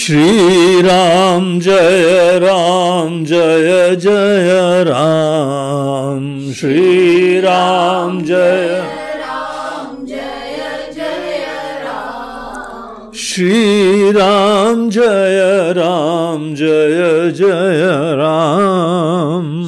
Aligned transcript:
श्रीराम 0.08 1.60
जय 1.60 2.38
राम 2.38 3.24
जय 3.24 3.96
जय 3.96 4.84
राम 4.84 6.52
श्रीराम 6.52 8.22
जय 8.22 8.82
श्रीराम 13.14 14.88
जय 14.90 15.72
राम 15.76 16.54
जय 16.54 17.30
जय 17.30 17.82
राम 18.16 19.67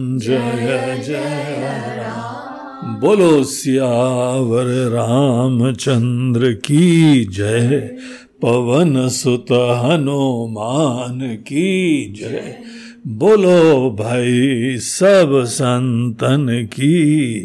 जय 0.21 1.03
जय 1.07 1.95
राम 1.97 2.95
बोलो, 2.95 3.43
सियावर 3.43 4.65
रामचंद्र 4.65 6.53
की 6.53 7.25
जय। 7.25 7.95
पवन 8.41 9.09
सुत 9.09 9.51
हनुमान 9.51 11.35
की 11.35 12.05
जय। 12.13 12.57
बोलो, 13.07 13.91
भाई, 13.99 14.77
सब 14.77 15.43
संतन 15.43 16.67
की 16.73 17.41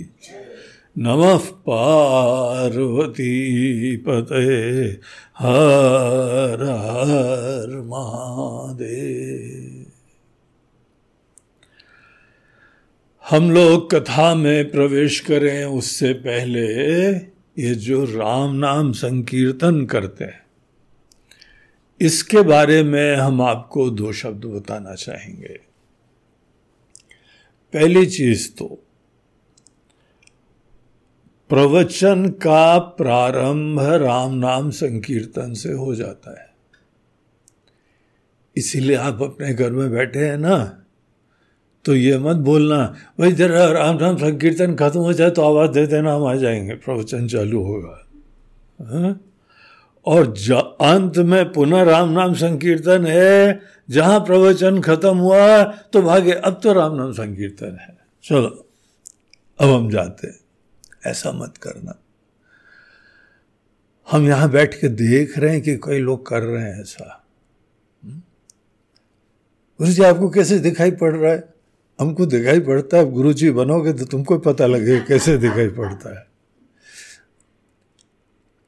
नमः 0.99 1.39
पार्वती 1.39 3.17
पते 3.97 4.85
हर 5.39 6.63
हर 6.63 7.83
महादेव। 7.87 9.76
हम 13.27 13.51
लोग 13.51 13.91
कथा 13.91 14.35
में 14.35 14.71
प्रवेश 14.71 15.19
करें, 15.21 15.65
उससे 15.65 16.13
पहले 16.15 16.67
ये 17.59 17.75
जो 17.75 18.05
राम 18.05 18.55
नाम 18.55 18.93
संकीर्तन 18.93 19.84
करते 19.87 20.25
हैं, 20.25 20.45
इसके 22.01 22.43
बारे 22.43 22.83
में 22.83 23.17
हम 23.17 23.43
आपको 23.43 23.89
दो 23.91 24.13
शब्द 24.13 24.45
बताना 24.45 24.95
चाहेंगे। 24.95 25.59
पहली 27.75 28.07
चीज़ 28.07 28.49
तो 28.53 28.67
प्रवचन 31.51 32.29
का 32.43 32.79
प्रारंभ 32.79 33.81
राम 33.81 34.34
नाम 34.34 34.71
संकीर्तन 34.71 35.55
से 35.55 35.72
हो 35.72 35.95
जाता 35.95 36.41
है। 36.41 36.49
इसीलिए 38.57 38.97
आप 38.97 39.22
अपने 39.22 39.55
घर 39.55 39.71
में 39.71 39.91
बैठे 39.91 40.27
हैं 40.27 40.39
ना 40.39 40.83
तो 41.86 41.94
ये 41.94 42.18
मत 42.18 42.36
बोलना। 42.36 42.97
भाई 43.21 43.33
जरा 43.33 43.65
राम 43.65 43.97
नाम 43.97 44.16
संकीर्तन 44.16 44.74
खत्म 44.74 45.00
हो 45.00 45.12
जाए 45.12 45.30
तो 45.30 45.42
आवाज़ 45.42 45.71
दे 45.71 45.86
देना, 45.86 46.15
हम 46.15 46.24
आ 46.24 46.34
जाएँगे। 46.34 46.74
प्रवचन 46.74 47.28
चालू 47.28 47.62
होगा। 47.62 48.06
हा? 48.83 49.21
और 50.06 50.27
अंत 50.80 51.18
में 51.18 51.53
पुनः 51.53 51.83
राम 51.83 52.09
नाम 52.09 52.34
संकीर्तन 52.34 53.06
है। 53.06 53.60
जहाँ 53.91 54.21
प्रवचन 54.21 54.80
खत्म 54.80 55.16
हुआ 55.16 55.65
तो 55.65 56.03
भागे, 56.03 56.33
अब 56.33 56.60
तो 56.62 56.72
राम 56.72 56.94
नाम 56.94 57.12
संकीर्तन 57.12 57.78
है। 57.80 57.98
चलो, 58.24 58.68
अब 59.60 59.68
हम 59.68 59.91
जाते 59.91 60.27
हैं। 60.27 60.41
ऐसा 61.06 61.33
मत 61.33 61.56
करना। 61.56 61.94
हम 64.10 64.27
यहाँ 64.27 64.50
बैठ 64.50 64.74
के 64.74 64.88
देख 64.88 65.38
रहे 65.38 65.50
हैं 65.50 65.62
कि 65.62 65.77
कई 65.77 65.98
लोग 65.98 66.27
कर 66.27 66.42
रहे 66.42 66.62
हैं 66.62 66.80
ऐसा। 66.80 67.24
हम्म? 68.04 68.22
गुरु 69.78 69.91
जी, 69.91 70.03
आपको 70.03 70.30
कैसे 70.30 70.59
दिखाई 70.59 70.91
पड़ 70.91 71.16
रहा 71.16 71.33
है? 71.33 71.56
हमको 72.01 72.27
दिखाई 72.27 72.60
पड़ता 72.60 72.97
है 72.97 73.10
गुरु 73.10 73.33
जी 73.33 73.51
बनोगे 73.51 73.93
तो 73.93 74.04
तुमको 74.04 74.39
पता 74.39 74.66
लगेगा 74.66 75.04
कैसे 75.04 75.39
दिखाई 75.39 75.69
पड़ता 75.69 76.19
है। 76.19 76.27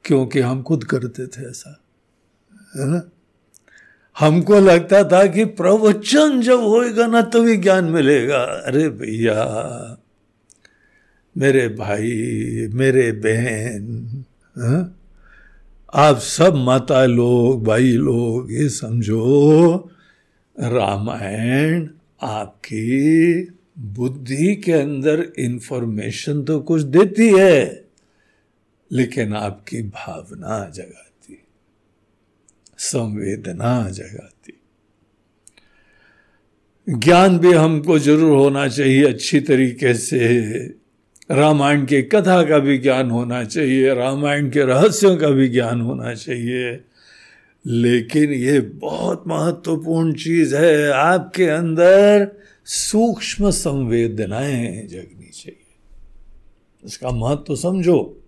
क्योंकि 0.05 0.39
हम 0.39 0.63
खुद 0.63 0.83
करते 0.83 1.27
थे 1.27 1.49
ऐसा, 1.49 1.81
है 2.75 2.87
ना? 2.87 3.01
हमको 4.19 4.59
लगता 4.59 5.03
था 5.03 5.25
कि 5.25 5.45
प्रवचन 5.45 6.41
जब 6.41 6.59
होएगा 6.59 7.07
ना 7.07 7.21
तभी 7.21 7.57
ज्ञान 7.57 7.85
मिलेगा। 7.85 8.37
अरे 8.37 8.89
भैया, 8.89 9.45
मेरे 11.37 11.67
भाई, 11.67 12.11
मेरे 12.73 13.11
बहन? 13.11 14.25
आप 15.93 16.17
सब 16.17 16.55
माता 16.55 17.05
लोग, 17.05 17.63
भाई 17.63 17.91
लोग, 17.91 18.51
ये 18.53 18.69
समझो, 18.69 19.91
रामायण 20.59 21.87
आपकी 22.21 23.47
बुद्धि 23.77 24.55
के 24.55 24.71
अंदर 24.71 25.21
इंफॉर्मेशन 25.39 26.43
तो 26.43 26.59
कुछ 26.59 26.81
देती 26.81 27.27
है, 27.29 27.85
लेकिन 28.91 29.33
आपकी 29.33 29.81
भावना 29.81 30.59
जगाती, 30.69 31.37
संवेदना 32.77 33.89
जगाती। 33.89 34.53
ज्ञान 36.87 37.37
भी 37.39 37.53
हमको 37.53 37.99
ज़रूर 37.99 38.37
होना 38.37 38.67
चाहिए, 38.67 39.03
अच्छी 39.03 39.39
तरीके 39.39 39.93
से। 39.93 40.27
रामायण 41.31 41.85
की 41.85 42.01
कथा 42.01 42.43
का 42.43 42.57
भी 42.59 42.77
ज्ञान 42.77 43.11
होना 43.11 43.43
चाहिए, 43.43 43.93
रामायण 43.93 44.49
के 44.49 44.63
रहस्यों 44.65 45.15
का 45.17 45.29
भी 45.29 45.47
ज्ञान 45.47 45.81
होना 45.81 46.13
चाहिए। 46.13 46.71
लेकिन 47.67 48.29
ये 48.29 48.59
बहुत 48.59 49.23
महत्वपूर्ण 49.27 50.13
चीज़ 50.13 50.55
है, 50.55 50.91
आपके 50.91 51.45
अंदर 51.45 52.31
सूक्ष्म 52.65 53.51
संवेदनाएँ 53.51 54.87
जगनी 54.87 55.29
चाहिए। 55.29 55.65
इसका 56.85 57.09
महत्व 57.09 57.55
समझो। 57.55 58.23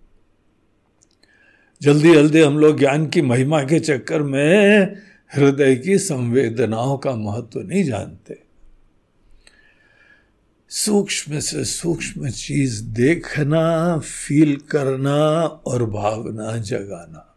जल्दी 1.82 2.14
जल्दी 2.14 2.40
हम 2.40 2.58
लोग 2.58 2.78
ज्ञान 2.78 3.06
की 3.06 3.22
महिमा 3.22 3.62
के 3.62 3.80
चक्कर 3.80 4.22
में 4.22 4.96
हृदय 5.34 5.76
की 5.76 5.98
संवेदनाओं 5.98 6.98
का 6.98 7.16
महत्व 7.16 7.60
नहीं 7.60 7.84
जानते। 7.84 8.42
सूक्ष्म 10.68 11.38
से 11.38 11.64
सूक्ष्म 11.64 12.30
चीज़ 12.30 12.84
देखना 12.84 13.98
फील 13.98 14.56
करना 14.56 15.44
और 15.44 15.90
भावना 15.90 16.56
जगाना। 16.56 17.36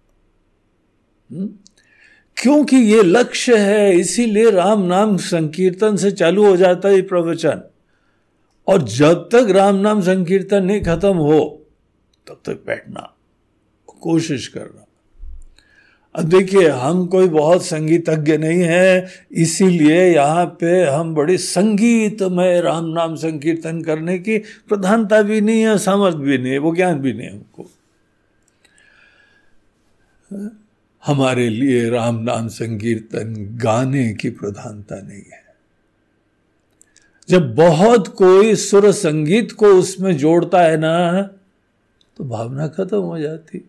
हुँ? 1.31 1.64
क्योंकि 2.37 2.75
ये 2.75 3.03
लक्ष्य 3.03 3.57
है, 3.57 3.97
इसीलिए 3.97 4.51
राम 4.51 4.81
नाम 4.81 5.17
संकीर्तन 5.17 5.95
से 5.95 6.11
चालू 6.11 6.45
हो 6.45 6.57
जाता 6.57 6.89
है 6.89 7.01
प्रवचन। 7.01 7.61
और 8.67 8.81
जब 8.81 9.29
तक 9.31 9.47
राम 9.49 9.75
नाम 9.75 10.01
संकीर्तन 10.01 10.63
नहीं 10.63 10.81
खत्म 10.81 11.15
हो, 11.15 11.67
तब 12.27 12.41
तक 12.45 12.63
बैठना, 12.67 13.15
कोशिश 14.01 14.47
करना। 14.47 14.81
अब 16.15 16.23
देखिए, 16.23 16.67
हम 16.67 17.05
कोई 17.07 17.27
बहुत 17.27 17.65
संगीतज्ञ 17.65 18.37
नहीं 18.37 18.61
है, 18.61 19.07
इसीलिए 19.31 20.13
यहाँ 20.15 20.45
पे 20.45 20.83
हम 20.83 21.15
बड़े 21.15 21.37
संगीतमय 21.37 22.61
राम 22.61 22.85
नाम 22.85 23.15
संकीर्तन 23.15 23.81
करने 23.81 24.19
की 24.19 24.37
प्रधानता 24.37 25.21
भी 25.21 25.41
नहीं 25.41 25.61
है 25.61 25.77
समझ 25.77 26.13
भी 26.13 26.37
नहीं 26.37 26.51
है, 26.51 26.57
वो 26.57 26.75
ज्ञान 26.75 26.99
भी 26.99 27.13
नहीं 27.13 27.27
है 27.27 27.33
हमको। 27.33 27.69
हमारे 31.05 31.49
लिए 31.49 31.89
राम 31.89 32.15
नाम 32.15 32.47
संकीर्तन 32.47 33.33
गाने 33.63 34.13
की 34.13 34.29
प्रधानता 34.29 34.95
नहीं 35.01 35.23
है। 35.33 35.43
जब 37.29 37.55
बहुत 37.55 38.07
कोई 38.07 38.55
सुर 38.55 38.91
संगीत 38.91 39.51
को 39.51 39.67
उसमें 39.67 40.17
जोड़ता 40.17 40.61
है 40.61 40.77
ना 40.77 41.21
तो 42.17 42.23
भावना 42.23 42.67
खत्म 42.67 42.97
हो 42.97 43.19
जाती। 43.19 43.61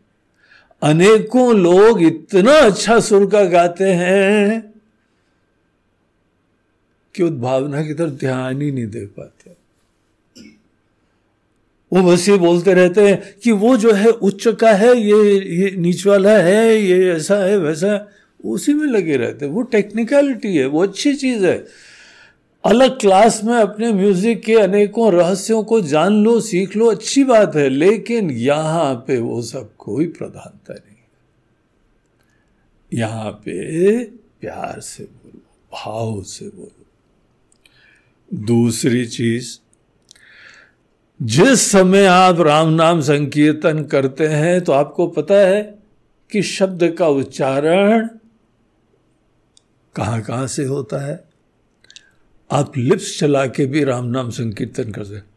अनेकों 0.82 1.54
लोग 1.56 2.02
इतना 2.02 2.52
अच्छा 2.52 2.98
सुर 3.00 3.30
का 3.30 3.44
गाते 3.44 3.92
हैं 3.92 4.72
कि 7.14 7.22
उद्भावना 7.22 7.82
की 7.82 7.94
तरफ़ 7.94 8.12
ध्यान 8.12 8.62
ही 8.62 8.70
नहीं 8.72 8.86
दे 8.86 9.06
पाते। 9.06 9.50
वो 11.92 12.02
बस 12.02 12.28
ये 12.28 12.36
बोलते 12.36 12.74
रहते 12.74 13.08
हैं 13.08 13.34
कि 13.44 13.52
वो 13.52 13.76
जो 13.76 13.92
है 13.92 14.08
उच्च 14.08 14.48
का 14.60 14.72
है, 14.72 14.98
ये 14.98 15.38
ये 15.38 15.70
नीच 15.70 16.06
वाला 16.06 16.38
है, 16.38 16.82
ये 16.82 17.12
ऐसा 17.12 17.36
है, 17.36 17.58
वैसा 17.58 17.92
है। 17.92 18.06
उसी 18.44 18.74
में 18.74 18.86
लगे 18.86 19.16
रहते 19.16 19.46
हैं। 19.46 19.52
वो 19.52 19.62
टेक्निकलिटी 19.62 20.56
है, 20.56 20.66
वो 20.66 20.82
अच्छी 20.82 21.14
चीज़ 21.14 21.46
है। 21.46 21.66
अलग 22.64 23.00
क्लास 23.00 23.44
में 23.44 23.54
अपने 23.54 23.92
म्यूज़िक 23.92 24.42
के 24.42 24.54
अनेकों 24.54 25.12
रहस्यों 25.12 25.64
को 25.64 25.80
जान 25.80 26.24
लो, 26.24 26.40
सीख 26.40 26.76
लो, 26.76 26.86
अच्छी 26.86 27.24
बात 27.24 27.56
है, 27.56 27.68
लेकिन 27.68 28.30
यहाँ 28.30 28.94
पे 28.94 29.18
वो 29.18 29.42
सब 29.42 29.76
कोई 29.78 30.06
प्रधानता 30.06 30.74
नहीं। 30.74 30.96
यहाँ 32.92 33.32
पे 33.32 34.04
प्यार 34.40 34.80
से 34.80 35.04
बोलो, 35.04 35.40
भाव 35.72 36.22
से 36.22 36.46
बोलो। 36.46 36.86
दूसरी 38.34 39.06
चीज़ 39.06 39.58
जिस 41.20 41.60
समय 41.70 42.06
आप 42.06 42.40
राम 42.40 42.68
नाम 42.70 43.00
संकीर्तन 43.00 43.82
करते 43.84 44.26
हैं 44.26 44.60
तो 44.64 44.72
आपको 44.72 45.06
पता 45.08 45.34
है 45.34 45.62
कि 46.32 46.42
शब्द 46.42 46.88
का 46.98 47.08
उच्चारण 47.08 48.08
कहाँ 49.94 50.20
कहाँ 50.22 50.46
से 50.46 50.64
होता 50.64 51.00
है 51.06 51.24
आप 52.50 52.76
लिप्स 52.76 53.18
चला 53.20 53.46
के 53.46 53.66
भी 53.66 53.84
राम 53.84 54.04
नाम 54.06 54.30
संकीर्तन 54.30 54.92
कर 54.92 55.04
सकते 55.04 55.34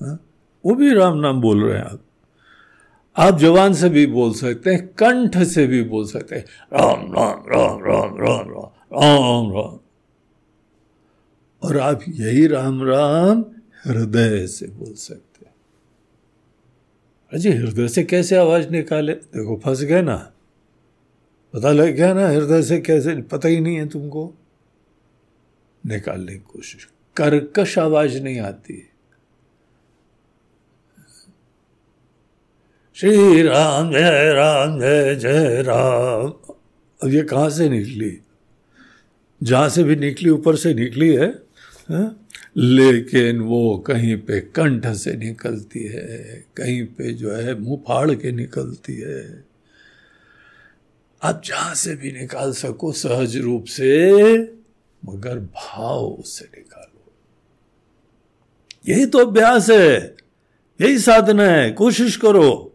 हाँ? 0.00 0.18
वो 0.64 0.74
भी 0.74 0.92
राम 0.94 1.18
नाम 1.18 1.40
बोल 1.40 1.64
रहे 1.64 1.78
हैं 1.78 1.84
आप 1.84 2.00
आप 3.16 3.38
जवान 3.38 3.74
से 3.74 3.88
भी 3.88 4.06
बोल 4.08 4.32
सकते 4.34 4.74
हैं 4.74 4.86
कंठ 4.94 5.36
से 5.44 5.66
भी 5.66 5.82
बोल 5.84 6.06
सकते 6.06 6.36
हैं 6.36 6.44
राम 6.72 7.12
राम 7.14 7.44
राम 7.48 7.84
राम 7.84 8.16
राम 8.18 8.50
राम 8.50 8.68
राम 8.92 9.52
राम 9.52 9.78
और 11.62 11.78
आप 11.78 12.00
यही 12.08 12.46
राम 12.46 12.84
राम 12.84 13.44
हृदय 13.86 14.46
से 14.46 14.66
बोल 14.66 14.94
सकते 14.94 15.46
हैं। 15.46 15.54
हृदय 17.58 17.88
से 17.88 18.04
कैसे 18.04 18.36
आवाज़ 18.36 18.68
निकाले? 18.68 19.12
देखो 19.12 19.60
फंस 19.64 19.82
गए 19.82 20.02
ना। 20.02 20.32
पता 21.52 21.72
लग 21.72 21.86
गया 21.86 22.14
ना 22.14 22.28
हृदय 22.28 22.62
से 22.62 22.80
कैसे 22.80 23.16
पता 23.16 23.48
ही 23.48 23.60
नहीं 23.60 23.76
है 23.76 23.88
तुमको। 23.88 24.34
निकालने 25.86 26.32
की 26.32 26.38
कोशिश। 26.38 26.88
कर्कश 27.16 27.78
आवाज़ 27.78 28.20
नहीं 28.20 28.40
आती। 28.40 28.88
श्री 32.94 33.42
राम 33.42 33.92
जय 33.92 34.32
राम 34.32 34.80
जय 34.80 35.14
जय 35.14 35.62
राम। 35.62 36.54
अब 37.02 37.08
ये 37.08 37.22
कहाँ 37.22 37.50
से 37.50 37.68
निकली? 37.68 38.20
जहाँ 39.42 39.68
से 39.68 39.84
भी 39.84 39.96
निकली 39.96 40.30
ऊपर 40.30 40.56
से 40.56 40.74
निकली 40.74 41.14
है, 41.14 41.42
है? 41.92 42.16
लेकिन 42.56 43.40
वो 43.40 43.78
कहीं 43.78 44.16
पे 44.16 44.40
कंठ 44.40 44.86
से 44.86 45.16
निकलती 45.16 45.84
है, 45.84 46.44
कहीं 46.56 46.86
पे 46.86 47.12
जो 47.12 47.32
है 47.32 47.60
मुँह 47.60 47.76
फाड़ 47.76 48.14
के 48.14 48.32
निकलती 48.32 48.96
है। 48.96 49.44
आप 51.22 51.42
जहाँ 51.44 51.74
से 51.74 51.96
भी 51.96 52.12
निकाल 52.12 52.52
सको 52.52 52.92
सहज 52.92 53.36
रूप 53.36 53.64
से, 53.64 54.12
मगर 55.04 55.38
भाव 55.38 56.22
से 56.26 56.44
निकालो। 56.44 57.12
यही 58.88 59.06
तो 59.06 59.18
अभ्यास 59.18 59.70
है, 59.70 60.16
यही 60.80 60.98
साधना 60.98 61.44
है, 61.44 61.70
कोशिश 61.70 62.16
करो। 62.16 62.68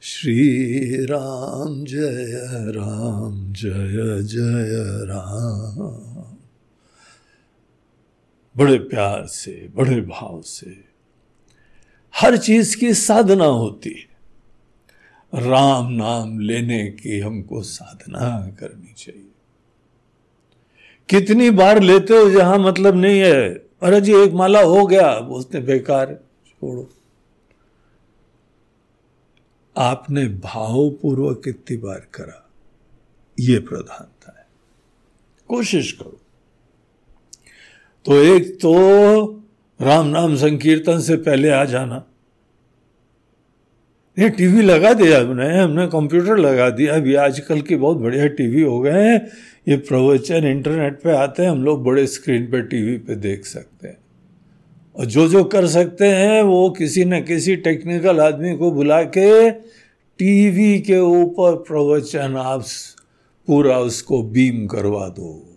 श्री 0.00 1.04
राम 1.04 1.84
जय 1.84 2.40
राम, 2.70 3.52
जय 3.52 4.22
जय 4.22 5.04
राम। 5.06 6.13
बड़े 8.56 8.78
प्यार 8.78 9.26
से, 9.26 9.68
बड़े 9.74 10.00
भाव 10.00 10.42
से। 10.42 10.84
हर 12.14 12.36
चीज़ 12.36 12.76
की 12.76 12.94
साधना 12.94 13.44
होती 13.44 13.90
है। 13.90 14.14
राम 15.48 15.92
नाम 15.92 16.40
लेने 16.40 16.90
की 16.90 17.18
हमको 17.18 17.62
साधना 17.62 18.50
करनी 18.50 18.94
चाहिए। 18.96 19.30
कितनी 21.08 21.50
बार 21.50 21.80
लेते 21.80 22.14
हो 22.14 22.30
जहाँ 22.30 22.58
मतलब 22.58 22.96
नहीं 22.96 23.20
है? 23.20 23.54
अरे 23.82 24.00
जी, 24.00 24.14
एक 24.14 24.32
माला 24.32 24.62
हो 24.62 24.86
गया 24.86 25.20
बोलते 25.20 25.60
बेकार 25.60 26.14
छोड़ो। 26.48 26.90
आपने 29.76 30.28
भावपूर्वक 30.28 31.44
कितनी 31.44 31.76
बार 31.76 32.06
करा, 32.14 32.50
ये 33.40 33.58
प्रधानता 33.58 34.34
है। 34.38 34.46
कोशिश 35.48 35.92
करो। 35.92 36.20
तो 38.06 38.16
एक 38.16 38.54
तो 38.54 38.74
राम 39.82 40.06
नाम 40.06 40.36
संकीर्तन 40.36 41.00
से 41.00 41.16
पहले 41.16 41.50
आ 41.50 41.64
जाना। 41.64 42.04
ये 44.18 44.28
टीवी 44.28 44.62
लगा 44.62 44.92
दिया 44.92 45.20
हमने 45.20 45.58
हमने 45.58 45.86
कंप्यूटर 45.86 46.36
लगा 46.36 46.70
दिया। 46.70 46.94
अभी 46.94 47.14
आजकल 47.14 47.60
के 47.60 47.76
बहुत 47.76 47.96
बढ़िया 47.96 48.26
टीवी 48.26 48.62
हो 48.62 48.80
गए 48.80 49.02
हैं। 49.02 49.26
ये 49.68 49.76
प्रवचन 49.76 50.44
इंटरनेट 50.44 51.00
पे 51.02 51.10
आते 51.10 51.42
हैं, 51.42 51.50
हम 51.50 51.64
लोग 51.64 51.84
बड़े 51.84 52.06
स्क्रीन 52.06 52.46
पे 52.46 52.62
टीवी 52.62 52.98
पे 52.98 53.14
देख 53.14 53.46
सकते 53.46 53.88
हैं। 53.88 53.98
और 54.96 55.04
जो 55.04 55.28
जो 55.28 55.44
कर 55.44 55.66
सकते 55.66 56.06
हैं, 56.06 56.42
वो 56.42 56.70
किसी 56.70 57.04
न 57.04 57.20
किसी 57.20 57.56
टेक्निकल 57.56 58.20
आदमी 58.20 58.56
को 58.56 58.70
बुला 58.70 59.02
के 59.02 59.50
टीवी 60.18 60.80
के 60.80 60.98
ऊपर 60.98 61.54
प्रवचन, 61.54 62.36
आप 62.36 62.64
पूरा 63.46 63.78
उसको 63.78 64.22
बीम 64.22 64.66
करवा 64.66 65.08
दो। 65.08 65.53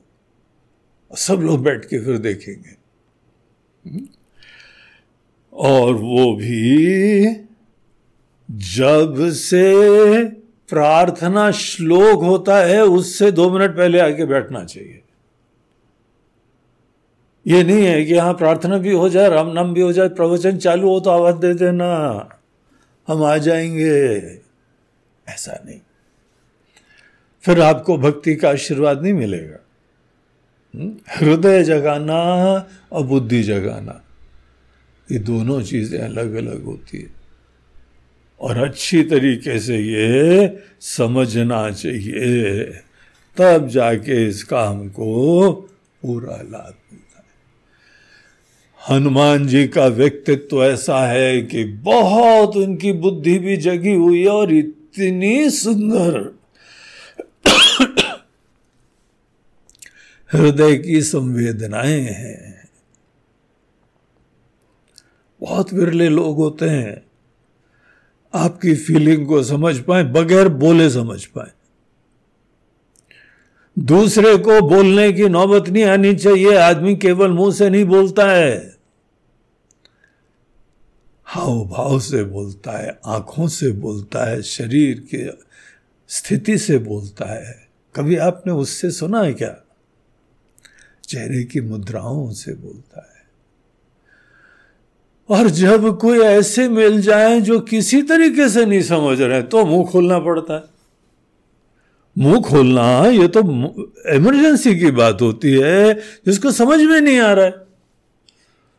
सब 1.16 1.34
लोग 1.34 1.64
बैठ 1.64 1.86
के 1.86 2.06
फिर 2.06 2.18
देखेंगे। 2.18 2.76
और 5.54 5.94
वो 5.94 6.36
भी 6.36 7.26
जब 8.52 9.30
से 9.30 10.26
प्रार्थना 10.70 11.52
श्लोक 11.52 12.24
होता 12.24 12.58
है, 12.58 12.84
उससे 12.84 13.32
दो 13.32 13.60
मिनट 13.60 13.72
पहले 13.72 14.00
आके 14.00 14.26
बैठना 14.26 14.64
चाहिए। 14.64 15.02
ये 17.48 17.64
नहीं 17.64 17.86
है 17.86 18.06
कि 18.06 18.14
यहाँ 18.14 18.34
प्रार्थना 18.34 18.78
भी 18.78 18.92
हो 18.92 19.10
जाए, 19.10 19.30
राम 19.30 19.48
नाम 19.48 19.74
भी 19.74 19.82
हो 19.82 19.94
जाए, 19.94 20.10
प्रवचन 20.10 20.58
चालू 20.58 20.90
हो 20.90 21.00
तो 21.00 21.10
आवाज़ 21.10 21.36
दे 21.36 21.54
देना, 21.54 21.86
हम 23.08 23.24
आ 23.24 23.38
जाएँगे। 23.38 24.18
ऐसा 25.30 25.64
नहीं। 25.66 25.80
फिर 27.42 27.62
आपको 27.62 27.98
भक्ति 27.98 28.36
का 28.36 28.50
आशीर्वाद 28.50 29.02
नहीं 29.02 29.14
मिलेगा? 29.14 29.67
हृदय 31.18 31.64
जगाना 31.64 32.22
और 32.92 33.04
बुद्धि 33.04 33.44
जगाना, 33.44 34.04
ये 35.12 35.20
दोनों 35.20 35.62
चीज़ें 35.62 36.00
अलग 36.00 36.34
अलग 36.34 36.64
होती 36.64 36.98
है। 36.98 37.16
और 38.42 38.58
अच्छी 38.58 39.04
तरीके 39.04 39.60
से 39.60 39.78
ये 39.78 40.58
समझना 40.82 41.72
चाहिए, 41.72 42.64
तब 43.38 43.68
जाके 43.68 44.28
इसका 44.28 44.64
हमको 44.64 45.52
पूरा 46.02 46.36
लाभ 46.36 46.74
मिलता 46.92 47.20
है। 47.20 47.26
हनुमान 48.80 49.48
जी 49.48 49.68
का 49.68 49.88
व्यक्तित्व 49.88 50.66
ऐसा 50.66 51.08
है 51.08 51.42
कि 51.42 51.64
बहुत 51.64 52.56
उनकी 52.56 52.92
बुद्धि 52.94 53.40
भी 53.40 53.58
जगी 53.58 53.96
हुई 53.96 54.22
है 54.22 54.30
और 54.30 54.54
इतनी 54.54 55.50
सुंदर 55.50 56.37
हृदय 60.34 60.76
की 60.76 61.02
संवेदनाएँ 61.02 62.02
हैं। 62.02 62.70
बहुत 65.42 65.74
विरले 65.74 66.10
लोग 66.10 66.38
होते 66.38 66.70
हैं। 66.70 67.06
आपकी 68.34 68.76
फीलिंग 68.76 69.28
को 69.28 69.44
समझ 69.44 69.80
पाए, 69.80 70.04
बगैर 70.04 70.48
बोले 70.48 70.90
समझ 70.90 71.26
पाए। 71.26 71.52
दूसरे 73.80 74.38
को 74.38 74.62
बोलने 74.62 75.14
की 75.14 75.30
नौबत 75.30 75.70
नहीं 75.70 75.84
आनी 75.84 76.16
चाहिए, 76.16 76.56
आदमी 76.56 76.96
केवल 76.96 77.32
मुँह 77.32 77.54
से 77.54 77.70
नहीं 77.70 77.86
बोलता 77.86 78.32
है। 78.32 78.78
हाव 81.26 81.66
भाव 81.66 82.00
से 82.00 82.24
बोलता 82.24 82.72
है, 82.72 83.00
आँखों 83.06 83.48
से 83.48 83.72
बोलता 83.72 84.26
है, 84.26 84.42
शरीर 84.42 85.08
के 85.16 85.32
स्थिति 86.10 86.58
से 86.58 86.78
बोलता 86.78 87.26
है। 87.26 87.68
कभी 87.96 88.18
आपने 88.18 88.54
उससे 88.54 88.92
सुना 88.92 89.22
है 89.22 89.34
क्या? 89.34 89.64
चेहरे 91.08 91.44
की 91.44 91.62
मुद्राओं 91.62 92.32
से 92.32 92.54
बोलता 92.54 93.02
है। 93.02 93.18
और 95.30 95.50
जब 95.50 95.98
कोई 95.98 96.20
ऐसे 96.20 96.70
मिल 96.70 97.02
जाए 97.02 97.42
जो 97.42 97.60
किसी 97.60 98.02
तरीके 98.02 98.50
से 98.50 98.66
नहीं 98.66 98.82
समझ 98.82 99.22
रहे 99.22 99.42
तो 99.42 99.66
मुँह 99.66 99.88
खोलना 99.88 100.20
पड़ता 100.20 100.54
है। 100.54 100.64
मुँह 102.18 102.42
खोलना, 102.42 103.06
ये 103.08 103.28
तो 103.28 103.40
इमरजेंसी 104.16 104.80
की 104.80 104.92
बात 104.92 105.22
होती 105.22 105.52
है, 105.54 105.94
जिसको 106.26 106.52
समझ 106.52 106.80
में 106.82 107.02
नहीं 107.02 107.20
आ 107.20 107.34
रहा 107.34 107.46
है। 107.46 107.67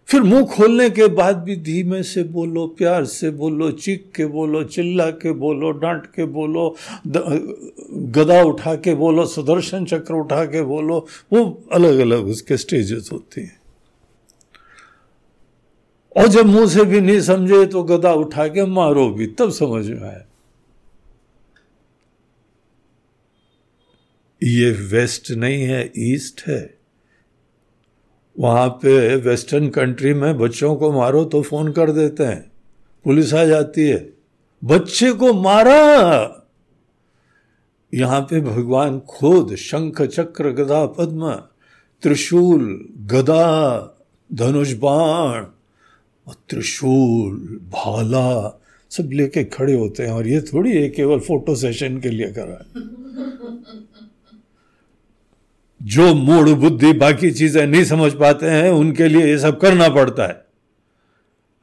फिर 0.08 0.22
मुँह 0.22 0.44
खोलने 0.46 0.88
के 0.90 1.06
बाद 1.06 1.36
भी 1.36 1.56
धीमे 1.56 2.02
से 2.02 2.22
बोलो, 2.24 2.66
प्यार 2.66 3.04
से 3.04 3.30
बोलो, 3.30 3.70
चीख 3.70 4.10
के 4.16 4.26
बोलो, 4.26 4.62
चिल्ला 4.64 5.10
के 5.10 5.32
बोलो, 5.32 5.70
डांट 5.70 6.06
के 6.06 6.24
बोलो 6.24 6.76
गदा 7.06 8.42
उठा 8.42 8.74
के 8.74 8.94
बोलो, 8.94 9.26
सुदर्शन 9.26 9.84
चक्र 9.84 10.14
उठा 10.14 10.44
के 10.44 10.62
बोलो, 10.62 11.06
वो 11.32 11.44
अलग 11.72 11.98
अलग 11.98 12.26
उसके 12.26 12.56
स्टेजेस 12.56 13.08
होती 13.12 13.40
हैं। 13.40 13.56
और 16.16 16.28
जब 16.28 16.46
मुँह 16.46 16.66
से 16.66 16.84
भी 16.84 17.00
नहीं 17.00 17.20
समझे 17.20 17.64
तो 17.66 17.82
गदा 17.82 18.12
उठा 18.14 18.48
के 18.48 18.64
मारो 18.66 19.08
भी, 19.10 19.26
तब 19.26 19.50
समझ 19.50 19.86
में 19.86 20.00
आए 20.00 20.24
ये 24.42 24.70
वेस्ट 24.70 25.30
नहीं 25.30 25.62
है, 25.62 25.92
ईस्ट 25.98 26.42
है। 26.46 26.77
वहाँ 28.38 28.68
पे 28.68 29.16
वेस्टर्न 29.16 29.68
कंट्री 29.68 30.14
में 30.14 30.38
बच्चों 30.38 30.76
को 30.76 30.92
मारो 30.92 31.24
तो 31.24 31.42
फ़ोन 31.42 31.72
कर 31.72 31.90
देते 31.92 32.24
हैं। 32.24 32.52
पुलिस 33.04 33.34
आ 33.34 33.44
जाती 33.44 33.88
है। 33.88 34.12
बच्चे 34.64 35.12
को 35.12 35.32
मारा! 35.32 36.34
यहाँ 37.94 38.20
पे 38.20 38.40
भगवान 38.40 39.00
खुद 39.00 39.54
शंख, 39.54 40.02
चक्र, 40.02 40.50
गदा, 40.50 40.86
पद्म, 40.86 41.32
त्रिशूल, 42.02 42.88
गदा, 42.98 43.46
धनुष, 44.34 44.72
बाण 44.72 45.44
और 46.26 46.34
त्रिशूल, 46.48 47.60
भाला 47.72 48.60
सब 48.90 49.10
लेके 49.12 49.44
खड़े 49.44 49.74
होते 49.74 50.02
हैं 50.02 50.12
और 50.12 50.26
ये 50.26 50.40
थोड़ी 50.40 50.82
है 50.82 50.88
केवल 50.88 51.18
फ़ोटो 51.18 51.54
सेशन 51.54 52.00
के 52.00 52.08
लिए 52.08 52.32
करा 52.32 52.52
है। 52.52 52.82
जो 55.82 56.14
मूड 56.14 56.48
बुद्धि 56.48 56.92
बाकी 56.92 57.30
चीज़ें 57.30 57.66
नहीं 57.66 57.84
समझ 57.84 58.12
पाते 58.12 58.46
हैं, 58.46 58.70
उनके 58.70 59.08
लिए 59.08 59.26
ये 59.26 59.38
सब 59.38 59.60
करना 59.60 59.88
पड़ता 59.88 60.26
है। 60.26 60.46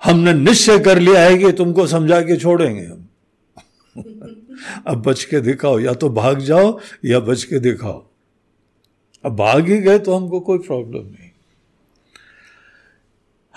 हमने 0.03 0.34
निश्चय 0.34 0.79
कर 0.79 1.00
लिया 1.00 1.22
है 1.22 1.38
कि 1.38 1.51
तुमको 1.51 1.88
समझा 1.88 2.22
के 2.22 2.38
छोड़ेंगे 2.38 2.86
हम। 2.86 3.10
अब 4.88 5.01
बच 5.01 5.24
के 5.24 5.41
दिखाओ, 5.41 5.79
या 5.79 5.93
तो 5.93 6.10
भाग 6.10 6.39
जाओ, 6.39 6.79
या 7.05 7.19
बच 7.19 7.43
के 7.43 7.60
दिखाओ। 7.60 8.07
अब 9.25 9.36
भाग 9.36 9.69
ही 9.69 9.77
गए 9.77 10.00
तो 10.00 10.15
हमको 10.15 10.39
कोई 10.39 10.57
प्रॉब्लम 10.57 11.03
नहीं। 11.03 11.29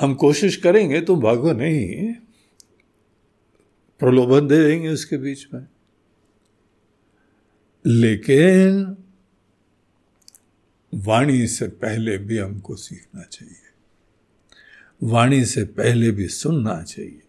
हम 0.01 0.15
कोशिश 0.15 0.57
करेंगे, 0.57 1.01
तुम 1.01 1.21
भागो 1.21 1.53
नहीं। 1.53 2.13
प्रलोभन 3.99 4.49
दे 4.49 4.65
देंगे 4.65 4.89
उसके 4.89 5.17
बीच 5.17 5.47
में। 5.55 5.67
लेकिन 7.87 8.97
वाणी 10.95 11.47
से 11.47 11.69
पहले 11.69 12.19
भी 12.19 12.39
हमको 12.39 12.77
सीखना 12.77 13.23
चाहिए। 13.23 13.55
वाणी 15.03 15.45
से 15.45 15.65
पहले 15.65 16.11
भी 16.11 16.29
सुनना 16.29 16.83
चाहिए। 16.83 17.23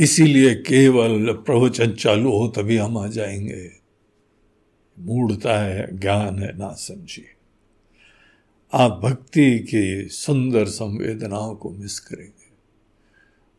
इसीलिए 0.00 0.54
केवल 0.54 1.32
प्रवचन 1.32 1.92
चालू 1.92 2.32
हो 2.32 2.48
तभी 2.48 2.76
हम 2.76 2.98
आ 2.98 3.06
जाएँगे। 3.06 3.70
मूढ़ता 4.98 5.58
है, 5.58 5.98
ज्ञान 5.98 6.38
है, 6.38 6.58
ना 6.58 6.72
समझिए। 6.72 7.26
आप 8.72 9.00
भक्ति 9.04 9.58
की 9.58 10.08
सुंदर 10.08 10.64
संवेदनाओं 10.64 11.54
को 11.54 11.70
मिस 11.70 12.00
करेंगे। 12.00 12.46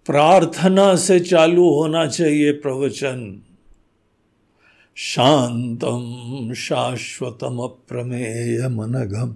प्रार्थना 0.06 0.96
से 0.96 1.20
चालू 1.20 1.70
होना 1.70 2.08
चाहिए 2.08 2.52
प्रवचन। 2.52 3.44
शांतम 5.00 6.54
शाश्वतम 6.54 7.58
अप्रमेय 7.58 8.68
मनगम। 8.68 9.36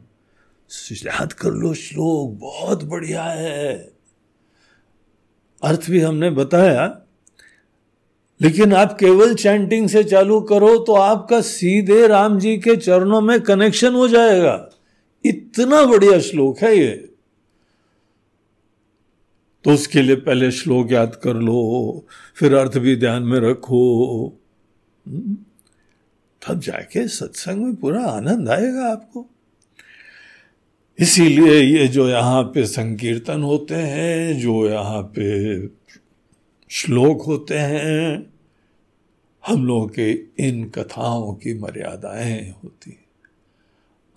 याद 0.92 1.34
कर 1.34 1.52
लो, 1.52 1.74
श्लोक 1.74 2.40
बहुत 2.40 2.84
बढ़िया 2.84 3.24
है। 3.24 3.94
अर्थ 5.64 5.90
भी 5.90 6.00
हमने 6.00 6.30
बताया, 6.30 7.02
लेकिन 8.42 8.74
आप 8.74 8.98
केवल 9.00 9.36
चैंटिंग 9.36 9.90
से 9.90 10.04
चालू 10.04 10.42
करो 10.42 10.78
तो 10.78 10.94
आपका 10.94 11.42
सीधे 11.42 12.08
राम 12.08 12.40
जी 12.40 12.58
के 12.58 12.76
चरणों 12.76 13.22
में 13.22 13.42
कनेक्शन 13.42 13.94
हो 13.94 14.08
जाएगा। 14.08 14.70
इतना 15.26 15.86
बढ़िया 15.86 16.20
श्लोक 16.20 16.60
है 16.60 16.78
ये। 16.78 17.14
तो 19.64 19.72
उसके 19.72 20.02
लिए 20.02 20.16
पहले 20.16 20.52
श्लोक 20.52 20.92
याद 20.92 21.16
कर 21.16 21.34
लो, 21.34 22.06
फिर 22.36 22.56
अर्थ 22.56 22.78
भी 22.78 22.96
ध्यान 22.96 23.24
में 23.24 23.40
रखो। 23.40 24.26
हम्म? 25.08 25.38
तब 26.48 26.60
जाके 26.60 27.08
सत्संग 27.08 27.64
में 27.64 27.76
पूरा 27.76 28.06
आनंद 28.06 28.50
आएगा 28.50 28.92
आपको। 28.92 29.30
इसीलिए 31.00 31.62
ये 31.62 31.88
जो 31.88 32.10
यहाँ 32.10 32.44
पे 32.44 32.66
संकीर्तन 32.66 33.42
होते 33.42 33.76
हैं, 33.76 34.40
जो 34.40 34.70
यहाँ 34.70 35.02
पे 35.02 35.68
श्लोक 36.70 37.22
होते 37.22 37.58
हैं, 37.58 38.34
हम 39.48 39.66
लोगों 39.66 39.88
के 39.88 40.12
इन 40.40 40.70
कथाओं 40.70 41.34
की 41.34 41.54
मर्यादाएँ 41.54 42.56
होती 42.64 42.92
हैं। 42.92 43.06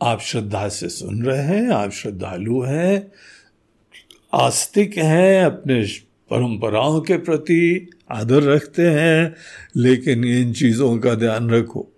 आप 0.03 0.21
श्रद्धा 0.21 0.69
से 0.69 0.89
सुन 0.89 1.23
रहे 1.23 1.43
हैं, 1.43 1.69
आप 1.69 1.91
श्रद्धालु 1.91 2.63
हैं, 2.63 3.13
आस्तिक 4.35 4.99
हैं, 4.99 5.45
अपने 5.45 5.85
परंपराओं 6.31 7.01
के 7.01 7.17
प्रति 7.17 7.91
आदर 8.11 8.43
रखते 8.43 8.83
हैं, 8.83 9.35
लेकिन 9.77 10.25
इन 10.25 10.53
चीज़ों 10.53 10.99
का 10.99 11.15
ध्यान 11.15 11.51
रखो। 11.51 11.91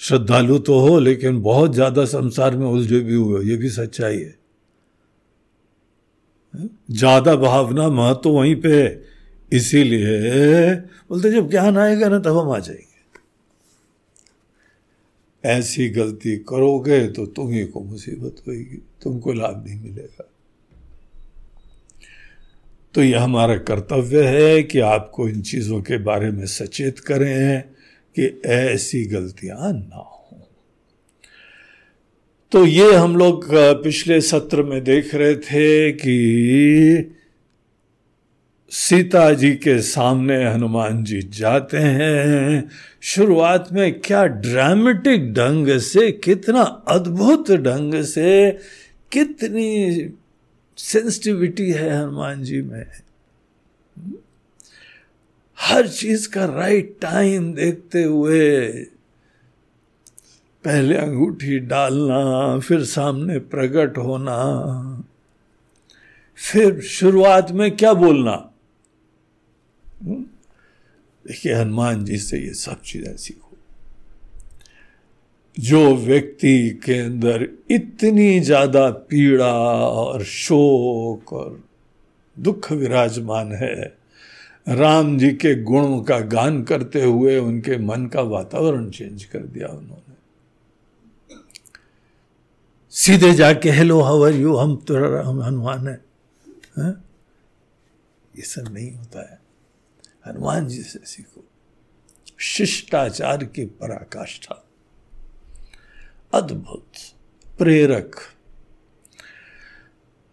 श्रद्धालु 0.00 0.58
तो 0.58 0.78
हो, 0.80 0.98
लेकिन 0.98 1.40
बहुत 1.42 1.74
ज़्यादा 1.74 2.04
संसार 2.04 2.56
में 2.56 2.66
उलझे 2.66 3.00
भी 3.00 3.14
हुए 3.14 3.44
ये 3.44 3.56
भी 3.56 3.68
सच्चाई 3.70 4.18
है। 4.18 4.34
ज़्यादा 6.90 7.34
भावना 7.36 7.88
महत्व 7.90 8.20
तो 8.20 8.32
वहीं 8.32 8.54
पे 8.56 8.76
इसीलिए 9.52 10.74
बोलते, 11.10 11.30
जब 11.30 11.50
ज्ञान 11.50 11.78
आएगा 11.78 12.08
ना, 12.08 12.18
तब 12.18 12.36
हम 12.38 12.50
आ 12.50 12.58
जाएँगे। 12.58 12.84
ऐसी 15.44 15.88
गलती 15.88 16.36
करोगे 16.42 17.06
तो 17.08 17.26
तुम्हें 17.26 17.66
को 17.70 17.80
मुसीबत 17.80 18.42
होगी 18.48 18.82
तुमको 19.02 19.32
लाभ 19.32 19.62
नहीं 19.66 19.80
मिलेगा। 19.80 20.28
तो 22.94 23.02
यह 23.02 23.22
हमारा 23.22 23.56
कर्तव्य 23.58 24.26
है 24.26 24.62
कि 24.62 24.78
आपको 24.80 25.28
इन 25.28 25.40
चीज़ों 25.42 25.80
के 25.82 25.98
बारे 25.98 26.30
में 26.30 26.46
सचेत 26.46 26.98
करें। 26.98 27.75
कि 28.18 28.40
ऐसी 28.46 29.04
गलतियाँ 29.04 29.72
ना 29.72 29.96
हो। 29.96 30.48
तो 32.52 32.64
ये 32.66 32.92
हम 32.94 33.16
लोग 33.16 33.46
पिछले 33.82 34.20
सत्र 34.20 34.62
में 34.62 34.82
देख 34.84 35.14
रहे 35.14 35.36
थे 35.36 35.92
कि 35.92 37.12
सीता 38.70 39.32
जी 39.32 39.50
के 39.54 39.80
सामने 39.82 40.36
हनुमान 40.44 41.04
जी 41.04 41.20
जाते 41.22 41.78
हैं। 41.78 42.68
शुरुआत 43.02 43.68
में 43.72 44.00
क्या 44.00 44.24
ड्रामेटिक 44.26 45.32
ढंग 45.32 45.78
से, 45.78 46.10
कितना 46.12 46.62
अद्भुत 46.88 47.50
ढंग 47.50 48.02
से, 48.02 48.50
कितनी 49.12 50.10
सेंसिटिविटी 50.78 51.70
है 51.72 51.90
हनुमान 52.02 52.42
जी 52.42 52.60
में। 52.62 52.86
हर 55.58 55.88
चीज़ 55.88 56.28
का 56.28 56.44
राइट 56.44 56.96
टाइम 57.02 57.52
देखते 57.54 58.02
हुए 58.02 58.68
पहले 60.64 60.96
अंगूठी 60.96 61.58
डालना, 61.58 62.58
फिर 62.58 62.84
सामने 62.84 63.38
प्रकट 63.38 63.98
होना, 63.98 64.36
फिर 66.38 66.80
शुरुआत 66.80 67.50
में 67.52 67.76
क्या 67.76 67.92
बोलना? 67.94 68.36
देखिए, 70.02 71.54
हनुमान 71.54 72.04
जी 72.04 72.18
से 72.18 72.38
ये 72.38 72.54
सब 72.54 72.82
चीज़ें 72.82 73.16
सीखो 73.16 73.56
जो 75.56 75.94
व्यक्ति 75.96 76.70
के 76.84 76.98
अंदर 76.98 77.48
इतनी 77.70 78.40
ज़्यादा 78.40 78.88
पीड़ा 78.90 79.52
और 79.52 80.24
शोक 80.24 81.32
और 81.32 81.60
दुख 82.36 82.72
विराजमान 82.72 83.52
है 83.52 83.95
राम 84.68 85.18
जी 85.18 85.30
के 85.30 85.62
गुणों 85.62 86.02
का 86.02 86.20
गान 86.20 86.62
करते 86.62 87.02
हुए 87.02 87.38
उनके 87.38 87.78
मन 87.78 88.06
का 88.06 88.20
वातावरण 88.20 88.90
चेंज 88.90 89.24
कर 89.24 89.38
दिया 89.38 89.68
उन्होंने। 89.68 90.14
सीधे 92.90 93.34
जाके 93.34 93.70
हेलो 93.70 94.00
हवर 94.00 94.32
यू 94.32 94.56
हम 94.56 94.76
तो 94.76 95.22
हम 95.22 95.42
हनुमान 95.42 95.88
है, 95.88 96.04
है? 96.78 96.90
ये 98.36 98.42
सब 98.42 98.64
नहीं 98.72 98.92
होता 98.92 99.32
है। 99.32 99.38
हनुमान 100.26 100.68
जी 100.68 100.82
से 100.82 100.98
सीखो। 101.04 101.44
शिष्टाचार 102.38 103.44
की 103.44 103.64
पराकाष्ठा। 103.64 104.64
अद्भुत। 106.34 106.92
प्रेरक। 107.58 108.35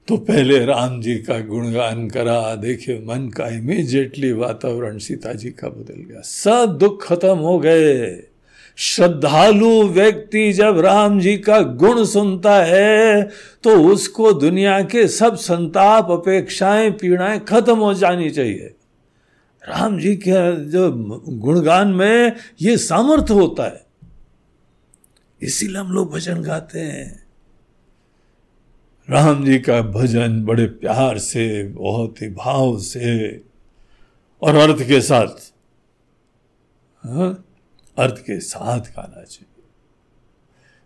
तो 0.07 0.17
पहले 0.17 0.65
राम 0.65 1.01
जी 1.01 1.15
का 1.15 1.39
गुणगान 1.39 2.10
करा 2.10 2.55
देखिए 2.55 3.00
मन 3.00 3.29
का 3.29 3.47
इमीजिएटली 3.47 4.32
वातावरण 4.32 4.97
सीता 4.97 5.34
जी 5.34 5.49
का 5.49 5.67
बदल 5.67 6.01
गया। 6.04 6.21
सब 6.21 6.77
दुख 6.77 7.06
खत्म 7.06 7.38
हो 7.38 7.60
गए। 7.60 8.23
श्रद्धालु 8.77 9.88
व्यक्ति 9.88 10.51
जब 10.54 10.80
राम 10.80 11.19
जी 11.19 11.38
का 11.38 11.60
गुण 11.62 12.04
सुनता 12.06 12.56
है 12.63 13.23
तो 13.63 13.91
उसको 13.91 14.34
दुनिया 14.34 14.82
के 14.82 15.08
सब 15.08 15.36
संताप, 15.36 16.12
अपेक्षाएँ, 16.12 16.91
पीड़ाएँ 16.91 17.39
खत्म 17.39 17.77
हो 17.77 17.93
जानी 17.93 18.30
चाहिए। 18.30 18.73
राम 19.63 19.99
जी 19.99 20.15
के 20.15 20.65
जो 20.69 20.91
गुणगान 21.39 21.88
में 21.88 22.34
ये 22.62 22.77
सामर्थ्य 22.77 23.34
होता 23.34 23.63
है। 23.63 23.86
इसीलिए 25.41 25.77
हम 25.77 25.91
लोग 25.91 26.13
भजन 26.13 26.41
गाते 26.41 26.80
हैं। 26.80 27.22
राम 29.07 29.43
जी 29.45 29.57
का 29.59 29.81
भजन 29.81 30.43
बड़े 30.45 30.65
प्यार 30.65 31.17
से, 31.17 31.63
बहुत 31.69 32.21
ही 32.21 32.27
भाव 32.29 32.77
से 32.79 33.41
और 34.41 34.55
अर्थ 34.55 34.81
के 34.87 34.99
साथ, 35.01 35.51
हा? 37.03 37.25
अर्थ 37.97 38.17
के 38.19 38.39
साथ 38.39 38.79
गाना 38.79 39.23
चाहिए 39.23 39.51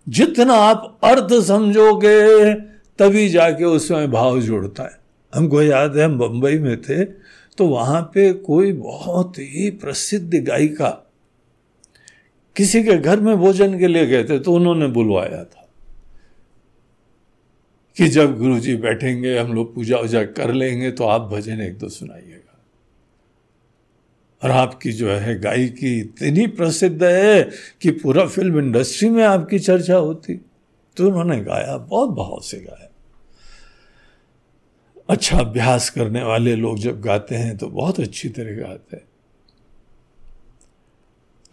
जितना 0.08 0.54
आप 0.54 1.00
अर्थ 1.04 1.34
समझोगे, 1.46 2.54
तभी 3.00 3.28
जाके 3.30 3.64
उसमें 3.66 4.10
भाव 4.12 4.40
जुड़ता 4.42 4.84
है 4.84 5.00
हमको 5.34 5.62
याद 5.62 5.98
है, 5.98 6.04
हम 6.04 6.18
बंबई 6.20 6.58
में 6.60 6.82
थे 6.82 7.04
तो 7.58 7.68
वहाँ 7.68 8.02
पे 8.14 8.32
कोई 8.34 8.72
बहुत 8.74 9.38
ही 9.38 9.70
प्रसिद्ध 9.72 10.34
गायिका, 10.38 10.90
किसी 12.56 12.84
के 12.84 12.98
घर 12.98 13.20
में 13.20 13.36
भोजन 13.38 13.78
के 13.80 13.88
लिए 13.88 14.06
गए 14.06 14.24
थे 14.24 14.40
तो 14.40 14.54
उन्होंने 14.54 14.88
बुलवाया 14.88 15.44
था 15.44 15.67
कि 17.98 18.08
जब 18.08 18.38
गुरु 18.38 18.60
जी 18.60 18.76
बैठेंगे, 18.76 19.38
हम 19.38 19.54
लोग 19.54 19.76
पूजा 19.76 19.98
वूजा 19.98 20.24
कर 20.24 20.54
लेंगे 20.54 20.92
तो 20.92 21.04
आप 21.04 21.22
भजन 21.22 21.62
एक 21.62 21.78
दो 21.78 21.90
सुनाइएगा। 21.90 22.66
और 24.44 24.52
आपकी 24.52 24.92
जो 24.92 25.12
है 25.12 25.40
गायकी 25.40 26.00
इतनी 26.00 26.48
प्रसिद्ध 26.48 27.04
है 27.04 27.50
कि 27.82 27.92
पूरा 27.92 28.26
फ़िल्म 28.26 28.60
इंडस्ट्री 28.60 29.10
में 29.10 29.24
आपकी 29.24 29.60
चर्चा 29.60 29.96
होती। 29.96 30.36
तो 30.98 31.08
उन्होंने 31.08 31.40
गाया, 31.42 31.78
बहुत 31.78 32.10
भाव 32.10 32.40
से 32.42 32.58
गाया। 32.58 32.90
अच्छा 35.10 35.40
अभ्यास 35.40 35.90
करने 35.90 36.24
वाले 36.24 36.56
लोग 36.56 36.80
जब 36.80 37.02
गाते 37.02 37.36
हैं 37.36 37.58
तो 37.58 37.68
बहुत 37.68 38.00
अच्छी 38.00 38.30
तरह 38.30 38.68
गाते 38.68 38.96
हैं। 38.98 39.06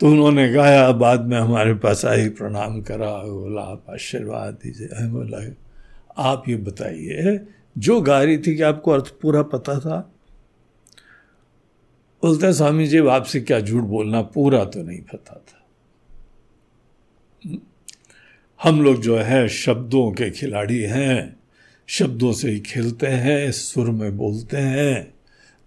तो 0.01 0.09
उन्होंने 0.09 0.53
गाया, 0.53 0.93
बाद 0.93 1.21
में 1.21 1.39
हमारे 1.39 1.75
पास 1.75 2.05
आई, 2.05 2.29
प्रणाम 2.29 2.83
करा, 2.83 3.17
बोला, 3.17 3.63
आप 3.63 3.87
आशीर्वाद 3.91 4.55
दीजिए 4.55 5.09
बोला 5.09 5.64
आप 6.19 6.49
ये 6.49 6.57
बताइए, 6.57 7.41
जो 7.79 8.01
गा 8.01 8.23
रही 8.23 8.39
थी 8.39 8.57
कि 8.57 8.63
आपको 8.63 8.91
अर्थ 8.91 9.15
पूरा 9.21 9.43
पता 9.43 9.81
था? 9.81 10.11
बोलते 12.23 12.53
स्वामी 12.53 12.87
जी 12.87 12.99
आपसे 12.99 13.41
क्या 13.41 13.61
झूठ 13.61 13.83
बोलना 13.83 14.23
पूरा 14.23 14.65
तो 14.65 14.83
नहीं 14.83 15.01
पता 15.01 15.45
था। 15.49 15.61
हम 18.63 18.83
लोग 18.83 19.01
जो 19.01 19.19
है, 19.19 19.49
शब्दों 19.49 20.13
के 20.13 20.31
खिलाड़ी 20.31 20.81
हैं। 20.81 21.37
शब्दों 21.87 22.33
से 22.33 22.51
ही 22.51 22.61
खेलते 22.61 23.07
हैं, 23.07 23.53
सुर 23.53 23.91
में 23.91 24.17
बोलते 24.17 24.57
हैं। 24.57 25.15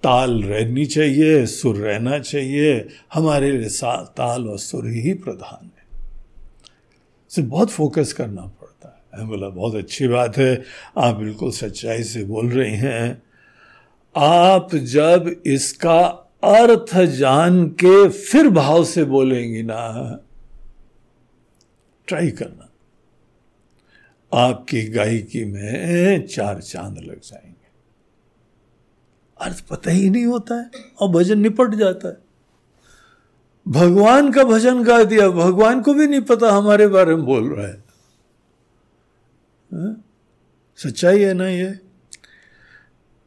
ताल 0.04 0.44
रहनी 0.44 0.86
चाहिए, 0.86 1.46
सुर 1.46 1.76
रहना 1.76 2.20
चाहिए। 2.20 2.88
हमारे 3.14 3.58
लिए 3.58 3.70
ताल 3.86 4.48
और 4.48 4.60
सुर 4.60 4.88
ही 4.88 5.14
प्रधान 5.14 5.66
है। 5.66 6.02
इसे 7.32 7.42
बहुत 7.42 7.70
फोकस 7.70 8.14
करना 8.14 8.42
बोला, 9.24 9.50
बहुत 9.50 9.76
अच्छी 9.76 10.08
बात 10.08 10.38
है। 10.38 10.64
आप 10.98 11.16
बिल्कुल 11.16 11.52
सच्चाई 11.52 12.04
से 12.04 12.24
बोल 12.24 12.50
रही 12.50 12.76
हैं। 12.76 13.24
आप 14.18 14.76
जब 14.76 15.42
इसका 15.46 16.00
अर्थ 16.44 16.98
जान 16.98 17.68
के 17.68 18.10
फिर 18.10 18.50
भाव 18.50 18.84
से 18.84 19.04
बोलेंगी 19.04 19.64
ना, 19.64 20.20
ट्राई 22.08 22.32
करना। 22.32 22.64
आपकी 24.34 24.84
गायकी 24.84 25.46
में 25.46 26.28
चार 26.28 26.62
चाँद 26.62 26.98
लग 26.98 27.20
जाएँगे। 27.20 27.68
अर्थ 29.42 29.68
पता 29.68 29.92
ही 29.92 30.10
नहीं 30.10 30.26
होता 30.26 30.56
है 30.56 30.72
और 31.00 31.10
भजन 31.10 31.40
निपट 31.40 31.76
जाता 31.76 32.08
है। 32.08 32.18
भगवान 33.68 34.32
का 34.32 34.44
भजन 34.44 34.84
गा 34.84 35.04
दिया, 35.04 35.30
भगवान 35.30 35.82
को 35.82 35.94
भी 35.94 36.08
नहीं 36.08 36.22
पता 36.22 36.52
हमारे 36.52 36.88
बारे 36.88 37.16
में 37.16 37.26
बोल 37.26 37.56
रहा 37.56 37.68
है। 37.68 37.87
हाँ? 39.72 40.04
सच्चाई 40.80 41.22
है 41.22 41.34
ना 41.34 41.48
ये? 41.48 41.74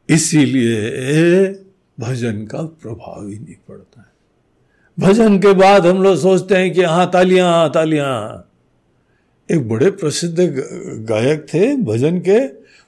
इसीलिए 0.09 1.47
भजन 1.99 2.45
का 2.45 2.61
प्रभाव 2.81 3.27
ही 3.27 3.39
नहीं 3.39 3.55
पड़ता 3.67 4.01
है। 4.01 4.09
भजन 4.97 5.37
के 5.39 5.53
बाद 5.53 5.85
हम 5.87 6.01
लोग 6.03 6.17
सोचते 6.17 6.55
हैं 6.55 6.73
कि 6.73 6.83
हाँ 6.83 7.09
तालियाँ 7.11 7.69
तालियाँ। 7.71 8.47
एक 9.49 9.67
बड़े 9.69 9.91
प्रसिद्ध 9.91 10.37
गायक 11.09 11.45
थे 11.53 11.75
भजन 11.75 12.19
के। 12.19 12.39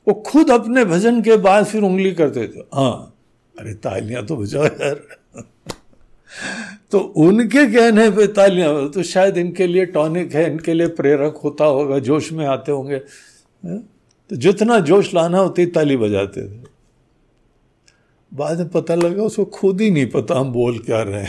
वो 0.07 0.13
खुद 0.27 0.51
अपने 0.51 0.85
भजन 0.85 1.21
के 1.21 1.37
बाद 1.37 1.65
फिर 1.65 1.81
उंगली 1.81 2.11
करते 2.13 2.47
थे। 2.47 2.59
हाँ 2.73 3.13
अरे 3.55 3.73
तालियाँ 3.73 4.25
तो 4.25 4.35
बजाओ 4.35 4.63
यार। 4.63 5.01
तो 6.91 6.99
उनके 6.99 7.65
कहने 7.73 8.09
पे 8.11 8.27
तालियाँ 8.27 8.89
तो 8.89 9.03
शायद 9.03 9.37
इनके 9.37 9.67
लिए 9.67 9.85
टॉनिक 9.85 10.33
है, 10.35 10.51
इनके 10.51 10.73
लिए 10.73 10.87
प्रेरक 10.87 11.39
होता 11.43 11.65
होगा, 11.65 11.99
जोश 11.99 12.31
में 12.31 12.45
आते 12.45 12.71
होंगे। 12.71 13.01
तो 13.63 14.35
जितना 14.35 14.79
जोश 14.79 15.13
लाना 15.13 15.41
उतनी 15.41 15.65
ताली 15.65 15.97
बजाते 15.97 16.47
थे। 16.47 16.63
बाद 18.33 18.57
में 18.59 18.69
पता 18.69 18.95
लगा, 18.95 19.23
उसको 19.23 19.45
खुद 19.45 19.81
ही 19.81 19.91
नहीं 19.91 20.07
पता 20.07 20.39
हम 20.39 20.51
बोल 20.51 20.79
क्या 20.79 21.01
रहे 21.01 21.27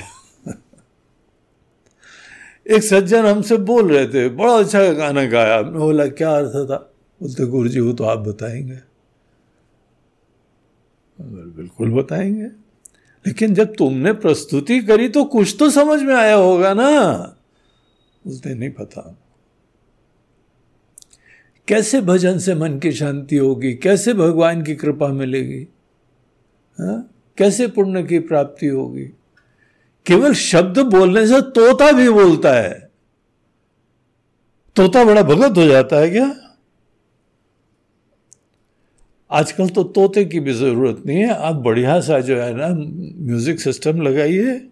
एक 2.70 2.82
सज्जन 2.82 3.26
हमसे 3.26 3.56
बोल 3.56 3.92
रहे 3.92 4.06
थे, 4.06 4.28
बड़ा 4.28 4.52
अच्छा 4.58 4.92
गाना 4.92 5.24
गाया। 5.24 5.58
आपने 5.58 5.78
बोला, 5.78 6.06
क्या 6.06 6.36
अर्थ 6.36 6.70
था? 6.70 6.76
बोलते 7.22 7.46
गुरु 7.46 7.68
जी 7.68 7.80
वो 7.80 7.92
तो 7.92 8.04
आप 8.04 8.18
बताएँगे। 8.18 8.78
बिल्कुल 11.20 11.90
बताएँगे। 11.90 12.44
लेकिन 13.26 13.54
जब 13.54 13.74
तुमने 13.74 14.12
प्रस्तुति 14.12 14.80
करी 14.80 15.08
तो 15.08 15.24
कुछ 15.24 15.56
तो 15.58 15.70
समझ 15.70 16.02
में 16.02 16.14
आया 16.14 16.34
होगा 16.34 16.74
ना? 16.74 17.14
बोलते, 18.26 18.54
नहीं 18.54 18.70
पता 18.70 19.16
कैसे 21.68 22.00
भजन 22.00 22.38
से 22.38 22.54
मन 22.54 22.78
की 22.78 22.92
शांति 22.92 23.36
होगी? 23.36 23.74
कैसे 23.74 24.14
भगवान 24.14 24.62
की 24.62 24.74
कृपा 24.74 25.08
मिलेगी? 25.08 25.68
हा? 26.80 27.10
कैसे 27.38 27.68
पुण्य 27.68 28.02
की 28.02 28.18
प्राप्ति 28.18 28.66
होगी? 28.66 29.04
केवल 30.06 30.34
शब्द 30.34 30.78
बोलने 30.78 31.26
से 31.26 31.40
तोता 31.40 31.92
भी 31.92 32.10
बोलता 32.10 32.52
है। 32.52 32.90
तोता 34.76 35.04
बड़ा 35.04 35.22
भगत 35.22 35.56
हो 35.56 35.66
जाता 35.66 35.96
है 35.96 36.10
क्या? 36.10 36.36
आजकल 39.30 39.68
तो 39.68 39.82
तोते 39.82 40.24
की 40.24 40.40
भी 40.40 40.52
ज़रूरत 40.52 41.02
नहीं 41.06 41.18
है। 41.18 41.28
आप 41.28 41.54
बढ़िया 41.54 42.00
सा 42.00 42.20
जो 42.20 42.36
है 42.36 42.54
ना, 42.54 42.68
म्यूज़िक 43.26 43.60
सिस्टम 43.60 44.02
लगाइए। 44.02 44.68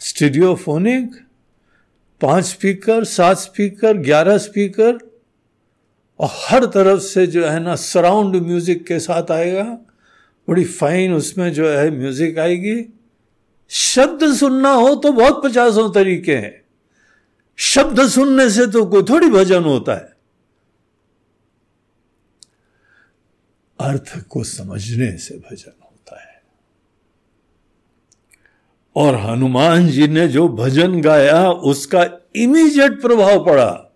स्टीडियोफोनिक 0.00 1.10
पाँच 2.20 2.44
स्पीकर, 2.44 3.04
सात 3.04 3.36
स्पीकर, 3.36 3.96
ग्यारह 3.96 4.38
स्पीकर 4.38 5.07
और 6.20 6.28
हर 6.32 6.64
तरफ़ 6.64 7.00
से 7.00 7.26
जो 7.26 7.46
है 7.46 7.60
ना 7.60 7.74
सराउंड 7.76 8.36
म्यूज़िक 8.36 8.86
के 8.86 8.98
साथ 8.98 9.30
आएगा। 9.30 9.62
बड़ी 10.48 10.64
फाइन 10.64 11.12
उसमें 11.14 11.52
जो 11.52 11.68
है 11.68 11.90
म्यूज़िक 11.90 12.38
आएगी। 12.38 12.84
शब्द 13.70 14.32
सुनना 14.34 14.70
हो 14.70 14.94
तो 14.94 15.12
बहुत 15.12 15.42
पचासों 15.44 15.90
तरीके 15.90 16.36
हैं। 16.36 16.64
शब्द 17.58 18.06
सुनने 18.08 18.50
से 18.50 18.66
तो 18.66 18.84
कोई 18.86 19.02
थोड़ी 19.02 19.28
भजन 19.30 19.64
होता 19.64 19.94
है। 19.94 20.16
अर्थ 23.78 24.18
को 24.28 24.44
समझने 24.44 25.16
से 25.18 25.34
भजन 25.34 25.72
होता 25.82 26.20
है। 26.20 26.42
और 28.96 29.16
हनुमान 29.16 29.88
जी 29.88 30.08
ने 30.08 30.28
जो 30.28 30.48
भजन 30.48 31.00
गाया, 31.00 31.50
उसका 31.50 32.04
इमीडिएट 32.36 33.00
प्रभाव 33.00 33.44
पड़ा। 33.44 33.87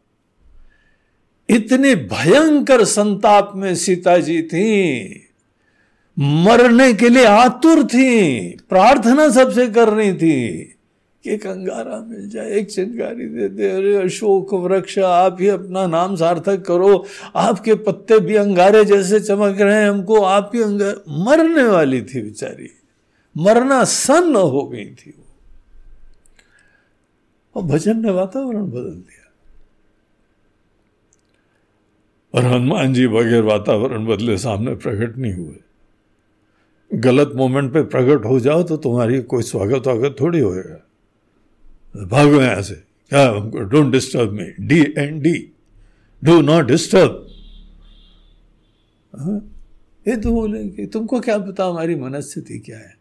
इतने 1.48 1.94
भयंकर 1.94 2.84
संताप 2.84 3.52
में 3.56 3.74
सीता 3.74 4.18
जी 4.18 4.42
थी। 4.42 5.04
मरने 6.18 6.94
के 6.94 7.08
लिए 7.08 7.24
आतुर 7.24 7.84
थी। 7.84 8.48
प्रार्थना 8.50 9.28
सबसे 9.28 9.68
कर 9.68 9.88
रही 9.88 10.14
थी। 10.14 10.52
कि 11.24 11.30
एक 11.30 11.46
अंगारा 11.46 12.06
मिल 12.08 12.28
जाए, 12.28 12.50
एक 12.52 12.70
चिंगारी 12.70 13.26
दे 13.26 13.48
दे। 13.48 13.70
अरे 13.70 13.96
अशोक 13.96 14.54
वृक्ष, 14.54 14.98
आप 14.98 15.36
ही 15.40 15.48
अपना 15.48 15.86
नाम 15.86 16.16
सार्थक 16.16 16.62
करो। 16.62 17.06
आपके 17.36 17.74
पत्ते 17.74 18.18
भी 18.18 18.34
अंगारे 18.34 18.84
जैसे 18.84 19.20
चमक 19.20 19.60
रहे 19.60 19.82
हैं, 19.82 19.90
हमको 19.90 20.22
आप 20.22 20.52
ही 20.54 20.62
अंगार 20.62 21.02
मरने 21.08 21.62
वाली 21.62 22.02
थी 22.02 22.22
बेचारी। 22.22 22.70
मरना 23.38 23.84
सन्न 23.84 24.36
हो 24.36 24.68
गई 24.68 24.84
थी 24.84 25.14
वो। 25.18 25.34
और 27.54 27.62
भजन 27.62 27.98
ने 27.98 28.10
वातावरण 28.10 28.66
बदल 28.66 28.90
दिया। 28.90 29.21
और 32.34 32.44
हनुमान 32.44 32.94
जी 32.94 33.06
बगैर 33.08 33.42
वातावरण 33.42 34.06
बदले 34.06 34.36
सामने 34.38 34.74
प्रकट 34.76 35.16
नहीं 35.18 35.32
हुए। 35.34 35.58
गलत 36.90 37.32
मोमेंट 37.36 37.72
पे 37.72 37.82
प्रकट 37.84 38.24
हो 38.24 38.38
जाओ 38.40 38.62
तो 38.62 38.76
तुम्हारी 38.76 39.20
कोई 39.24 39.42
स्वागत 39.42 39.86
वागत 39.86 40.16
थोड़ी 40.20 40.40
होएगा। 40.40 42.06
भागो 42.06 42.40
यहाँ 42.40 42.62
से। 42.62 42.74
क्या 42.74 43.28
हमको 43.30 43.58
don't 43.60 43.92
disturb 43.92 44.32
me 44.32 44.44
D 44.60 44.80
and 44.98 45.22
D 45.22 45.34
do 46.22 46.40
not 46.40 46.66
disturb 46.66 47.26
ये 50.06 50.16
तो 50.16 50.32
बोलेंगे 50.32 50.86
तुमको 50.86 51.20
क्या 51.20 51.38
पता 51.38 51.64
हमारी 51.64 51.94
मनस्थिति 51.96 52.58
क्या 52.58 52.78
है? 52.78 52.94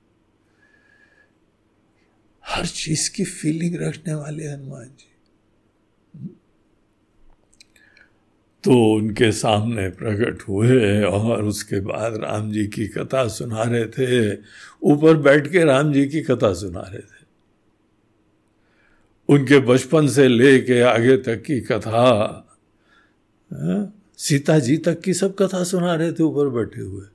हर 2.44 2.66
चीज़ 2.66 3.10
की 3.12 3.24
फीलिंग 3.24 3.76
रखने 3.82 4.14
वाले 4.14 4.48
हनुमान 4.48 4.86
जी। 5.00 5.10
तो 8.64 8.94
उनके 8.96 9.32
सामने 9.32 9.90
प्रकट 9.90 10.42
हुए 10.50 11.04
और 11.04 11.44
उसके 11.44 11.80
बाद 11.80 12.18
राम 12.18 12.52
जी 12.52 12.66
की 12.68 12.88
कथा 12.88 13.28
सुना 13.28 13.64
रहे 13.64 13.86
थे। 13.86 14.38
ऊपर 14.84 15.18
बैठ 15.18 15.48
के 15.52 15.64
राम 15.64 15.94
जी 15.94 16.06
की 16.08 16.22
कथा 16.22 16.54
सुना 16.54 16.82
रहे 16.82 17.00
थे। 17.00 17.20
उनके 19.30 19.60
बचपन 19.60 20.08
से 20.08 20.28
लेके 20.28 20.82
आगे 20.82 21.18
तक 21.18 21.42
की 21.42 21.60
कथा 21.62 22.02
हाँ, 23.52 23.94
सीता 24.18 24.60
जी 24.60 24.78
तक 24.78 25.00
की 25.02 25.14
सब 25.14 25.36
कथा 25.40 25.64
सुना 25.64 25.96
रहे 25.96 26.12
थे 26.12 26.24
ऊपर 26.24 26.50
बैठे 26.50 26.82
हुए। 26.82 27.06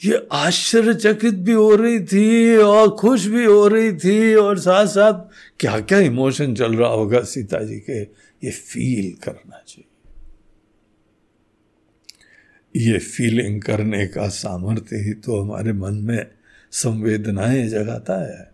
ये 0.00 0.28
आश्चर्यचकित 0.32 1.34
भी 1.34 1.52
हो 1.52 1.74
रही 1.74 2.00
थी 2.00 2.56
और 2.56 2.90
खुश 2.90 3.26
भी 3.26 3.44
हो 3.44 3.66
रही 3.68 3.92
थी 3.92 4.34
और 4.34 4.58
साथ 4.58 4.86
साथ 4.86 5.14
क्या 5.60 5.80
क्या 5.80 5.98
इमोशन 5.98 6.54
चल 6.54 6.74
रहा 6.74 6.88
होगा 6.88 7.20
सीता 7.20 7.58
जी 7.58 7.78
के 7.80 8.00
ये 8.02 8.50
फील 8.50 9.12
करना 9.24 9.62
चाहिए। 9.66 9.87
ये 12.78 12.98
फीलिंग 12.98 13.62
करने 13.62 14.06
का 14.06 14.28
सामर्थ्य 14.28 14.96
ही 14.96 15.12
तो 15.14 15.42
हमारे 15.42 15.72
मन 15.72 15.94
में 15.94 16.26
संवेदनाएँ 16.72 17.68
जगाता 17.68 18.22
है। 18.22 18.50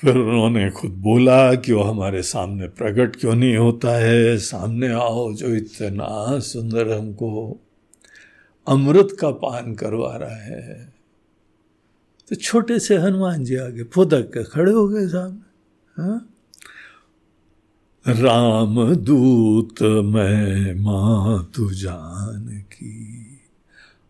फिर 0.00 0.16
उन्होंने 0.16 0.70
खुद 0.70 0.90
बोला 0.90 1.54
कि 1.54 1.72
वो 1.72 1.82
हमारे 1.82 2.22
सामने 2.22 2.68
प्रकट 2.68 3.16
क्यों 3.16 3.34
नहीं 3.34 3.56
होता 3.56 3.96
है? 3.96 4.38
सामने 4.38 4.88
आओ 4.88 5.34
जो 5.34 5.46
इतना 5.48 6.38
सुंदर 6.38 6.92
हमको 6.92 7.60
अमृत 8.68 9.08
का 9.20 9.30
पान 9.30 9.74
करवा 9.74 10.16
रहा 10.16 10.36
है। 10.36 10.92
तो 12.28 12.34
छोटे 12.34 12.78
से 12.78 12.96
हनुमान 12.96 13.44
जी 13.44 13.56
आगे 13.56 13.82
फुदक 13.82 14.30
के 14.34 14.44
खड़े 14.44 14.72
हो 14.72 14.88
गए 14.88 15.06
सामने 15.06 16.02
हाँ? 16.02 16.37
राम 18.08 18.94
दूत, 18.94 19.82
मैं 19.82 20.74
माँ 20.74 21.50
तू 21.54 21.70
जान 21.70 22.64
की 22.72 23.40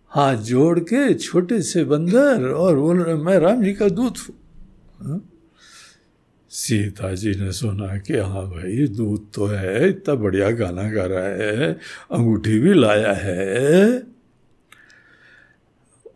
हाथ 0.09 0.37
जोड़ 0.37 0.79
के 0.79 1.15
छोटे 1.15 1.63
से 1.63 1.85
बंदर 1.85 2.49
और 2.49 2.77
बोल 2.77 3.03
रहे, 3.03 3.15
मैं 3.15 3.39
राम 3.39 3.63
जी 3.63 3.73
का 3.75 3.89
दूत 3.89 4.19
हूँ। 4.19 4.37
हाँ? 5.03 5.21
सीता 6.51 7.15
जी 7.15 7.31
ने 7.31 7.53
सुना 7.53 7.97
कि 7.99 8.17
हाँ 8.17 8.47
भाई, 8.47 8.87
दूत 8.87 9.31
तो 9.35 9.47
है, 9.47 9.89
इतना 9.89 10.15
बढ़िया 10.15 10.51
गाना 10.51 10.91
गा 10.91 11.05
रहा 11.05 11.27
है, 11.27 11.73
अंगूठी 12.11 12.59
भी 12.59 12.75
लाया 12.75 13.13
है। 13.13 13.99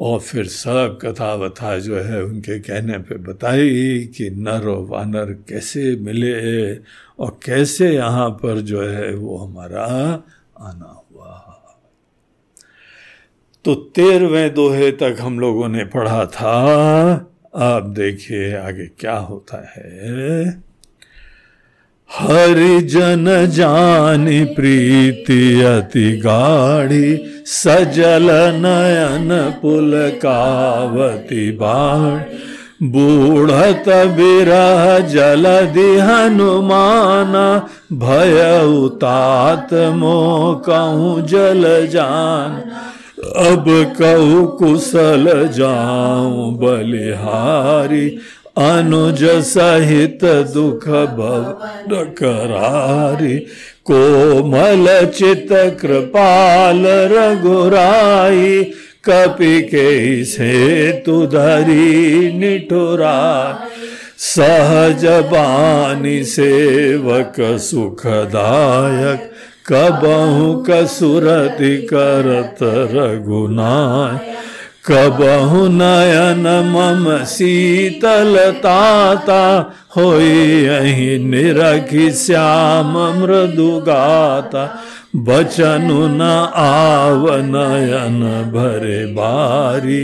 और 0.02 0.18
फिर 0.20 0.46
सब 0.46 0.98
कथा 1.02 1.34
वथा 1.34 1.78
जो 1.78 1.96
है 1.96 2.22
उनके 2.24 2.58
कहने 2.58 2.98
पे 2.98 3.16
बताई 3.16 3.98
कि 4.16 4.30
नर 4.30 4.68
और 4.68 4.84
वानर 4.84 5.32
कैसे 5.48 5.96
मिले 5.96 6.74
और 7.18 7.38
कैसे 7.44 7.94
यहाँ 7.94 8.30
पर 8.30 8.60
जो 8.60 8.82
है 8.82 9.14
वो 9.14 9.36
हमारा 9.36 9.84
आना 10.58 11.04
हुआ। 11.12 11.38
तो 13.64 13.74
तेरहवें 13.74 14.54
दोहे 14.54 14.90
तक 14.92 15.16
हम 15.20 15.40
लोगों 15.40 15.68
ने 15.68 15.84
पढ़ा 15.84 16.26
था। 16.26 16.54
आप 17.56 17.82
देखिए 17.82 18.56
आगे 18.56 18.86
क्या 18.86 19.16
होता 19.16 19.72
है। 19.76 20.71
हरिजन 22.18 23.24
जानी 23.50 24.44
प्रीति 24.44 25.62
अति 25.62 26.10
गाढ़ी, 26.16 27.16
सजल 27.46 28.28
नयन 28.54 29.52
पुल 29.62 29.92
कावती 29.94 31.50
बाढ़। 31.50 32.20
बूढ़त 32.82 33.88
बिरह 33.88 34.98
जल 34.98 35.44
दि 35.72 35.98
हनुमान, 35.98 37.32
भय 37.92 38.64
उतात 38.84 39.74
मो 39.74 40.54
कहूँ 40.68 41.26
जल 41.26 41.88
जान। 41.92 42.62
अब 43.46 43.64
कहू 44.00 44.46
कुशल 44.46 45.48
जाऊँ 45.52 46.58
बलिहारी 46.58 48.18
अनुज 48.56 49.24
सहित 49.24 50.24
दुख 50.54 50.88
भव 50.88 51.94
करारी 52.18 53.38
कोमल 53.84 54.86
चित 55.14 55.48
कृपाल 55.80 56.86
रघुराई, 57.12 58.62
कपि 59.04 59.60
के 59.62 60.24
से 60.24 60.92
तुधरी 61.06 62.32
निठुरा 62.32 63.18
सहज 64.18 65.04
बानी 65.06 66.22
सेवक 66.24 67.34
सुखदायक, 67.60 69.30
कबहु 69.66 70.54
कसुरति 70.62 71.76
करत 71.92 72.58
रघुनाय। 72.94 74.18
कबहु 74.86 75.66
नयन 75.68 76.46
मम 76.70 77.24
शीतलताता 77.24 79.42
होई 79.96 80.66
अही 80.66 81.18
निरखी 81.24 82.10
श्याम 82.10 82.98
मृदु 83.20 83.70
गाता। 83.88 84.64
बचनु 85.16 86.06
न 86.08 86.20
आव 86.64 87.28
नयन 87.52 88.20
भरे 88.54 89.04
बारी। 89.06 90.02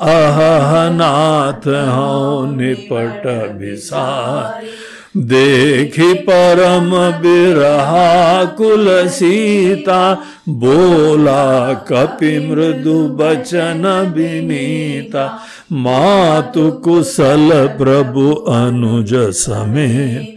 अहनाथ 0.00 1.66
हूँ 1.66 2.56
निपट 2.56 3.24
विसारी 3.58 4.68
देखी 5.18 6.14
परम 6.14 6.90
बिरहा 7.22 8.44
कुल 8.44 8.86
सीता 9.08 10.22
बोला 10.48 11.72
कपि 11.72 12.48
मृदु 12.48 13.08
बचन 13.08 14.12
विनीता। 14.16 15.42
मातु 15.72 16.70
कुशल 16.70 17.66
प्रभु 17.78 18.30
अनुज 18.34 19.14
समेत। 19.14 20.36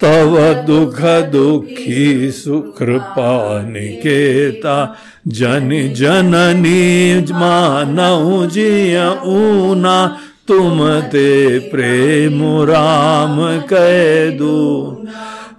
तव 0.00 0.52
दुख 0.66 1.00
दुखी 1.32 2.30
सुकृपा 2.30 3.62
निकेता। 3.62 4.96
जन 5.28 5.70
जननी 5.96 7.20
मानऊ 7.32 8.46
जिय 8.46 8.98
ऊना 9.24 10.18
तुम 10.52 11.00
ते 11.00 11.58
प्रेम 11.58 12.40
राम 12.62 13.60
कह 13.60 14.30
दू। 14.38 14.96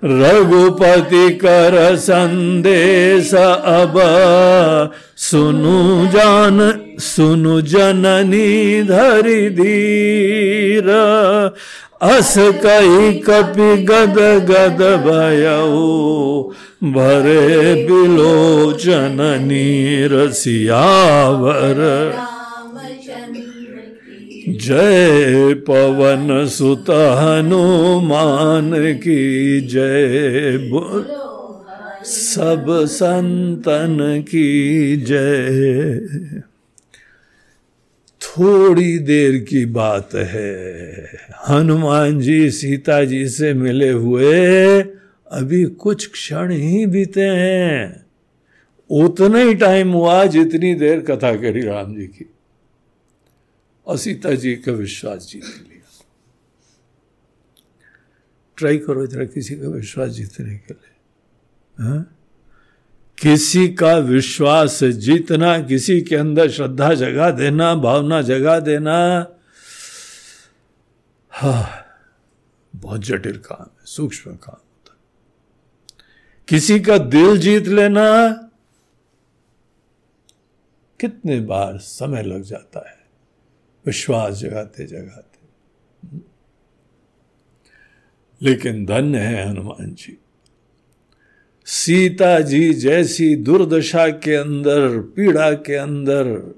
रघुपति 0.06 1.29
कर 1.29 1.95
संदेश 1.95 3.34
अब। 3.34 3.93
सुनु 5.17 6.08
जान, 6.08 6.82
सुनु 6.99 7.62
जननी 7.62 8.84
धरि 8.84 9.49
धीर। 9.49 10.89
अस 12.01 12.36
कई 12.38 13.13
कपि 13.13 13.77
गद 13.77 14.45
गद 14.51 14.82
भयऊ। 15.08 16.43
भरे 16.91 17.73
बिलोचन 17.75 19.17
नीर 19.41 20.29
सियावर 20.32 22.12
जय 24.49 25.53
पवन 25.53 26.45
सुत 26.45 26.89
हनुमान 26.89 28.93
की 28.93 29.62
जय 29.62 30.69
सब 32.06 32.65
संतन 32.69 34.25
की 34.29 34.97
जय। 34.97 35.99
थोड़ी 38.21 38.99
देर 38.99 39.38
की 39.38 39.65
बात 39.65 40.10
है। 40.15 41.10
हनुमान 41.49 42.19
जी 42.19 42.51
सीता 42.51 43.03
जी 43.03 43.29
से 43.29 43.53
मिले 43.53 43.89
हुए 43.89 44.82
अभी 45.32 45.63
कुछ 45.63 46.12
क्षण 46.12 46.51
ही 46.51 46.86
बीते 46.86 47.21
हैं। 47.21 48.06
उतना 48.89 49.39
ही 49.39 49.53
टाइम 49.53 49.91
हुआ 49.91 50.25
जितनी 50.25 50.75
देर 50.75 50.99
कथा 50.99 51.36
करी 51.36 51.62
राम 51.62 51.95
जी 51.95 52.06
की। 52.06 52.32
और 53.85 53.97
सीता 53.97 54.31
जी 54.31 54.55
का 54.55 54.71
विश्वास 54.71 55.27
जीत 55.31 55.43
लिया 55.43 55.73
ट्राई 58.57 58.77
करो 58.77 59.03
इधर 59.03 59.25
किसी 59.25 59.55
का 59.55 59.67
विश्वास 59.67 60.09
जीतने 60.09 60.57
के 60.57 60.73
लिए। 60.73 60.95
हा? 61.83 62.05
किसी 63.21 63.73
का 63.73 63.97
विश्वास 63.97 64.83
जीतना, 64.83 65.59
किसी 65.59 66.01
के 66.01 66.15
अंदर 66.15 66.49
श्रद्धा 66.49 66.93
जगा 66.93 67.31
देना, 67.31 67.75
भावना 67.75 68.21
जगा 68.21 68.59
देना, 68.59 69.27
हा, 71.29 71.85
बहुत 72.75 73.01
जटिल 73.01 73.37
काम 73.37 73.63
है, 73.63 73.85
सूक्ष्म 73.85 74.35
काम 74.35 74.55
होता 74.55 74.97
किसी 76.47 76.79
का 76.79 76.97
दिल 76.97 77.37
जीत 77.37 77.67
लेना, 77.67 78.33
कितने 80.99 81.39
बार 81.39 81.77
समय 81.77 82.23
लग 82.23 82.41
जाता 82.41 82.89
है। 82.89 83.02
विश्वास 83.85 84.35
जगाते 84.37 84.85
जगाते। 84.85 85.33
लेकिन 88.41 88.85
धन्य 88.85 89.19
है 89.19 89.49
हनुमान 89.49 89.93
जी। 89.93 90.17
सीता 91.65 92.39
जी 92.39 92.73
जैसी 92.73 93.35
दुर्दशा 93.35 94.09
के 94.09 94.35
अंदर, 94.35 94.99
पीड़ा 94.99 95.53
के 95.53 95.75
अंदर, 95.75 96.55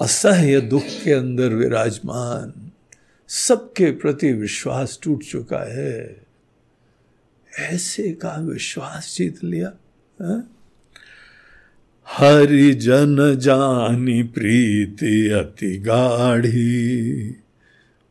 असह्य 0.00 0.60
दुख 0.60 0.82
के 1.04 1.12
अंदर 1.12 1.48
विराजमान, 1.48 2.72
सबके 3.28 3.90
प्रति 3.90 4.32
विश्वास 4.32 4.98
टूट 5.02 5.22
चुका 5.22 5.58
है। 5.58 6.26
ऐसे 7.58 8.12
का 8.12 8.36
विश्वास 8.36 9.14
जीत 9.18 9.44
लिया, 9.44 9.68
हा? 10.22 10.55
हरि 12.10 12.74
जन 12.74 13.36
जानी 13.38 14.22
प्रीति 14.22 15.30
अति 15.30 15.78
गाढ़ी। 15.78 17.30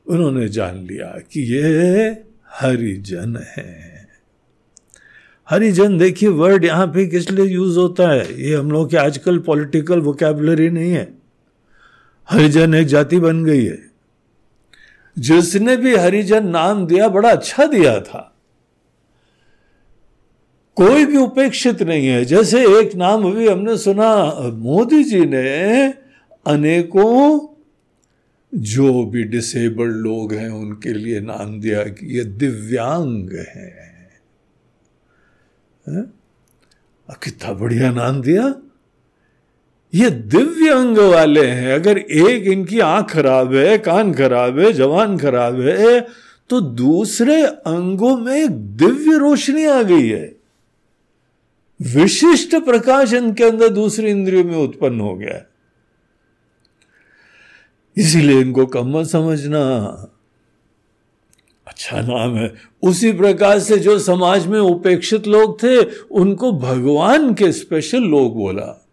उन्होंने 0.07 0.49
जान 0.49 0.75
लिया 0.75 1.19
कि 1.31 1.41
ये 1.41 2.07
हरिजन 2.51 3.43
है। 3.57 4.07
हरिजन 5.49 5.97
देखिए 5.97 6.29
वर्ड 6.29 6.65
यहाँ 6.65 6.87
पे 6.87 7.07
किस 7.07 7.31
लिए 7.31 7.45
यूज़ 7.45 7.79
होता 7.79 8.09
है? 8.09 8.41
ये 8.41 8.55
हम 8.55 8.71
लोग 8.71 8.89
के 8.89 8.97
आजकल 8.97 9.39
पॉलिटिकल 9.39 9.99
वोकेबलरी 9.99 10.69
नहीं 10.69 10.91
है। 10.91 11.13
हरिजन 12.29 12.73
एक 12.73 12.87
जाति 12.87 13.19
बन 13.19 13.45
गई 13.45 13.65
है। 13.65 13.79
जिसने 15.19 15.77
भी 15.77 15.95
हरिजन 15.95 16.47
नाम 16.47 16.87
दिया, 16.87 17.07
बड़ा 17.07 17.31
अच्छा 17.31 17.65
दिया 17.65 17.99
था। 17.99 18.34
कोई 20.77 21.05
भी 21.05 21.17
उपेक्षित 21.17 21.81
नहीं 21.83 22.07
है। 22.07 22.25
जैसे 22.25 22.61
एक 22.79 22.95
नाम 22.95 23.23
अभी 23.23 23.47
हमने 23.47 23.77
सुना, 23.77 24.07
मोदी 24.53 25.03
जी 25.03 25.25
ने 25.25 25.87
अनेकों 26.45 27.47
जो 28.55 29.05
भी 29.05 29.23
डिसेबल्ड 29.23 29.95
लोग 29.95 30.33
हैं, 30.33 30.49
उनके 30.49 30.93
लिए 30.93 31.19
नाम 31.19 31.59
दिया 31.59 31.83
कि 31.83 32.17
ये 32.17 32.23
दिव्यांग 32.23 33.29
है? 33.31 33.95
कितना 37.23 37.51
बढ़िया 37.53 37.91
नाम 37.91 38.21
दिया। 38.21 38.53
ये 39.93 40.09
दिव्य 40.09 40.69
अंग 40.69 40.97
वाले 40.97 41.45
हैं। 41.45 41.73
अगर 41.73 41.97
एक 41.97 42.43
इनकी 42.43 42.79
आँख 42.79 43.11
खराब 43.11 43.53
है, 43.55 43.77
कान 43.77 44.13
खराब 44.13 44.59
है, 44.59 44.71
जवान 44.73 45.17
खराब 45.17 45.59
है 45.61 45.99
तो 46.49 46.61
दूसरे 46.61 47.43
अंगों 47.45 48.17
में 48.17 48.75
दिव्य 48.77 49.17
रोशनी 49.17 49.65
आ 49.65 49.81
गई 49.83 50.07
है। 50.07 50.34
विशिष्ट 51.85 52.55
प्रकाश 52.55 53.13
इनके 53.13 53.43
अंदर 53.43 53.69
दूसरी 53.69 54.09
इंद्रियों 54.09 54.43
में 54.43 54.57
उत्पन्न 54.57 54.99
हो 54.99 55.15
गया 55.15 55.51
इसीलिए 57.97 58.41
इनको 58.41 58.65
कम 58.65 58.97
मत 58.97 59.07
समझना 59.07 59.61
अच्छा 61.67 62.01
नाम 62.01 62.35
है। 62.35 62.53
उसी 62.83 63.11
प्रकार 63.11 63.59
से 63.59 63.77
जो 63.77 63.99
समाज 63.99 64.47
में 64.47 64.59
उपेक्षित 64.59 65.27
लोग 65.27 65.63
थे, 65.63 65.83
उनको 66.11 66.51
भगवान 66.51 67.33
के 67.33 67.51
स्पेशल 67.51 68.03
लोग 68.03 68.35
बोला। 68.35 68.87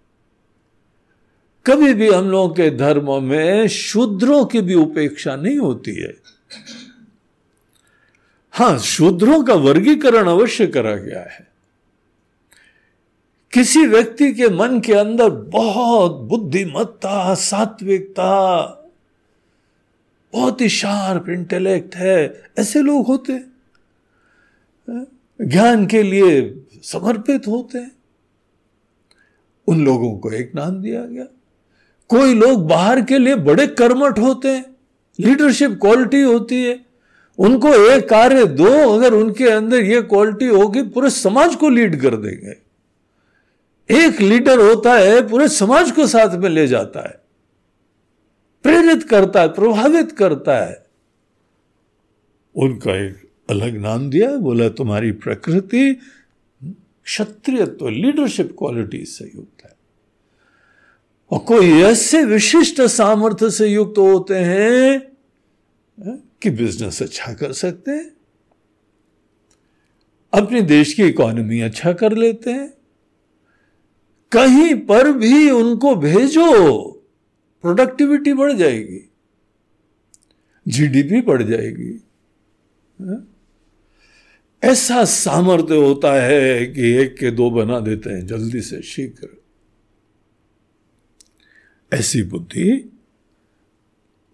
कभी 1.66 1.94
भी 1.94 2.11
हम 2.11 2.31
लोगों 2.31 2.55
के 2.55 2.70
धर्म 2.70 3.22
में 3.22 3.68
शूद्रों 3.68 4.44
की 4.44 4.61
भी 4.61 4.74
उपेक्षा 4.74 5.37
नहीं 5.37 5.59
होती 5.59 5.94
है। 5.94 6.14
हाँ, 8.50 8.78
शूद्रों 8.78 9.44
का 9.44 9.55
वर्गीकरण 9.55 10.26
अवश्य 10.26 10.66
करा 10.66 10.96
गया 10.96 11.20
है। 11.20 11.51
किसी 13.52 13.86
व्यक्ति 13.86 14.32
के 14.32 14.48
मन 14.48 14.80
के 14.80 14.94
अंदर 14.94 15.30
बहुत 15.30 16.12
बुद्धिमत्ता, 16.12 17.34
सात्विकता, 17.34 18.64
बहुत 20.32 20.60
ही 20.60 20.68
शार्प 20.68 21.28
इंटेलेक्ट 21.28 21.96
है, 21.96 22.42
ऐसे 22.58 22.80
लोग 22.80 23.06
होते 23.06 23.44
ज्ञान 25.40 25.86
के 25.86 26.02
लिए 26.02 26.64
समर्पित 26.82 27.46
होते 27.48 27.78
हैं। 27.78 27.92
उन 29.66 29.84
लोगों 29.84 30.18
को 30.18 30.30
एक 30.30 30.52
नाम 30.54 30.82
दिया 30.82 31.04
गया। 31.04 31.24
कोई 32.08 32.34
लोग 32.34 32.68
बाहर 32.68 33.02
के 33.02 33.18
लिए 33.18 33.34
बड़े 33.34 33.66
कर्मठ 33.66 34.18
होते 34.18 34.48
हैं, 34.48 34.76
लीडरशिप 35.20 35.70
क्वालिटी 35.70 36.22
होती 36.22 36.64
है। 36.64 36.86
उनको 37.38 37.74
एक 37.74 38.08
कार्य 38.08 38.44
दो, 38.44 38.94
अगर 38.94 39.14
उनके 39.14 39.44
अंदर 39.44 39.76
ये 39.76 40.02
क्वालिटी 40.02 40.46
होगी, 40.46 40.82
पूरे 40.82 41.10
समाज 41.10 41.56
को 41.56 41.68
लीड 41.68 42.00
कर 42.00 42.16
देंगे। 42.16 42.71
एक 43.90 44.20
लीडर 44.20 44.58
होता 44.58 44.94
है, 44.94 45.28
पूरे 45.28 45.48
समाज 45.48 45.90
को 45.90 46.06
साथ 46.06 46.36
में 46.36 46.50
ले 46.50 46.66
जाता 46.66 47.08
है। 47.08 47.20
प्रेरित 48.62 49.02
करता 49.02 49.40
है, 49.40 49.48
प्रभावित 49.48 50.12
करता 50.12 50.56
है। 50.56 50.86
उनका 52.56 53.06
एक 53.06 53.30
अलग 53.50 53.76
नाम 53.76 54.10
दिया, 54.10 54.36
बोला, 54.36 54.68
तुम्हारी 54.68 55.12
प्रकृति 55.12 55.98
क्षत्रियत्व, 57.04 57.88
लीडरशिप 57.88 58.54
क्वालिटी 58.58 59.04
से 59.04 59.24
युक्त 59.24 59.64
है। 59.64 59.72
और 61.30 61.38
कोई 61.38 61.70
ऐसे 61.70 62.24
विशिष्ट 62.24 62.82
सामर्थ्य 62.82 63.50
से 63.50 63.66
युक्त 63.66 63.98
होते 63.98 64.34
हैं 64.34 65.12
कि 66.42 66.50
बिज़नेस 66.50 67.02
अच्छा 67.02 67.32
कर 67.32 67.52
सकते 67.52 67.90
हैं। 67.90 68.16
अपने 70.32 70.62
देश 70.62 70.94
की 70.94 71.02
इकोनॉमी 71.02 71.60
अच्छा 71.60 71.92
कर 71.92 72.12
लेते 72.12 72.50
हैं। 72.50 72.74
कहीं 74.32 74.74
पर 74.74 75.12
भी 75.12 75.50
उनको 75.50 75.94
भेजो 75.94 76.82
प्रोडक्टिविटी 77.62 78.32
बढ़ 78.32 78.52
जाएगी 78.52 79.08
जीडीपी 80.68 81.20
बढ़ 81.20 81.42
जाएगी। 81.42 82.02
ऐसा 84.62 85.04
सामर्थ्य 85.04 85.76
होता 85.76 86.12
है 86.22 86.66
कि 86.66 86.92
एक 86.92 87.16
के 87.18 87.30
दो 87.30 87.50
बना 87.50 87.80
देते 87.80 88.10
हैं, 88.10 88.26
जल्दी 88.26 88.60
से, 88.60 88.82
शीघ्र। 88.82 89.28
ऐसी 91.92 92.22
बुद्धि, 92.22 92.90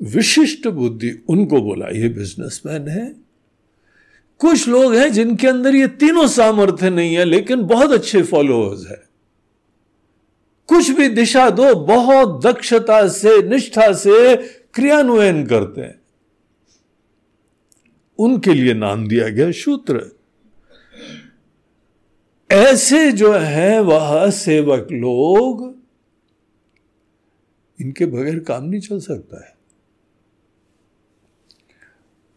विशिष्ट 0.03 0.69
बुद्धि 0.69 1.25
उनको 1.29 1.61
बोला, 1.61 1.89
ये 1.89 2.09
बिजनेसमैन 2.09 2.89
है। 2.89 3.17
कुछ 4.39 4.69
लोग 4.69 4.95
हैं 4.95 5.13
जिनके 5.13 5.49
अंदर 5.49 5.75
ये 5.75 5.89
तीनों 5.89 6.29
सामर्थ्य 6.29 6.91
नहीं 6.91 7.15
है, 7.15 7.25
लेकिन 7.25 7.63
बहुत 7.63 7.93
अच्छे 7.93 8.23
फॉलोअर्स 8.23 8.87
है। 8.87 9.08
कुछ 10.69 10.91
भी 10.91 11.09
दिशा 11.09 11.51
दो, 11.51 11.75
बहुत 11.75 12.47
दक्षता 12.47 13.09
से, 13.09 13.43
निष्ठा 13.43 13.93
से 13.93 14.37
क्रियान्वयन 14.75 15.47
करते 15.47 15.81
हैं। 15.81 16.01
उनके 18.19 18.55
लिए 18.55 18.75
नाम 18.75 19.09
दिया 19.09 19.29
गया 19.29 19.51
सूत्र। 19.51 20.19
ऐसे 22.51 23.13
जो 23.13 23.33
है 23.33 23.81
वह 23.81 24.31
सेवक 24.31 24.89
लोग, 24.93 25.79
इनके 27.81 28.07
बगैर 28.07 28.39
काम 28.39 28.65
नहीं 28.65 28.81
चल 28.81 29.01
सकता 29.01 29.47
है। 29.47 29.59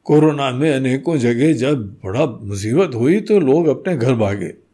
कोरोना 0.03 0.51
में 0.51 0.73
अनेकों 0.73 1.17
जगह 1.17 1.53
जब 1.53 1.93
बड़ा 1.93 2.25
मुसीबत 2.25 2.95
हुई 2.95 3.21
तो 3.21 3.39
लोग 3.39 3.67
अपने 3.67 3.97
घर 3.97 4.13
भागे। 4.13 4.70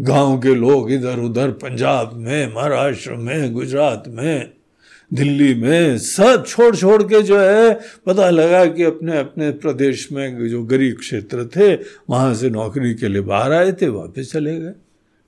गाँव 0.00 0.38
के 0.38 0.54
लोग 0.54 0.92
इधर 0.92 1.18
उधर 1.18 1.50
पंजाब 1.50 2.12
में, 2.12 2.54
महाराष्ट्र 2.54 3.12
में, 3.12 3.52
गुजरात 3.52 4.04
में, 4.08 4.52
दिल्ली 5.12 5.54
में, 5.54 5.98
सब 5.98 6.44
छोड़ 6.46 6.76
छोड़ 6.76 7.02
के 7.02 7.22
जो 7.22 7.38
है, 7.38 7.80
पता 8.06 8.30
लगा 8.30 8.66
कि 8.66 8.84
अपने 8.84 9.18
अपने 9.18 9.50
प्रदेश 9.50 10.12
में 10.12 10.48
जो 10.48 10.64
गरीब 10.64 10.96
क्षेत्र 10.98 11.46
थे, 11.46 11.74
वहाँ 12.10 12.34
से 12.34 12.50
नौकरी 12.50 12.94
के 12.94 13.08
लिए 13.08 13.22
बाहर 13.22 13.52
आए 13.52 13.72
थे, 13.72 13.88
वापस 13.88 14.32
चले 14.32 14.60
गए। 14.60 14.72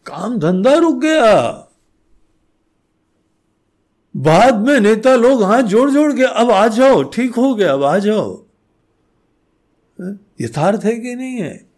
काम 0.06 0.38
धंधा 0.38 0.74
रुक 0.74 1.00
गया। 1.00 1.66
बाद 4.16 4.66
में 4.66 4.80
नेता 4.80 5.16
लोग 5.16 5.42
हाथ 5.42 5.62
जोड़ 5.62 5.90
जोड़ 5.90 6.12
के, 6.12 6.22
अब 6.22 6.50
आ 6.50 6.68
जाओ, 6.68 7.02
ठीक 7.02 7.34
हो 7.34 7.54
गया, 7.54 7.72
अब 7.72 7.82
आ 7.82 7.98
जाओ। 7.98 8.44
यथार्थ 10.40 10.84
है 10.84 10.96
कि 10.96 11.14
नहीं 11.14 11.36
है? 11.36 11.69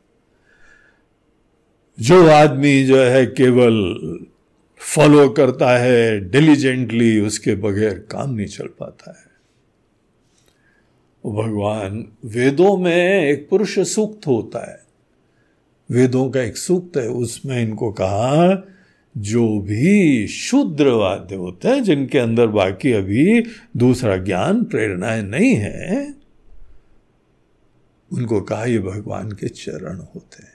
जो 2.01 2.29
आदमी 2.29 2.85
जो 2.85 3.03
है 3.03 3.27
केवल 3.27 3.95
फॉलो 4.77 5.29
करता 5.29 5.79
है 5.79 6.31
डिलीजेंटली 6.31 7.21
उसके 7.21 7.55
बगैर 7.55 7.95
काम 8.11 8.35
नहीं 8.35 8.47
चल 8.47 8.67
पाता 8.67 9.11
है। 9.11 9.33
भगवान 11.33 12.07
वेदों 12.25 12.77
में 12.77 13.25
एक 13.25 13.49
पुरुष 13.49 13.79
सूक्त 13.79 14.27
होता 14.27 14.71
है। 14.71 14.83
वेदों 15.91 16.31
का 16.31 16.43
एक 16.43 16.57
सूक्त 16.57 16.97
है, 16.97 17.09
उसमें 17.09 17.63
इनको 17.63 17.93
कहा, 17.93 18.67
जो 19.19 19.61
भी 19.61 20.27
शुद्र 20.27 20.89
वाद्य 20.89 21.35
होते 21.35 21.69
हैं, 21.69 21.83
जिनके 21.83 22.19
अंदर 22.19 22.47
बाकी 22.47 22.93
अभी 22.93 23.43
दूसरा 23.77 24.17
ज्ञान, 24.17 24.65
प्रेरणाएँ 24.65 25.23
नहीं 25.23 25.55
है, 25.55 26.15
उनको 28.13 28.41
कहा 28.41 28.65
ये 28.65 28.79
भगवान 28.79 29.33
के 29.33 29.49
चरण 29.49 29.97
होते 29.97 30.43
हैं। 30.43 30.52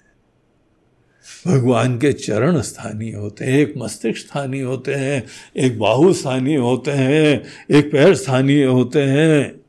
भगवान 1.48 1.98
के 1.98 2.14
चरण 2.14 2.62
स्थानीय 2.62 3.16
होते 3.16 3.46
हैं, 3.46 3.60
एक 3.60 3.74
मस्तिष्क 3.78 4.28
स्थानीय 4.28 4.62
होते 4.62 4.94
हैं, 4.94 5.28
एक 5.58 5.80
बाहु 5.80 6.14
स्थानीय 6.14 6.58
होते 6.58 6.92
हैं, 6.92 7.44
एक 7.72 7.92
पैर 7.92 8.16
स्थानीय 8.16 8.66
होते 8.66 9.04
हैं 9.04 9.62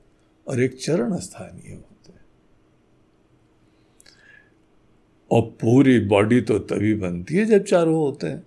और 0.48 0.60
एक 0.62 0.82
चरण 0.82 1.16
स्थानीय 1.16 1.74
होते 1.74 2.12
हैं। 2.12 2.20
और 5.30 5.42
पूरी 5.42 6.00
बॉडी 6.00 6.40
तो 6.40 6.58
तभी 6.58 6.94
बनती 6.94 7.34
है 7.34 7.44
जब 7.44 7.64
चारों 7.64 7.96
होते 7.96 8.26
हैं। 8.26 8.42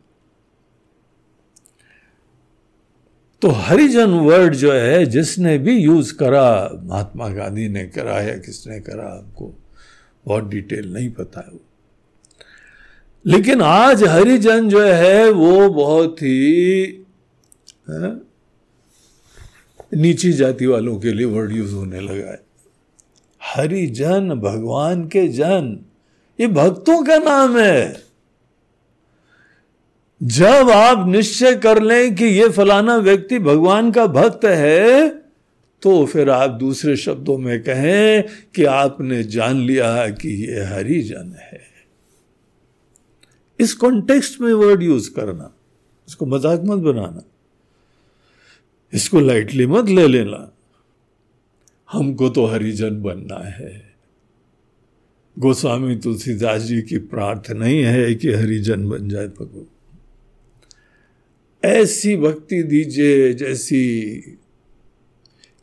तो 3.41 3.47
हरिजन 3.47 4.09
वर्ड 4.09 4.55
जो 4.55 4.73
है, 4.73 5.05
जिसने 5.05 5.57
भी 5.57 5.77
यूज़ 5.77 6.15
करा, 6.15 6.71
महात्मा 6.83 7.29
गांधी 7.29 7.67
ने 7.67 7.87
करा 7.87 8.21
या 8.21 8.37
किसने 8.37 8.79
करा, 8.79 9.19
हमको 9.19 9.53
बहुत 10.25 10.47
डिटेल 10.47 10.93
नहीं 10.93 11.11
पता 11.11 11.41
है 11.41 11.47
वो। 11.53 11.59
लेकिन 13.25 13.61
आज 13.61 14.03
हरिजन 14.03 14.69
जो 14.69 14.81
है 14.81 15.29
वो 15.31 15.69
बहुत 15.69 16.21
ही 16.21 16.81
है, 17.89 18.11
नीची 19.91 20.31
जाति 20.33 20.65
वालों 20.65 20.97
के 20.99 21.13
लिए 21.13 21.25
वर्ड 21.25 21.51
यूज़ 21.51 21.73
होने 21.73 21.99
लगा 21.99 22.31
है। 22.31 22.39
हरिजन 23.41 24.29
भगवान 24.35 25.07
के 25.07 25.27
जन 25.27 25.77
ये 26.39 26.47
भक्तों 26.47 27.01
का 27.03 27.17
नाम 27.17 27.57
है। 27.59 28.03
जब 30.21 30.69
आप 30.69 31.07
निश्चय 31.07 31.55
कर 31.55 31.81
लें 31.81 32.15
कि 32.15 32.25
ये 32.25 32.49
फलाना 32.49 32.95
व्यक्ति 32.97 33.39
भगवान 33.39 33.91
का 33.91 34.05
भक्त 34.07 34.45
है 34.45 35.09
तो 35.81 36.05
फिर 36.05 36.29
आप 36.29 36.49
दूसरे 36.49 36.95
शब्दों 36.97 37.37
में 37.37 37.61
कहें 37.63 38.23
कि 38.55 38.63
आपने 38.65 39.23
जान 39.23 39.61
लिया 39.61 40.07
कि 40.11 40.29
ये 40.43 40.63
हरिजन 40.65 41.35
है। 41.41 41.70
इस 43.61 43.73
कॉन्टेक्स्ट 43.73 44.39
में 44.41 44.53
वर्ड 44.53 44.83
यूज़ 44.83 45.09
करना, 45.13 45.53
इसको 46.07 46.25
मज़ाक 46.25 46.61
मत 46.65 46.79
बनाना, 46.83 47.23
इसको 48.93 49.19
लाइटली 49.19 49.65
मत 49.67 49.89
ले 49.89 50.07
लेना। 50.07 50.51
हमको 51.89 52.29
तो 52.29 52.45
हरिजन 52.45 53.01
बनना 53.01 53.39
है। 53.47 53.71
गोस्वामी 55.37 55.95
तुलसीदास 55.95 56.61
जी 56.61 56.81
की 56.81 56.97
प्रार्थना 57.07 57.65
ही 57.65 57.81
है 57.81 58.13
कि 58.15 58.31
हरिजन 58.33 58.87
बन 58.89 59.09
जाए 59.09 59.27
भगवान। 59.29 59.67
ऐसी 61.63 62.15
भक्ति 62.17 62.61
दीजिए, 62.63 63.33
जैसी 63.33 63.81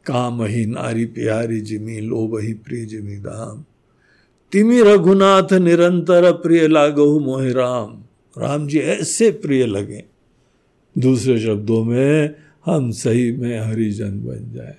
काम 0.07 0.43
ही 0.43 0.65
नारी 0.67 1.05
प्यारी 1.07 1.61
जिमी, 1.61 2.01
लोभ 2.01 2.39
ही 2.39 2.53
प्रिय 2.55 2.85
जिमी 2.87 3.17
दाम। 3.19 3.65
तिमी 4.53 4.83
रघुनाथ 4.83 5.53
निरंतर 5.53 6.33
प्रिय 6.33 6.69
लागो 6.69 7.21
मोहि 7.21 7.53
राम। 7.53 8.05
राम 8.43 8.69
जी 8.69 8.79
ऐसे 8.79 9.31
प्रिय 9.31 9.67
लगे। 9.67 10.05
दूसरे 10.99 11.41
शब्दों 11.41 11.85
में, 11.85 12.35
हम 12.67 12.91
सही 12.91 13.33
में 13.33 13.61
हरिजन 13.61 14.11
बन 14.11 14.53
जाए। 14.55 14.77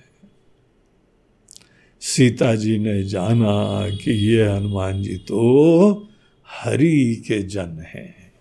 सीता 2.00 2.54
जी 2.54 2.78
ने 2.78 3.04
जाना 3.04 3.88
कि 3.96 4.10
ये 4.10 4.48
हनुमान 4.48 5.02
जी 5.02 5.16
तो 5.16 6.08
हरि 6.48 7.22
के 7.28 7.42
जन 7.42 7.84
हैं। 7.94 8.32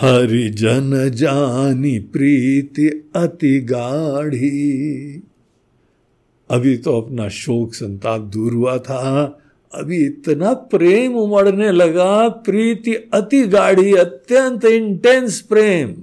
हरिजन 0.00 1.10
जानी 1.14 1.98
प्रीति 1.98 3.10
अति 3.16 3.60
गाढ़ी। 3.60 5.22
अभी 6.50 6.76
तो 6.76 7.00
अपना 7.00 7.28
शोक 7.28 7.74
संताप 7.74 8.20
दूर 8.20 8.52
हुआ 8.52 8.78
था। 8.78 9.38
अभी 9.74 10.06
इतना 10.06 10.52
प्रेम 10.52 11.14
उमड़ने 11.14 11.72
लगा, 11.72 12.28
प्रीति 12.28 12.94
अति 12.94 13.42
गाढ़ी, 13.42 13.94
अत्यंत 13.94 14.64
इंटेंस 14.64 15.40
प्रेम। 15.40 15.94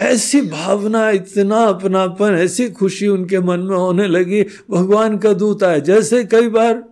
ऐसी 0.00 0.40
भावना, 0.40 1.10
इतना 1.10 1.64
अपनापन, 1.64 2.32
ऐसी 2.32 2.70
खुशी 2.70 3.06
उनके 3.06 3.40
मन 3.40 3.60
में 3.60 3.76
होने 3.76 4.06
लगी, 4.06 4.42
भगवान 4.70 5.18
का 5.18 5.32
दूत 5.32 5.64
आए, 5.64 5.80
जैसे 5.80 6.24
कई 6.24 6.48
बार। 6.48 6.84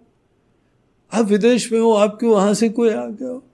आप 1.15 1.27
विदेश 1.27 1.73
में 1.73 1.81
हो 1.81 1.93
आपके 1.93 2.27
वहाँ 2.27 2.55
से 2.55 2.69
कोई 2.69 2.91
आ 2.91 3.07
गया 3.07 3.29
हो? 3.29 3.45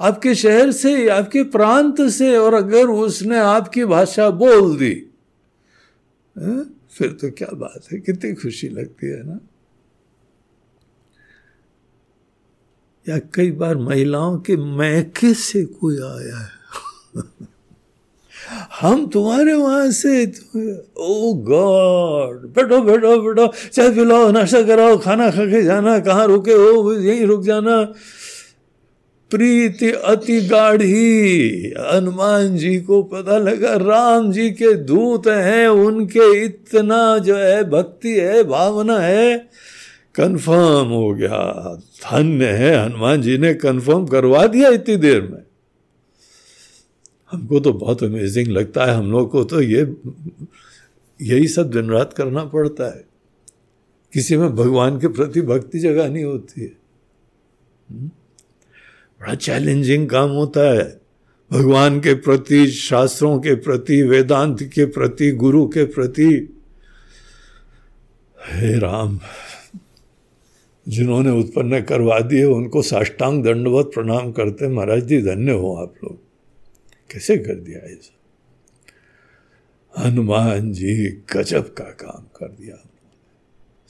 आपके 0.00 0.34
शहर 0.34 0.70
से, 0.70 1.08
आपके 1.08 1.42
प्रांत 1.42 2.02
से, 2.02 2.36
और 2.36 2.54
अगर 2.54 2.86
उसने 2.86 3.38
आपकी 3.38 3.84
भाषा 3.84 4.30
बोल 4.30 4.76
दी 4.76 5.06
है? 6.40 6.64
फिर 6.90 7.12
तो 7.12 7.30
क्या 7.30 7.48
बात 7.54 7.92
है? 7.92 8.00
कितनी 8.00 8.32
खुशी 8.34 8.68
लगती 8.68 9.06
है 9.06 9.26
ना? 9.26 9.40
या 13.08 13.18
कई 13.18 13.50
बार 13.50 13.76
महिलाओं 13.76 14.38
के 14.38 14.56
मैके 14.56 15.34
से 15.34 15.64
कोई 15.64 15.96
आया 15.96 16.38
है? 16.38 16.60
हम 18.80 19.06
तुम्हारे 19.06 19.54
वहाँ 19.54 19.90
से 19.90 20.32
ओ 20.98 21.34
गॉड 21.34 22.46
बैठो 22.54 22.82
बैठो 22.82 23.20
बैठो। 23.22 23.68
चाय 23.68 23.90
पिलाओ, 23.90 24.30
नाश्ता 24.30 24.62
कराओ, 24.62 24.98
खाना 24.98 25.30
खा 25.30 25.44
के 25.46 25.62
जाना, 25.62 25.98
कहाँ 26.00 26.26
रुके 26.26 26.52
हो? 26.52 26.92
यहीं 26.92 27.26
रुक 27.26 27.42
जाना। 27.42 27.94
प्रीति 29.30 29.90
अति 29.90 30.40
गाढ़ी। 30.40 31.48
हनुमान 31.92 32.56
जी 32.56 32.80
को 32.80 33.02
पता 33.02 33.38
लगा, 33.38 33.76
राम 33.76 34.32
जी 34.32 34.50
के 34.50 34.74
दूत 34.74 35.26
हैं, 35.26 35.68
उनके 35.68 36.44
इतना 36.44 37.18
जो 37.18 37.36
है, 37.36 37.64
भक्ति 37.64 38.12
है, 38.12 38.44
भावना 38.44 38.98
है 38.98 39.48
कंफर्म 40.14 40.88
हो 40.88 41.14
गया। 41.14 41.74
धन्य 41.76 42.44
है, 42.44 42.84
हनुमान 42.84 43.22
जी 43.22 43.38
ने 43.38 43.54
कंफर्म 43.54 44.06
करवा 44.06 44.46
दिया 44.46 44.68
इतनी 44.68 44.96
देर 44.96 45.22
में। 45.22 45.42
हमको 47.30 47.60
तो 47.60 47.72
बहुत 47.72 48.02
अमेजिंग 48.02 48.48
लगता 48.48 48.84
है, 48.84 48.94
हम 48.94 49.10
लोग 49.10 49.30
को 49.30 49.44
तो 49.44 49.62
ये, 49.62 49.96
यही 51.22 51.48
सब 51.48 51.70
दिन 51.70 51.90
रात 51.90 52.12
करना 52.12 52.44
पड़ता 52.44 52.84
है। 52.84 53.04
किसी 54.12 54.36
में 54.36 54.56
भगवान 54.56 55.00
के 55.00 55.08
प्रति 55.08 55.40
भक्ति 55.40 55.78
जगह 55.78 56.08
नहीं 56.08 56.24
होती 56.24 56.60
है। 56.60 56.70
हम्म? 57.90 58.10
बड़ा 59.20 59.34
चैलेंजिंग 59.34 60.08
काम 60.08 60.30
होता 60.30 60.74
है। 60.74 61.00
भगवान 61.52 62.00
के 62.00 62.14
प्रति, 62.14 62.66
शास्त्रों 62.66 63.38
के 63.38 63.54
प्रति, 63.54 64.02
वेदांत 64.02 64.62
के 64.62 64.84
प्रति, 64.84 65.30
गुरु 65.32 65.68
के 65.68 65.84
प्रति। 65.84 66.56
हे 68.48 68.78
राम, 68.78 69.20
जिन्होंने 70.88 71.30
उत्पन्न 71.30 71.80
करवा 71.80 72.20
दिए, 72.20 72.44
उनको 72.44 72.82
साष्टांग 72.82 73.44
दंडवत 73.44 73.90
प्रणाम 73.94 74.32
करते 74.32 74.68
महाराज 74.68 75.04
जी, 75.04 75.22
धन्य 75.22 75.52
हो 75.52 75.74
आप 75.76 75.94
लोग। 76.04 76.18
कैसे 77.12 77.36
कर 77.36 77.54
दिया 77.54 77.78
ऐसा 77.78 78.16
हनुमान 79.98 80.72
जी 80.72 81.22
गजब 81.36 81.74
का 81.74 81.84
काम 81.84 82.22
कर 82.36 82.48
दिया। 82.48 82.89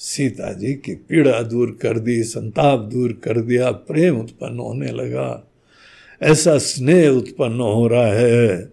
सीता 0.03 0.53
जी 0.53 0.75
की 0.75 0.95
पीड़ा 0.95 1.43
दूर 1.43 1.79
कर 1.83 1.99
दी, 1.99 2.23
संताप 2.23 2.81
दूर 2.81 3.13
कर 3.13 3.41
दिया, 3.41 3.71
प्रेम 3.71 4.21
उत्पन्न 4.21 4.59
होने 4.59 4.93
लगा। 4.93 5.51
ऐसा 6.23 6.59
स्नेह 6.59 7.09
उत्पन्न 7.09 7.61
हो 7.61 7.89
रहा 7.89 8.13
है। 8.13 8.73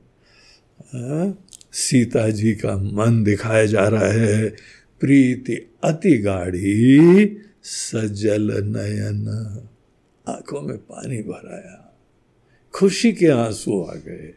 आ? 0.95 1.31
सीता 1.71 2.29
जी 2.29 2.53
का 2.53 2.77
मन 2.77 3.23
दिखाया 3.23 3.65
जा 3.65 3.87
रहा 3.87 4.11
है। 4.11 4.49
प्रीति 4.99 5.71
अति 5.83 6.17
गाढ़ी, 6.17 7.37
सजल 7.63 8.51
नयन। 8.51 9.27
आँखों 10.27 10.61
में 10.61 10.77
पानी 10.77 11.17
भराया 11.17 11.97
खुशी 12.73 13.11
के 13.11 13.27
आँसू 13.27 13.83
आ 13.83 13.93
गए। 13.93 14.33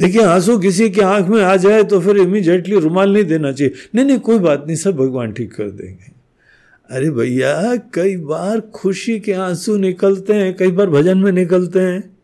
देखिए, 0.00 0.22
आँसू 0.22 0.58
किसी 0.58 0.90
की 0.90 1.00
आँख 1.00 1.28
में 1.28 1.42
आ 1.42 1.56
जाए 1.56 1.82
तो 1.82 2.00
फिर 2.00 2.16
इमीजिएटली 2.16 2.78
रुमाल 2.78 3.12
नहीं 3.12 3.24
देना 3.24 3.52
चाहिए। 3.52 3.74
नहीं 3.94 4.04
नहीं, 4.04 4.18
कोई 4.18 4.38
बात 4.38 4.64
नहीं, 4.66 4.76
सब 4.76 4.96
भगवान 4.96 5.32
ठीक 5.32 5.54
कर 5.54 5.70
देंगे। 5.70 6.12
अरे 6.90 7.10
भैया, 7.10 7.76
कई 7.76 8.16
बार 8.16 8.60
खुशी 8.60 9.20
के 9.20 9.32
आँसू 9.32 9.76
निकलते 9.76 10.32
हैं, 10.32 10.56
कई 10.56 10.70
बार 10.70 10.90
भजन 10.90 11.18
में 11.18 11.32
निकलते 11.32 11.80
हैं, 11.80 12.16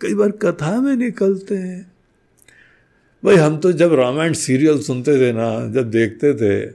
कई 0.00 0.14
बार 0.14 0.30
कथा 0.30 0.80
में 0.80 0.96
निकलते 0.96 1.54
हैं। 1.54 1.92
भाई, 3.24 3.36
हम 3.36 3.58
तो 3.58 3.72
जब 3.72 3.94
रामायण 3.94 4.32
सीरियल 4.32 4.78
सुनते 4.78 5.18
थे 5.18 5.32
ना, 5.32 5.72
जब 5.72 5.90
देखते 5.90 6.34
थे, 6.34 6.74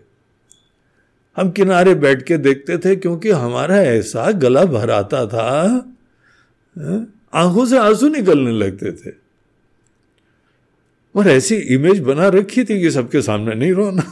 हम 1.37 1.51
किनारे 1.51 1.95
बैठ 1.95 2.21
के 2.21 2.37
देखते 2.37 2.77
थे 2.77 2.95
क्योंकि 2.95 3.29
हमारा 3.29 3.81
ऐसा 3.81 4.31
गला 4.31 4.65
भराता 4.65 5.25
था 5.25 5.67
हाँ? 6.77 7.13
आँखों 7.33 7.65
से 7.65 7.77
आँसू 7.77 8.07
निकलने 8.07 8.51
लगते 8.51 8.91
थे। 8.91 9.22
और 11.15 11.27
ऐसी 11.29 11.55
इमेज 11.75 11.99
बना 11.99 12.27
रखी 12.27 12.63
थी 12.63 12.79
कि 12.81 12.91
सबके 12.91 13.21
सामने 13.21 13.55
नहीं 13.55 13.71
रोना। 13.71 14.03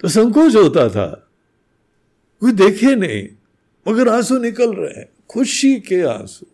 तो 0.00 0.08
संकोच 0.08 0.56
होता 0.56 0.88
था। 0.88 1.06
कोई 2.40 2.52
देखे 2.52 2.94
नहीं 2.94 3.28
मगर 3.86 4.08
आँसू 4.08 4.38
निकल 4.38 4.74
रहे 4.74 5.00
हैं 5.00 5.08
खुशी 5.28 5.74
के 5.80 6.00
आँसू। 6.02 6.46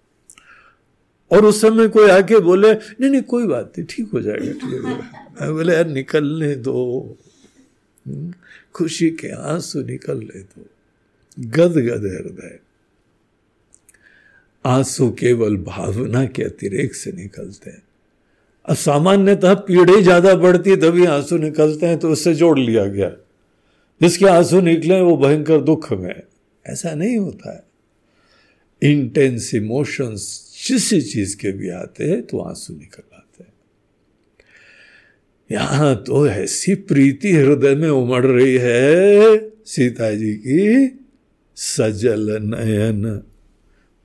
और 1.30 1.44
उस 1.44 1.60
समय 1.60 1.88
कोई 1.88 2.10
आके 2.10 2.38
बोले 2.38 2.72
नहीं 2.72 3.10
नहीं 3.10 3.22
कोई 3.22 3.46
बात 3.46 3.72
नहीं 3.78 3.86
ठीक 3.90 4.10
हो 4.12 4.20
जाएगा 4.20 4.52
ठीक 4.52 4.84
है 5.40 5.52
बोले 5.52 5.74
यार 5.74 5.86
निकलने 5.86 6.54
दो। 6.56 7.16
हम्म, 8.06 8.32
खुशी 8.74 9.10
के 9.10 9.28
आँसू 9.28 9.82
निकलने 9.82 10.40
दो। 10.40 10.66
गद 11.38 11.76
गद 11.88 12.04
हृदय। 12.04 12.58
आँसू 14.64 15.08
केवल 15.10 15.56
भावना 15.56 16.24
के 16.26 16.42
अतिरेक 16.42 16.94
से 16.94 17.12
निकलते 17.12 17.70
हैं। 17.70 17.82
अब 18.68 18.76
सामान्यतः 18.76 19.54
पीढ़ी 19.66 20.02
ज़्यादा 20.02 20.34
बढ़ती 20.34 20.76
तभी 20.76 21.04
आँसू 21.06 21.38
निकलते 21.38 21.86
हैं 21.86 21.98
तो 21.98 22.10
उससे 22.10 22.34
जोड़ 22.34 22.58
लिया 22.58 22.84
गया। 22.86 23.10
जिसके 24.00 24.26
आँसू 24.26 24.60
निकले 24.60 25.00
वो 25.00 25.16
भयंकर 25.16 25.60
दुख 25.60 25.92
में 25.92 26.22
ऐसा 26.64 26.94
नहीं 26.94 27.16
होता 27.18 27.52
है। 27.52 27.64
इंटेंस 28.82 29.54
इमोशंस 29.54 30.22
जिस 30.66 30.88
चीज़ 31.12 31.36
के 31.36 31.52
भी 31.52 31.68
आते 31.70 32.04
हैं 32.04 32.22
तो 32.22 32.40
आँसू 32.40 32.74
निकल 32.74 33.02
आते 33.16 33.44
हैं। 33.44 33.52
यहाँ 35.50 35.94
तो 36.04 36.26
ऐसी 36.28 36.74
प्रीति 36.74 37.32
हृदय 37.32 37.74
में 37.74 37.88
उमड़ 37.88 38.24
रही 38.26 38.54
है, 38.54 39.38
सीता 39.66 40.10
जी 40.14 40.34
की 40.36 40.98
सजल 41.56 42.38
नयन। 42.44 43.22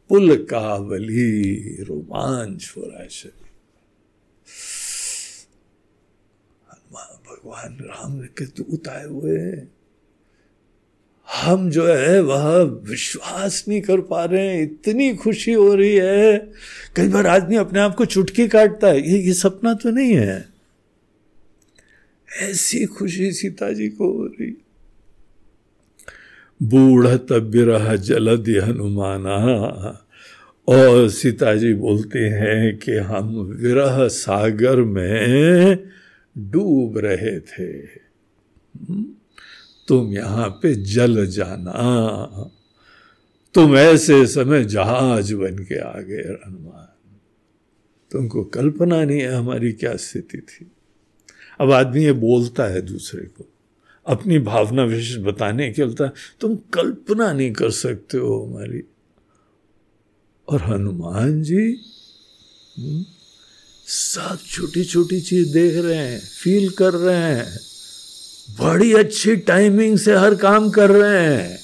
पुल 0.09 0.35
कावली 0.35 1.53
रोमांच 1.83 2.73
हो 2.77 2.81
रहा 2.81 3.01
है 3.03 3.09
शरीर। 3.09 3.47
भगवान 6.93 7.77
राम 7.81 8.21
के 8.21 8.45
दूत 8.45 8.87
हुए 8.87 9.67
हम 11.33 11.69
जो 11.69 11.93
है 11.93 12.21
वह 12.21 12.61
विश्वास 12.61 13.65
नहीं 13.67 13.81
कर 13.81 14.01
पा 14.01 14.25
रहे 14.25 14.47
हैं। 14.47 14.63
इतनी 14.63 15.15
खुशी 15.15 15.53
हो 15.53 15.75
रही 15.75 15.95
है। 15.95 16.51
कई 16.95 17.07
बार 17.07 17.27
आदमी 17.27 17.55
अपने 17.55 17.79
आप 17.79 17.95
को 17.95 18.05
चुटकी 18.05 18.47
काटता 18.47 18.87
है। 18.87 19.09
ये 19.09 19.19
ये 19.19 19.33
सपना 19.33 19.73
तो 19.73 19.89
नहीं 19.89 20.13
है। 20.13 20.49
ऐसी 22.41 22.85
खुशी 22.85 23.31
सीता 23.31 23.73
जी 23.73 23.89
को 23.89 24.11
हो 24.13 24.25
रही। 24.25 24.66
बूढ़ 26.63 27.07
बिरह 27.31 27.95
जलद 27.95 28.49
हनुमाना। 28.49 29.37
और 30.67 31.09
सीता 31.09 31.55
जी 31.55 31.73
बोलते 31.73 32.19
हैं 32.19 32.77
कि 32.77 32.91
हम 32.91 33.39
विरह 33.39 34.07
सागर 34.07 34.75
में 34.75 35.75
डूब 36.37 36.97
रहे 36.97 37.39
थे। 37.39 37.77
हम्म, 38.89 39.05
तुम 39.87 40.13
यहाँ 40.13 40.49
पे 40.49 40.75
जल 40.75 41.27
जाना। 41.27 42.51
तुम 43.53 43.77
ऐसे 43.77 44.27
समय 44.27 44.63
जहाज़ 44.63 45.35
बन 45.35 45.57
के 45.57 45.79
आ 45.79 46.01
गए 46.01 46.37
हनुमान। 46.47 46.87
तुमको 48.11 48.43
कल्पना 48.43 49.05
नहीं 49.05 49.19
है 49.19 49.33
हमारी 49.33 49.71
क्या 49.71 49.95
स्थिति 49.95 50.37
थी। 50.37 50.71
अब 51.59 51.71
आदमी 51.71 52.03
ये 52.03 52.11
बोलता 52.11 52.63
है 52.63 52.81
दूसरे 52.81 53.21
को 53.21 53.49
अपनी 54.07 54.39
भावना 54.39 54.83
विशेष 54.83 55.17
बताने 55.17 55.71
के 55.71 55.85
बोलता 55.85 56.11
तुम 56.39 56.55
कल्पना 56.55 57.33
नहीं 57.33 57.51
कर 57.53 57.71
सकते 57.71 58.17
हो 58.17 58.45
हमारी। 58.45 58.81
और 60.47 60.61
हनुमान 60.61 61.43
जी 61.43 61.79
हम्म, 62.77 63.05
सब 63.87 64.39
छोटी 64.51 64.83
छोटी 64.83 65.21
चीज़ 65.21 65.53
देख 65.53 65.75
रहे 65.75 65.97
हैं 65.97 66.19
फील 66.19 66.69
कर 66.69 66.93
रहे 66.93 67.35
हैं 67.35 67.59
बड़ी 68.59 68.93
अच्छी 68.93 69.35
टाइमिंग 69.35 69.97
से 69.97 70.15
हर 70.15 70.35
काम 70.35 70.69
कर 70.69 70.89
रहे 70.91 71.33
हैं। 71.33 71.59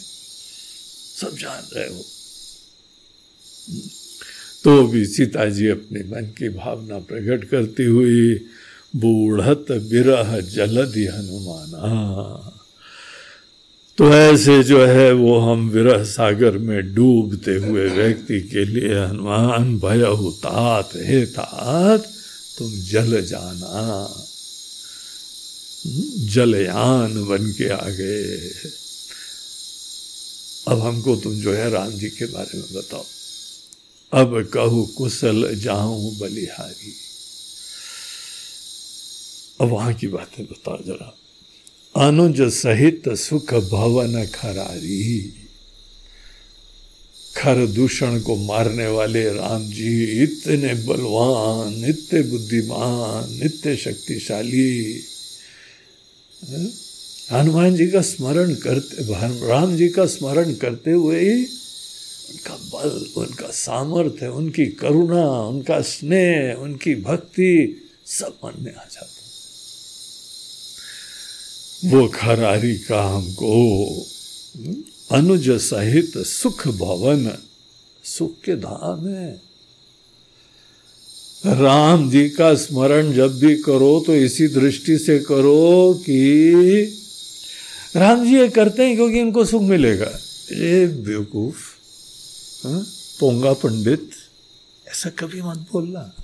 सब 1.21 1.37
जान 1.37 1.63
रहे 1.75 1.87
हो। 1.87 2.03
तो 4.63 4.87
भी 4.87 5.05
सीता 5.05 5.45
जी 5.49 5.67
अपने 5.67 5.99
मन 6.03 6.25
की 6.37 6.49
भावना 6.49 6.99
प्रकट 6.99 7.43
करती 7.49 7.83
हुई 7.83 8.35
बूढ़त 8.95 9.65
बिरह 9.71 10.39
जलदि 10.39 11.05
हनुमाना। 11.05 12.49
तो 13.97 14.13
ऐसे 14.13 14.63
जो 14.63 14.85
है 14.85 15.11
वो 15.13 15.39
हम 15.39 15.69
विरह 15.69 16.03
सागर 16.03 16.57
में 16.57 16.93
डूबते 16.93 17.55
हुए 17.55 17.89
व्यक्ति 17.89 18.41
के 18.41 18.65
लिए 18.65 19.05
हनुमान 19.05 19.79
भय 19.79 20.03
तात, 20.43 20.89
हे 20.95 21.25
तात, 21.25 22.05
तुम 22.57 22.71
जल 22.71 23.21
जाना। 23.25 24.15
जलयान 26.33 27.25
बन 27.25 27.51
के 27.51 27.69
आ 27.69 27.89
गए 27.89 28.51
अब 30.67 30.79
हमको 30.79 31.15
तुम 31.15 31.33
जो 31.33 31.53
है 31.53 31.69
राम 31.69 31.91
जी 31.91 32.09
के 32.09 32.25
बारे 32.25 32.57
में 32.57 32.67
बताओ। 32.73 33.05
अब 34.13 34.49
कहू 34.53 34.83
कुशल 34.97 35.59
जाऊँ 35.59 36.17
बलिहारी। 36.17 36.93
अब 39.63 39.69
वहाँ 39.69 39.93
की 39.93 40.07
बातें 40.07 40.45
बताओ 40.45 40.77
जरा। 40.83 41.17
अनुज 42.07 42.41
सहित 42.41 43.09
सुख 43.09 43.53
भवन 43.53 44.25
खरारी। 44.25 45.33
खर 47.37 47.67
दूषण 47.67 48.19
को 48.19 48.35
मारने 48.35 48.87
वाले 48.87 49.29
राम 49.29 49.69
जी 49.69 50.23
इतने 50.23 50.73
बलवान, 50.73 51.85
इतने 51.85 52.21
बुद्धिमान, 52.21 53.39
इतने 53.43 53.75
शक्तिशाली। 53.77 55.03
हनुमान 57.31 57.75
जी 57.75 57.87
का 57.87 58.01
स्मरण 58.01 58.53
करते 58.53 58.97
राम 59.47 59.75
जी 59.75 59.89
का 59.89 60.05
स्मरण 60.05 60.53
करते 60.53 60.91
हुए 60.91 61.19
ही 61.19 61.45
उनका 62.29 62.55
बल, 62.55 63.05
उनका 63.17 63.47
सामर्थ्य, 63.47 64.27
उनकी 64.27 64.65
करुणा, 64.65 65.47
उनका 65.47 65.81
स्नेह, 65.81 66.53
उनकी 66.53 66.95
भक्ति 66.95 67.81
सब 68.05 68.37
मन 68.45 68.51
में 68.59 68.75
आ 68.75 68.85
जाता। 68.91 69.12
वो 71.85 72.07
खरारी 72.07 72.77
का 72.77 73.03
हमको 73.03 73.89
अनुज 75.11 75.49
सहित 75.49 76.17
सुख 76.17 76.67
भवन, 76.67 77.37
सुख 78.03 78.31
के 78.45 78.55
धाम 78.55 79.07
है 79.07 79.41
राम 81.45 82.09
जी 82.11 82.29
का 82.29 82.55
स्मरण 82.55 83.13
जब 83.13 83.39
भी 83.39 83.55
करो 83.55 84.03
तो 84.07 84.15
इसी 84.15 84.47
दृष्टि 84.47 84.97
से 84.97 85.19
करो 85.19 85.93
कि 85.93 86.83
राम 87.95 88.25
जी 88.25 88.35
ये 88.35 88.49
करते 88.49 88.83
हैं 88.83 88.95
क्योंकि 88.95 89.19
इनको 89.19 89.45
सुख 89.45 89.61
मिलेगा 89.61 90.19
ये 90.51 90.87
बेवकूफ़ 90.87 91.57
हाँ? 92.67 92.85
पोंगा 93.19 93.53
पंडित, 93.53 94.09
ऐसा 94.87 95.09
कभी 95.09 95.41
मत 95.41 95.57
बोलना 95.73 96.15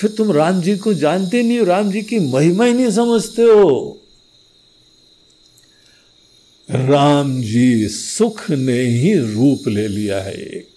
फिर 0.00 0.10
तुम 0.10 0.32
राम 0.32 0.62
जी 0.62 0.76
को 0.76 0.94
जानते 0.94 1.42
नहीं 1.42 1.58
हो, 1.58 1.64
राम 1.64 1.90
जी 1.90 2.02
की 2.02 2.18
महिमा 2.18 2.64
ही 2.64 2.72
नहीं 2.72 2.90
समझते 2.90 3.42
हो। 3.42 4.00
राम 6.70 7.42
जी 7.42 7.88
सुख 7.88 8.50
ने 8.50 8.80
ही 8.80 9.14
रूप 9.14 9.68
ले 9.68 9.88
लिया 9.88 10.20
है 10.20 10.34
एक। 10.34 10.68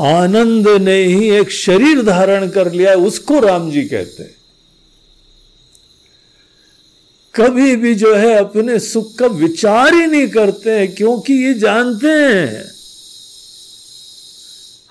आनंद 0.00 0.68
ने 0.68 1.04
ही 1.04 1.30
एक 1.30 1.50
शरीर 1.50 2.02
धारण 2.02 2.48
कर 2.48 2.72
लिया 2.72 2.90
है, 2.90 2.96
उसको 2.96 3.40
राम 3.40 3.70
जी 3.70 3.82
कहते 3.84 4.22
हैं। 4.22 4.34
कभी 7.34 7.76
भी 7.76 7.94
जो 7.94 8.14
है 8.14 8.34
अपने 8.34 8.78
सुख 8.78 9.14
का 9.14 9.26
विचार 9.26 9.94
ही 9.94 10.06
नहीं 10.06 10.28
करते 10.28 10.70
हैं, 10.70 10.94
क्योंकि 10.94 11.32
ये 11.34 11.54
जानते 11.54 12.08
हैं। 12.08 12.64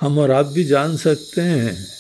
हम 0.02 0.20
और 0.20 0.32
आप 0.32 0.46
भी 0.46 0.64
जान 0.64 0.98
सकते 0.98 1.42
हैं। 1.42 1.97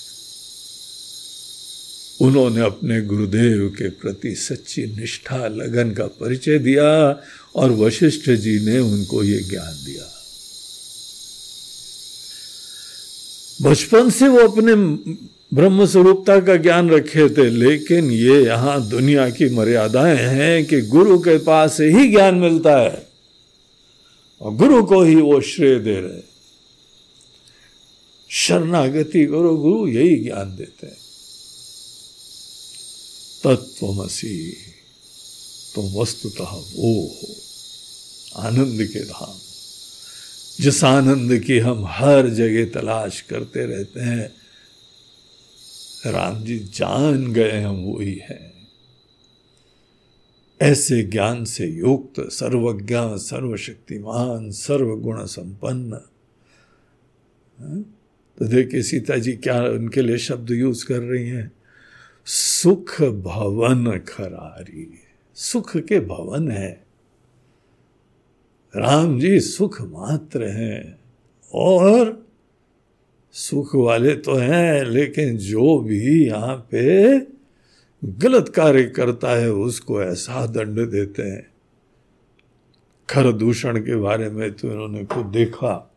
उन्होंने 2.21 2.61
अपने 2.61 3.01
गुरुदेव 3.01 3.67
के 3.77 3.89
प्रति 3.89 4.35
सच्ची 4.35 4.85
निष्ठा, 4.95 5.47
लगन 5.47 5.91
का 5.91 6.07
परिचय 6.07 6.57
दिया 6.59 6.87
और 7.55 7.71
वशिष्ठ 7.71 8.29
जी 8.29 8.65
ने 8.65 8.79
उनको 8.79 9.23
ये 9.23 9.39
ज्ञान 9.39 9.73
दिया। 9.85 10.13
बचपन 13.61 14.09
से 14.09 14.27
वो 14.27 14.39
अपने 14.39 14.75
ब्रह्म 15.53 15.85
स्वरूपता 15.85 16.39
का 16.39 16.55
ज्ञान 16.55 16.89
रखे 16.89 17.29
थे, 17.29 17.49
लेकिन 17.49 18.11
ये 18.11 18.43
यहाँ 18.45 18.89
दुनिया 18.89 19.29
की 19.29 19.49
मर्यादाएँ 19.49 20.17
हैं 20.17 20.65
कि 20.65 20.81
गुरु 20.81 21.17
के 21.19 21.37
पास 21.37 21.77
ही 21.81 22.07
ज्ञान 22.07 22.35
मिलता 22.35 22.77
है 22.77 23.07
और 24.41 24.55
गुरु 24.55 24.83
को 24.83 25.01
ही 25.03 25.15
वो 25.15 25.41
श्रेय 25.41 25.79
दे 25.79 25.99
रहे 25.99 26.21
शरणागति 28.29 29.25
करो, 29.25 29.55
गुरु 29.57 29.87
यही 29.87 30.15
ज्ञान 30.15 30.55
देते 30.55 30.87
हैं। 30.87 30.96
तत्वमसी 33.47 34.51
तुम 35.75 35.93
वस्तुतः 35.93 36.43
वो 36.43 37.07
हो। 37.07 37.35
आनंद 38.35 38.83
के 38.83 38.99
धाम। 38.99 39.37
जिस 40.63 40.83
आनंद 40.83 41.39
की 41.39 41.59
हम 41.59 41.85
हर 41.87 42.29
जगह 42.29 42.65
तलाश 42.65 43.21
करते 43.21 43.65
रहते 43.65 43.99
हैं, 43.99 44.33
राम 46.11 46.43
जी 46.43 46.59
जान 46.59 47.33
गए 47.33 47.61
हम 47.61 47.75
वही 47.75 48.15
हैं। 48.15 48.53
ऐसे 50.61 51.03
ज्ञान 51.03 51.45
से 51.45 51.67
युक्त 51.67 52.31
सर्वज्ञ 52.31 52.95
सर्वशक्तिमान, 52.99 54.51
सर्वगुण 54.51 55.25
संपन्न 55.25 56.01
हाँ? 57.59 57.93
तो 58.39 58.45
देखिए 58.45 58.83
सीता 58.83 59.17
जी 59.17 59.33
क्या 59.33 59.63
उनके 59.63 60.01
लिए 60.01 60.17
शब्द 60.17 60.51
यूज़ 60.51 60.85
कर 60.85 60.99
रही 60.99 61.29
हैं। 61.29 61.56
सुख 62.29 63.01
भवन 63.01 63.99
खरारी। 63.99 64.99
सुख 65.35 65.77
के 65.77 65.99
भवन 65.99 66.51
है। 66.51 66.85
राम 68.75 69.19
जी 69.19 69.39
सुख 69.39 69.81
मात्र 69.81 70.43
हैं। 70.43 70.99
और 71.53 72.27
सुख 73.31 73.75
वाले 73.75 74.15
तो 74.15 74.33
हैं, 74.33 74.83
लेकिन 74.83 75.37
जो 75.37 75.79
भी 75.79 76.27
यहाँ 76.27 76.67
पे 76.71 77.19
गलत 78.05 78.49
कार्य 78.49 78.83
करता 78.83 79.29
है, 79.29 79.51
उसको 79.51 80.03
ऐसा 80.03 80.45
दंड 80.45 80.91
देते 80.91 81.23
हैं। 81.23 81.51
खर 83.09 83.31
दूषण 83.31 83.79
के 83.79 83.95
बारे 83.95 84.29
में 84.29 84.51
तो 84.51 84.71
इन्होंने 84.71 85.05
खुद 85.05 85.25
देखा। 85.25 85.96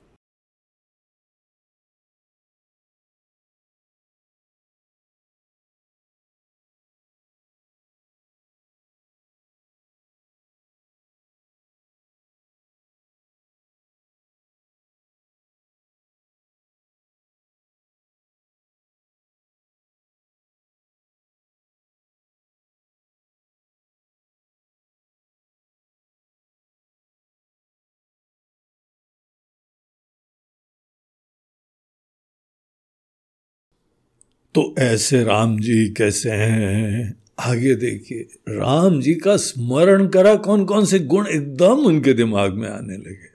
तो 34.54 34.74
ऐसे 34.78 35.24
राम 35.24 35.58
जी 35.60 35.88
कैसे 35.88 36.30
हैं 36.30 37.14
आगे 37.38 37.74
देखिए, 37.74 38.26
राम 38.48 39.00
जी 39.00 39.14
का 39.14 39.36
स्मरण 39.36 40.08
करा 40.08 40.34
कौन 40.34 40.64
कौन 40.64 40.84
से 40.84 40.98
गुण 40.98 41.26
एकदम 41.26 41.84
उनके 41.86 42.12
दिमाग 42.12 42.54
में 42.54 42.68
आने 42.68 42.96
लगे 42.96 43.28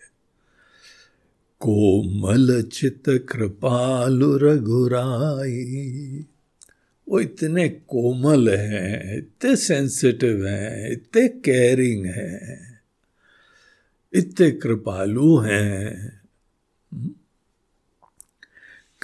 कोमल 1.61 2.61
चित 2.61 3.03
कृपालु 3.07 4.37
रघुराई, 4.37 6.25
वो 7.09 7.19
इतने 7.19 7.69
कोमल 7.69 8.49
हैं, 8.49 9.17
इतने 9.17 9.55
सेंसिटिव 9.55 10.45
हैं, 10.47 10.91
इतने 10.91 11.27
केयरिंग 11.27 12.05
हैं, 12.05 12.81
इतने 14.13 14.51
कृपालु 14.51 15.37
हैं? 15.37 16.21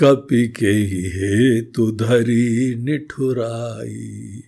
कपि 0.03 0.47
के 0.47 0.67
ही 0.67 1.09
हे 1.09 1.61
तु 1.61 1.91
धरी 1.91 2.75
निठुराई। 2.75 4.43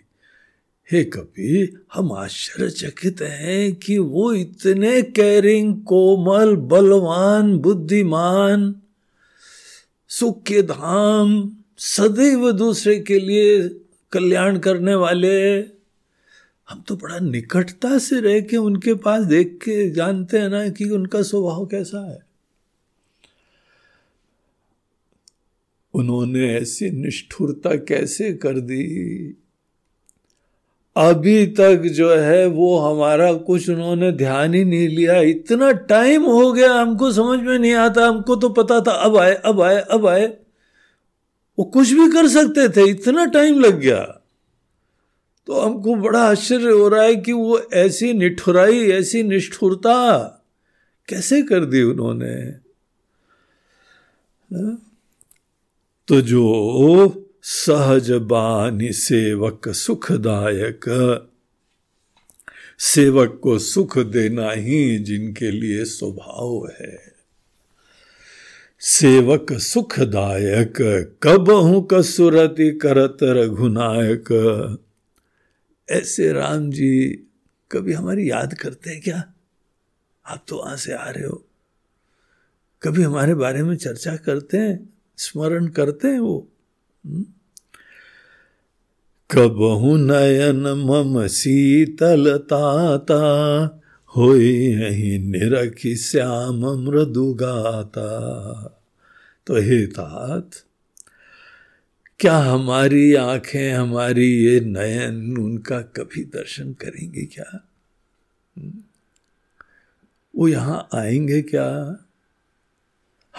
हे 0.91 1.03
कपि, 1.03 1.77
हम 1.93 2.11
आश्चर्यचकित 2.11 3.21
हैं 3.21 3.75
कि 3.75 3.97
वो 3.97 4.33
इतने 4.33 5.01
कैरिंग 5.01 5.83
कोमल, 5.83 6.55
बलवान, 6.55 7.57
बुद्धिमान 7.57 8.75
सुख 10.07 10.43
के 10.43 10.61
धाम, 10.61 11.51
सदैव 11.77 12.51
दूसरे 12.51 12.99
के 12.99 13.19
लिए 13.19 13.69
कल्याण 14.11 14.59
करने 14.59 14.95
वाले। 14.95 15.59
हम 16.69 16.83
तो 16.87 16.95
बड़ा 16.95 17.19
निकटता 17.19 17.97
से 17.97 18.19
रह 18.19 18.41
के 18.41 18.57
उनके 18.57 18.93
पास 18.93 19.25
देख 19.25 19.47
के 19.47 19.89
जानते 19.89 20.37
हैं 20.37 20.49
ना 20.49 20.69
कि 20.69 20.85
उनका 20.85 21.21
स्वभाव 21.21 21.65
कैसा 21.65 22.11
है। 22.11 22.22
उन्होंने 25.93 26.53
ऐसी 26.53 26.89
निष्ठुरता 26.89 27.75
कैसे 27.75 28.33
कर 28.33 28.59
दी? 28.59 29.37
अभी 30.97 31.47
तक 31.47 31.75
जो 31.75 32.15
है 32.15 32.47
वो 32.47 32.79
हमारा 32.79 33.33
कुछ 33.33 33.69
उन्होंने 33.69 34.11
ध्यान 34.11 34.53
ही 34.53 34.65
नहीं 34.65 34.87
लिया। 34.87 35.19
इतना 35.19 35.71
टाइम 35.71 36.23
हो 36.23 36.53
गया, 36.53 36.73
हमको 36.73 37.11
समझ 37.11 37.39
में 37.39 37.59
नहीं 37.59 37.73
आता। 37.73 38.07
हमको 38.07 38.35
तो 38.35 38.49
पता 38.49 38.81
था, 38.81 38.91
अब 38.91 39.17
आए 39.17 39.33
अब 39.33 39.61
आए 39.61 39.79
अब 39.81 40.07
आए। 40.07 40.37
वो 41.59 41.63
कुछ 41.65 41.91
भी 41.91 42.11
कर 42.11 42.27
सकते 42.27 42.69
थे, 42.69 42.89
इतना 42.89 43.25
टाइम 43.25 43.59
लग 43.59 43.79
गया। 43.79 44.21
तो 45.47 45.59
हमको 45.59 45.95
बड़ा 45.95 46.19
आश्चर्य 46.19 46.71
हो 46.71 46.89
रहा 46.89 47.03
है 47.03 47.15
कि 47.15 47.31
वो 47.31 47.59
ऐसी 47.73 48.13
निठुराई, 48.13 48.91
ऐसी 48.91 49.23
निष्ठुरता 49.23 50.27
कैसे 51.09 51.41
कर 51.41 51.65
दी 51.65 51.81
उन्होंने? 51.81 52.33
हा? 54.55 54.77
तो 56.07 56.21
जो 56.21 57.29
सहज 57.43 58.11
बानी 58.11 58.91
सेवक 58.91 59.69
सुखदायक, 59.69 60.85
सेवक 62.79 63.39
को 63.43 63.59
सुख 63.59 63.97
देना 63.99 64.51
ही 64.51 64.99
जिनके 64.99 65.51
लिए 65.51 65.85
स्वभाव 65.85 66.71
है। 66.79 67.13
सेवक 68.79 69.53
सुखदायक, 69.53 70.73
कब 71.23 71.49
हूँ 71.49 71.87
कसुरति 71.91 72.71
करत 72.71 73.17
रघुनायक। 73.23 74.77
ऐसे 75.89 76.33
राम 76.33 76.71
जी, 76.71 77.23
कभी 77.71 77.93
हमारी 77.93 78.31
याद 78.31 78.53
करते 78.53 78.89
हैं 78.89 79.01
क्या? 79.01 79.33
आप 80.25 80.45
तो 80.47 80.57
वहाँ 80.57 80.77
से 80.77 80.93
आ 80.93 81.09
रहे 81.09 81.25
हो। 81.25 81.45
कभी 82.83 83.03
हमारे 83.03 83.35
बारे 83.35 83.63
में 83.63 83.77
चर्चा 83.77 84.15
करते 84.15 84.57
हैं? 84.57 84.92
स्मरण 85.17 85.67
करते 85.67 86.07
हैं 86.07 86.19
वो 86.19 86.47
हम्म? 87.05 87.25
कबहु 89.29 89.95
नयन 89.97 90.67
मम 90.67 91.27
शीतलताता 91.27 93.15
हो 94.15 94.33
निरखी 94.33 95.95
श्याम 95.95 96.65
मृदु 96.83 97.33
गाता 97.33 98.09
तो 99.47 99.55
हे 99.55 99.85
तात, 99.85 100.49
क्या 102.19 102.37
हमारी 102.37 103.13
आँखें, 103.15 103.73
हमारी 103.73 104.27
ये 104.45 104.59
नयन, 104.59 105.37
उनका 105.37 105.81
कभी 105.81 106.23
दर्शन 106.23 106.73
करेंगे 106.73 107.25
क्या 107.25 107.49
हम्म? 108.57 108.83
वो 110.35 110.47
यहाँ 110.47 110.87
आएँगे 110.93 111.41
क्या 111.41 111.65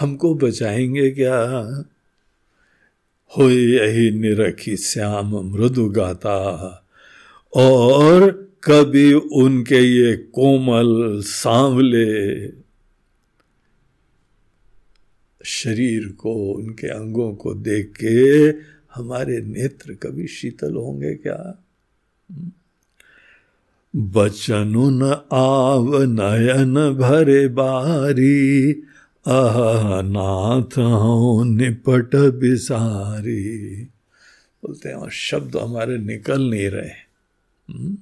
हमको 0.00 0.34
बचाएँगे 0.34 1.10
क्या? 1.10 1.36
हो 3.38 3.50
यही 3.50 4.10
निरखी 4.10 4.76
श्याम 4.76 5.36
मृदु 5.36 5.88
गाता 5.88 6.38
और 7.56 8.30
कभी 8.64 9.12
उनके 9.12 9.80
ये 9.80 10.16
कोमल 10.16 11.22
सांवले 11.22 12.48
शरीर 15.44 16.08
को, 16.08 16.52
उनके 16.52 16.86
अंगों 16.86 17.34
को 17.34 17.54
देख 17.54 17.92
के 18.04 18.48
हमारे 18.94 19.40
नेत्र 19.40 19.94
कभी 19.94 20.26
शीतल 20.26 20.74
होंगे 20.74 21.14
क्या? 21.14 21.64
बचनुन 23.96 25.02
आव 25.32 26.02
नयन 26.02 26.94
भरे 26.94 27.48
बारी 27.48 28.72
आह 29.24 30.00
नाथ 30.02 30.74
निपट 31.48 32.14
बिसारी। 32.40 33.84
बोलते 34.62 34.88
हैं, 34.88 34.96
और 34.96 35.10
शब्द 35.10 35.56
हमारे 35.56 35.96
निकल 35.98 36.42
नहीं 36.42 36.68
रहे 36.70 36.88
हम्म? 36.88 37.96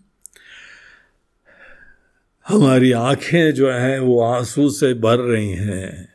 हमारी 2.47 2.91
आँखें 2.93 3.55
जो 3.55 3.71
हैं, 3.71 3.99
वो 4.01 4.21
आँसू 4.23 4.69
से 4.71 4.93
भर 4.95 5.19
रही 5.19 5.51
हैं 5.51 6.09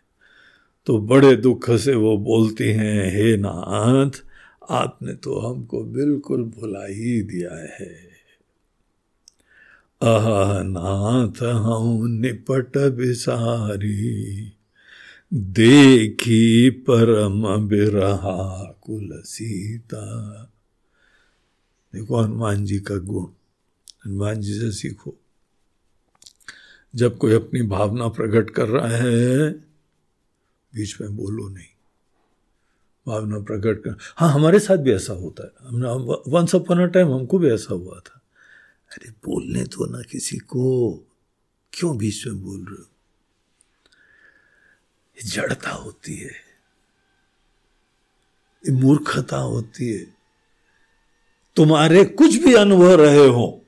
तो 0.88 0.97
बड़े 0.99 1.36
दुख 1.36 1.70
से 1.78 1.95
वो 1.95 2.18
बोलती 2.18 2.68
हैं, 2.72 3.12
हे 3.12 3.36
नाथ, 3.38 4.22
आपने 4.70 5.14
तो 5.14 5.39
हमको 5.39 5.84
बिल्कुल 5.84 6.43
भुला 6.51 6.86
ही 6.86 7.22
दिया 7.22 7.55
है। 7.76 7.95
आह 10.01 10.62
नाथ 10.64 11.41
हूँ 11.41 12.10
निपट 12.12 12.78
बिसारी। 12.97 14.57
देखी 15.34 16.69
परम 16.69 17.67
बिरहा 17.67 18.63
कुल 18.82 19.21
सीता। 19.25 20.05
देखो 21.93 22.21
हनुमान 22.21 22.65
जी 22.65 22.80
का 22.80 22.97
गुण। 22.97 23.25
हनुमान 24.05 24.41
जी 24.41 24.59
से 24.59 24.71
सीखो। 24.71 25.15
जब 26.95 27.17
कोई 27.17 27.34
अपनी 27.34 27.61
भावना 27.61 28.07
प्रकट 28.07 28.49
कर 28.49 28.67
रहा 28.67 28.88
है, 28.88 29.51
बीच 30.75 31.01
में 31.01 31.17
बोलो 31.17 31.49
नहीं। 31.49 31.78
भावना 33.07 33.39
प्रकट 33.39 33.84
कर 33.84 33.95
हाँ 34.17 34.34
हमारे 34.34 34.59
साथ 34.59 34.78
भी 34.78 34.91
ऐसा 34.91 35.13
होता 35.13 35.43
है। 35.43 35.69
हमने 35.69 35.88
वंस 36.32 36.55
अपॉन 36.55 36.82
अ 36.82 36.86
टाइम 36.86 37.13
हमको 37.13 37.39
भी 37.39 37.47
ऐसा 37.49 37.73
हुआ 37.73 37.99
था। 37.99 38.21
अरे, 38.91 39.11
बोलने 39.11 39.63
तो 39.63 39.86
ना 39.86 40.01
किसी 40.01 40.38
को। 40.38 40.91
क्यों 41.73 41.97
बीच 41.97 42.28
में 42.28 42.43
बोल 42.43 42.65
रहे 42.65 42.75
हो? 42.75 42.96
जड़ता 45.26 45.70
होती 45.70 46.15
है 46.15 46.45
मूर्खता 48.63 49.38
होती 49.38 49.89
है। 49.93 50.05
तुम्हारे 51.55 52.03
कुछ 52.05 52.36
भी 52.36 52.53
अनुभव 52.53 52.93
रहे 52.95 53.28
हो, 53.28 53.63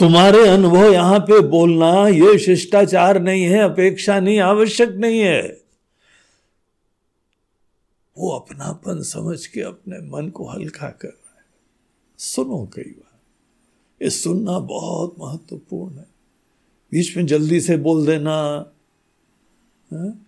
तुम्हारे 0.00 0.46
अनुभव 0.48 0.92
यहाँ 0.92 1.18
पे 1.20 1.40
बोलना 1.40 2.08
ये 2.08 2.38
शिष्टाचार 2.38 3.20
नहीं 3.20 3.44
है, 3.44 3.58
अपेक्षा 3.58 4.18
नहीं, 4.20 4.38
आवश्यक 4.40 4.88
नहीं 4.88 5.20
है। 5.20 5.42
वो 8.16 8.30
अपनापन 8.30 9.02
समझ 9.02 9.46
के 9.46 9.60
अपने 9.60 9.98
मन 10.10 10.28
को 10.28 10.48
हल्का 10.48 10.88
कर 10.90 11.08
रहा 11.08 11.38
है। 11.38 11.44
सुनो 12.18 12.64
कई 12.74 12.82
बार, 12.82 13.18
ये 14.02 14.10
सुनना 14.10 14.58
बहुत 14.58 15.14
महत्वपूर्ण 15.18 15.98
है। 15.98 16.06
बीच 16.92 17.16
में 17.16 17.26
जल्दी 17.26 17.60
से 17.60 17.76
बोल 17.76 18.06
देना 18.06 18.34
हा? 19.94 20.18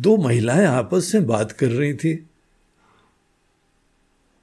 दो 0.00 0.16
महिलाएँ 0.16 0.66
आपस 0.66 1.12
में 1.14 1.26
बात 1.26 1.52
कर 1.52 1.66
रही 1.66 1.94
थी। 1.94 2.26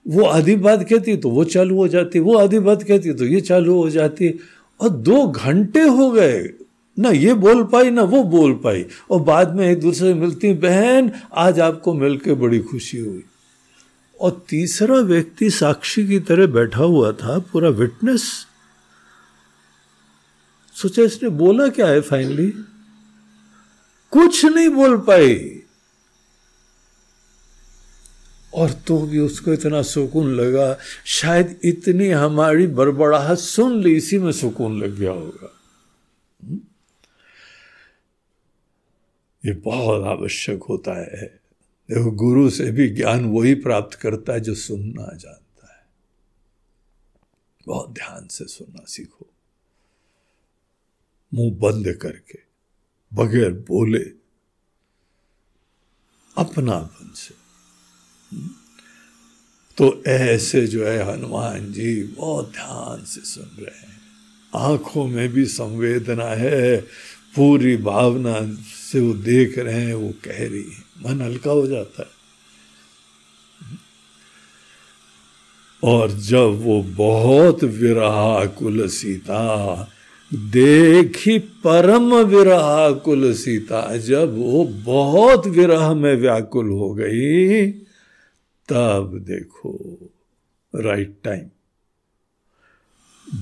वो 0.08 0.26
आधी 0.26 0.56
बात 0.56 0.90
कहती 0.90 1.18
तो 1.18 1.30
वो 1.30 1.44
चालू 1.44 1.76
हो 1.76 1.88
जाती, 1.88 2.20
वो 2.20 2.38
आधी 2.38 2.60
बात 2.60 2.84
कहती 2.84 3.14
तो 3.14 3.26
ये 3.26 3.42
चालू 3.42 3.76
हो 3.76 3.90
जाती, 3.90 4.40
और 4.82 4.90
दो 4.90 5.28
घंटे 5.28 5.82
हो 5.82 6.12
गए। 6.12 6.50
ना 7.00 7.10
ये 7.10 7.34
बोल 7.34 7.64
पाई, 7.64 7.90
ना 7.90 8.04
वो 8.04 8.24
बोल 8.24 8.54
पाई, 8.54 8.86
और 9.12 9.22
बाद 9.22 9.56
में 9.56 9.68
एक 9.68 9.80
दूसरे 9.80 10.08
से 10.08 10.14
मिलती, 10.14 10.54
बहन, 10.54 11.12
आज 11.34 11.60
आपको 11.60 11.94
मिलकर 11.94 12.34
बड़ी 12.34 12.60
खुशी 12.60 13.00
हुई। 13.00 13.24
और 14.22 14.46
तीसरा 14.50 14.96
व्यक्ति 14.96 15.50
साक्षी 15.50 16.08
की 16.08 16.20
तरह 16.20 16.48
बैठा 16.48 16.84
हुआ 16.84 17.12
था, 17.12 17.40
पूरा 17.40 17.70
विटनेस 17.70 18.46
सोचा 20.76 21.02
इसने 21.02 21.30
बोला 21.30 21.68
क्या 21.68 21.88
है 21.88 22.02
फाइनली 22.02 22.54
कुछ 24.12 24.46
नहीं 24.46 24.70
बोल 24.70 24.98
पाई 24.98 25.56
और 28.54 28.72
तो 28.72 29.02
भी 29.02 29.20
उसको 29.20 29.54
इतना 29.54 29.82
सुकून 29.82 30.36
लगा, 30.36 30.78
शायद 31.06 31.60
इतनी 31.64 32.10
हमारी 32.10 32.68
बड़बड़ाहट 32.68 33.38
सुन 33.38 33.82
ली, 33.82 33.96
इसी 33.96 34.20
में 34.20 34.32
सुकून 34.32 34.84
लग 34.84 34.96
गया 34.96 35.12
होगा। 35.12 35.62
हम्म? 36.44 36.60
ये 39.46 39.54
बहुत 39.54 40.04
आवश्यक 40.04 40.64
होता 40.64 41.00
है। 41.00 41.40
देखो, 41.92 42.12
गुरु 42.12 42.50
से 42.50 42.72
भी 42.72 42.90
ज्ञान 42.90 43.26
वही 43.26 43.56
प्राप्त 43.56 43.98
करता 43.98 44.34
है 44.34 44.40
जो 44.40 44.56
सुनना 44.56 45.16
जानता 45.16 45.80
है। 45.80 45.86
बहुत 47.68 47.92
ध्यान 47.92 48.28
से 48.28 48.46
सुनना 48.46 48.86
सीखो। 48.88 49.30
मुँह 51.34 51.58
बंद 51.58 51.94
करके। 51.94 52.49
बगैर 53.14 53.52
बोले, 53.52 54.04
अपनापन 56.38 57.12
से। 57.16 57.34
तो 59.78 60.04
ऐसे 60.08 60.68
जो 60.68 60.88
है 60.88 61.14
हनुमान 61.14 61.72
जी 61.72 62.04
बहुत 62.04 62.52
ध्यान 62.52 63.06
से 63.06 63.22
सुन 63.22 63.64
रहे 63.64 63.80
हैं। 63.80 64.02
आँखों 64.56 65.08
में 65.08 65.30
भी 65.30 65.46
संवेदना 65.46 66.26
है, 66.26 66.82
पूरी 67.36 67.78
भावना 67.78 68.54
से 68.92 69.00
वो 69.00 69.14
देख 69.14 69.58
रहे 69.58 69.86
हैं, 69.86 69.94
वो 69.94 70.10
कह 70.10 70.50
रही 70.50 70.72
है। 70.72 70.84
मन 71.06 71.22
हल्का 71.22 71.52
हो 71.52 71.68
जाता 71.68 72.02
है। 72.02 72.20
और 75.84 76.12
जब 76.12 76.62
वो 76.64 76.84
बहुत 76.84 77.64
विरहा 77.64 78.46
कुल 78.46 78.88
सीता 78.88 79.92
देखी 80.32 81.38
परम 81.40 82.14
विरहा 82.16 82.92
कुल 82.92 83.34
सीता। 83.34 83.98
जब 83.98 84.38
वो 84.38 84.64
बहुत 84.86 85.48
विरह 85.48 85.94
में 85.94 86.16
व्याकुल 86.16 86.70
हो 86.70 86.94
गई, 86.94 87.68
तब 88.70 89.18
देखो 89.28 89.78
राइट 90.74 91.16
टाइम 91.24 91.46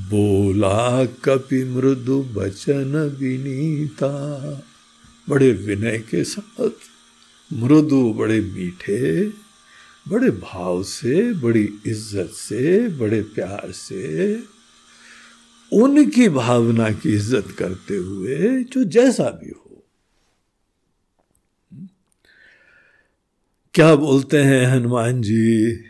बोला 0.10 1.06
कपि 1.24 1.64
मृदु 1.66 2.22
बचन 2.36 2.98
विनीता। 3.20 4.12
बड़े 5.30 5.52
विनय 5.52 5.98
के 6.10 6.24
साथ 6.24 6.88
मृदु 7.52 8.02
बड़े 8.14 8.40
मीठे, 8.42 9.24
बड़े 10.10 10.30
भाव 10.32 10.84
से, 10.84 11.34
बड़ी 11.34 11.70
इज़्ज़त 11.86 12.30
से, 12.34 12.88
बड़े 12.90 13.22
प्यार 13.22 13.72
से 13.72 14.36
उनकी 15.72 16.28
भावना 16.30 16.90
की 16.92 17.14
इज़्ज़त 17.14 17.56
करते 17.60 17.96
हुए 17.96 18.64
जो 18.64 18.84
जैसा 18.84 19.30
भी 19.32 19.50
हो। 19.50 19.84
क्या 23.76 23.94
बोलते 23.96 24.38
हैं 24.38 24.66
हनुमान 24.66 25.22
जी? 25.22 25.84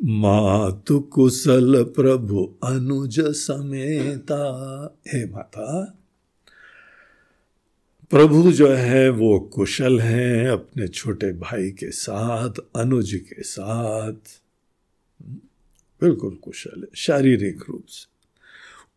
मातु 0.00 0.98
कुशल 1.12 1.82
प्रभु 1.96 2.44
अनुज 2.64 3.20
समेता। 3.36 4.42
हे 5.08 5.24
माता, 5.26 5.84
प्रभु 8.12 8.52
जो 8.52 8.68
है 8.68 9.08
वो 9.10 9.38
कुशल 9.54 10.00
हैं 10.00 10.48
अपने 10.48 10.88
छोटे 10.88 11.32
भाई 11.32 11.70
के 11.70 11.90
साथ, 11.90 12.60
अनुज 12.76 13.14
के 13.28 13.42
साथ। 13.42 14.40
बिल्कुल 16.02 16.34
कुशल 16.34 16.80
है 16.80 16.88
शारीरिक 16.96 17.64
रूप 17.68 17.84
से। 17.88 18.13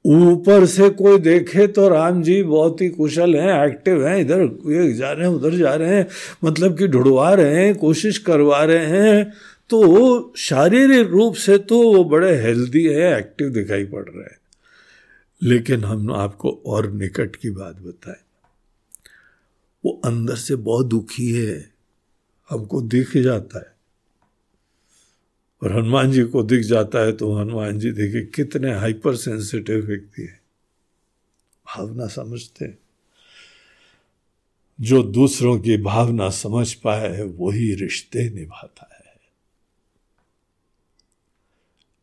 ऊपर 0.05 0.65
से 0.65 0.89
कोई 0.89 1.17
देखे 1.19 1.67
तो 1.67 1.87
राम 1.89 2.21
जी 2.23 2.41
बहुत 2.43 2.81
ही 2.81 2.89
कुशल 2.89 3.35
हैं 3.35 3.65
एक्टिव 3.65 4.05
हैं, 4.07 4.17
इधर 4.17 4.41
ये 4.73 4.93
जा 4.93 5.11
रहे 5.11 5.27
हैं, 5.27 5.35
उधर 5.35 5.53
जा 5.53 5.73
रहे 5.75 5.95
हैं 5.95 6.07
मतलब 6.43 6.77
कि 6.77 6.87
ढुड़वा 6.87 7.33
रहे 7.33 7.65
हैं, 7.65 7.75
कोशिश 7.75 8.17
करवा 8.17 8.63
रहे 8.63 8.85
हैं 8.85 9.33
तो 9.69 10.33
शारीरिक 10.37 11.07
रूप 11.07 11.35
से 11.35 11.57
तो 11.57 11.81
वो 11.83 12.03
बड़े 12.03 12.35
हेल्दी 12.41 12.83
हैं 12.85 13.17
एक्टिव 13.17 13.49
दिखाई 13.49 13.85
पड़ 13.85 14.03
रहे 14.03 14.23
हैं। 14.23 14.37
लेकिन 15.41 15.83
हम 15.83 16.11
आपको 16.11 16.51
और 16.65 16.91
निकट 16.91 17.35
की 17.35 17.49
बात 17.49 17.81
बताएँ। 17.81 18.21
वो 19.85 20.01
अंदर 20.05 20.35
से 20.35 20.55
बहुत 20.55 20.85
दुखी 20.85 21.31
है, 21.31 21.57
हमको 22.49 22.81
दिख 22.81 23.17
जाता 23.17 23.59
है। 23.59 23.76
और 25.63 25.71
हनुमान 25.71 26.11
जी 26.11 26.23
को 26.23 26.43
दिख 26.43 26.61
जाता 26.61 26.99
है 26.99 27.11
तो 27.11 27.33
हनुमान 27.35 27.79
जी 27.79 27.91
देखिए 27.91 28.25
कितने 28.25 28.73
हाइपर 28.73 29.15
सेंसिटिव 29.15 29.85
व्यक्ति 29.85 30.21
है। 30.21 30.41
भावना 31.67 32.07
समझते 32.07 32.73
जो 34.81 35.03
दूसरों 35.03 35.59
की 35.59 35.77
भावना 35.77 36.29
समझ 36.29 36.73
पाए 36.73 37.21
वही 37.21 37.73
रिश्ते 37.73 38.29
निभाता 38.29 38.89
है। 38.91 38.97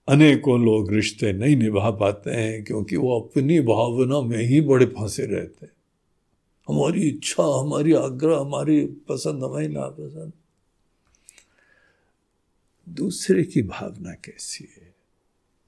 अनेकों 0.08 0.64
लोग 0.64 0.92
रिश्ते 0.92 1.32
नहीं 1.32 1.56
निभा 1.56 1.90
पाते 1.90 2.30
हैं, 2.30 2.64
क्योंकि 2.64 2.96
वो 2.96 3.20
अपनी 3.20 3.60
भावना 3.60 4.20
में 4.20 4.38
ही 4.38 4.60
बड़े 4.60 4.86
फंसे 4.86 5.26
रहते 5.26 5.66
हैं। 5.66 5.72
हमारी 6.68 7.08
इच्छा, 7.08 7.60
हमारी 7.60 7.92
आग्रह, 7.92 8.38
हमारी 8.38 8.86
पसंद, 8.86 9.44
हमारी 9.44 9.68
नापसंद। 9.68 10.32
दूसरे 12.88 13.42
की 13.44 13.62
भावना 13.62 14.12
कैसी 14.12 14.68
है? 14.76 14.94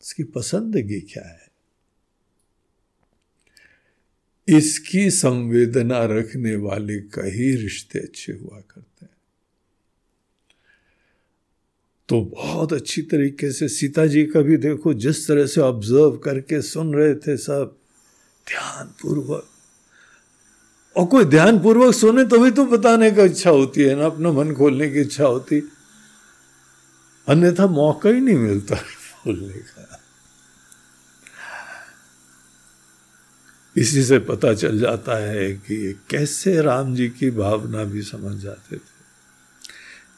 उसकी 0.02 0.24
पसंदगी 0.24 1.00
क्या 1.00 1.28
है? 1.28 1.46
इसकी 4.48 5.10
संवेदना 5.10 6.04
रखने 6.04 6.56
वाले 6.56 6.98
कई 7.00 7.54
रिश्ते 7.56 7.98
अच्छे 7.98 8.32
हुआ 8.32 8.60
करते 8.60 9.04
हैं। 9.04 9.14
तो 12.08 12.20
बहुत 12.20 12.72
अच्छी 12.72 13.02
तरीके 13.02 13.52
से 13.52 13.68
सीता 13.68 14.06
जी 14.06 14.24
का 14.24 14.40
भी 14.40 14.56
देखो, 14.56 14.94
जिस 14.94 15.26
तरह 15.28 15.46
से 15.46 15.60
ऑब्ज़र्व 15.60 16.16
करके 16.16 16.62
सुन 16.62 16.94
रहे 16.94 17.14
थे 17.14 17.36
सब 17.36 17.76
ध्यान 18.46 18.86
पूर्वक 19.02 19.48
और 20.96 21.06
कोई 21.06 21.24
ध्यान 21.24 21.58
पूर्वक 21.58 21.94
सुने 21.94 22.24
तो 22.24 22.38
भी 22.38 22.50
तो 22.50 22.64
बताने 22.66 23.10
का 23.10 23.24
इच्छा 23.24 23.50
होती 23.50 23.82
है 23.82 23.94
ना, 23.94 24.06
अपना 24.06 24.32
मन 24.32 24.54
खोलने 24.54 24.90
की 24.90 25.00
इच्छा 25.00 25.24
होती। 25.24 25.60
अन्यथा 27.28 27.66
मौका 27.66 28.10
ही 28.10 28.20
नहीं 28.20 28.36
मिलता 28.36 28.76
बोलने 29.26 29.58
का। 29.58 30.00
इसी 33.76 34.02
से 34.02 34.18
पता 34.18 34.54
चल 34.54 34.78
जाता 34.78 35.16
है 35.18 35.52
कि 35.52 36.00
कैसे 36.10 36.62
राम 36.62 36.94
जी 36.94 37.08
की 37.08 37.30
भावना 37.30 37.84
भी 37.84 38.02
समझ 38.02 38.36
जाते 38.42 38.76
थे। 38.76 38.94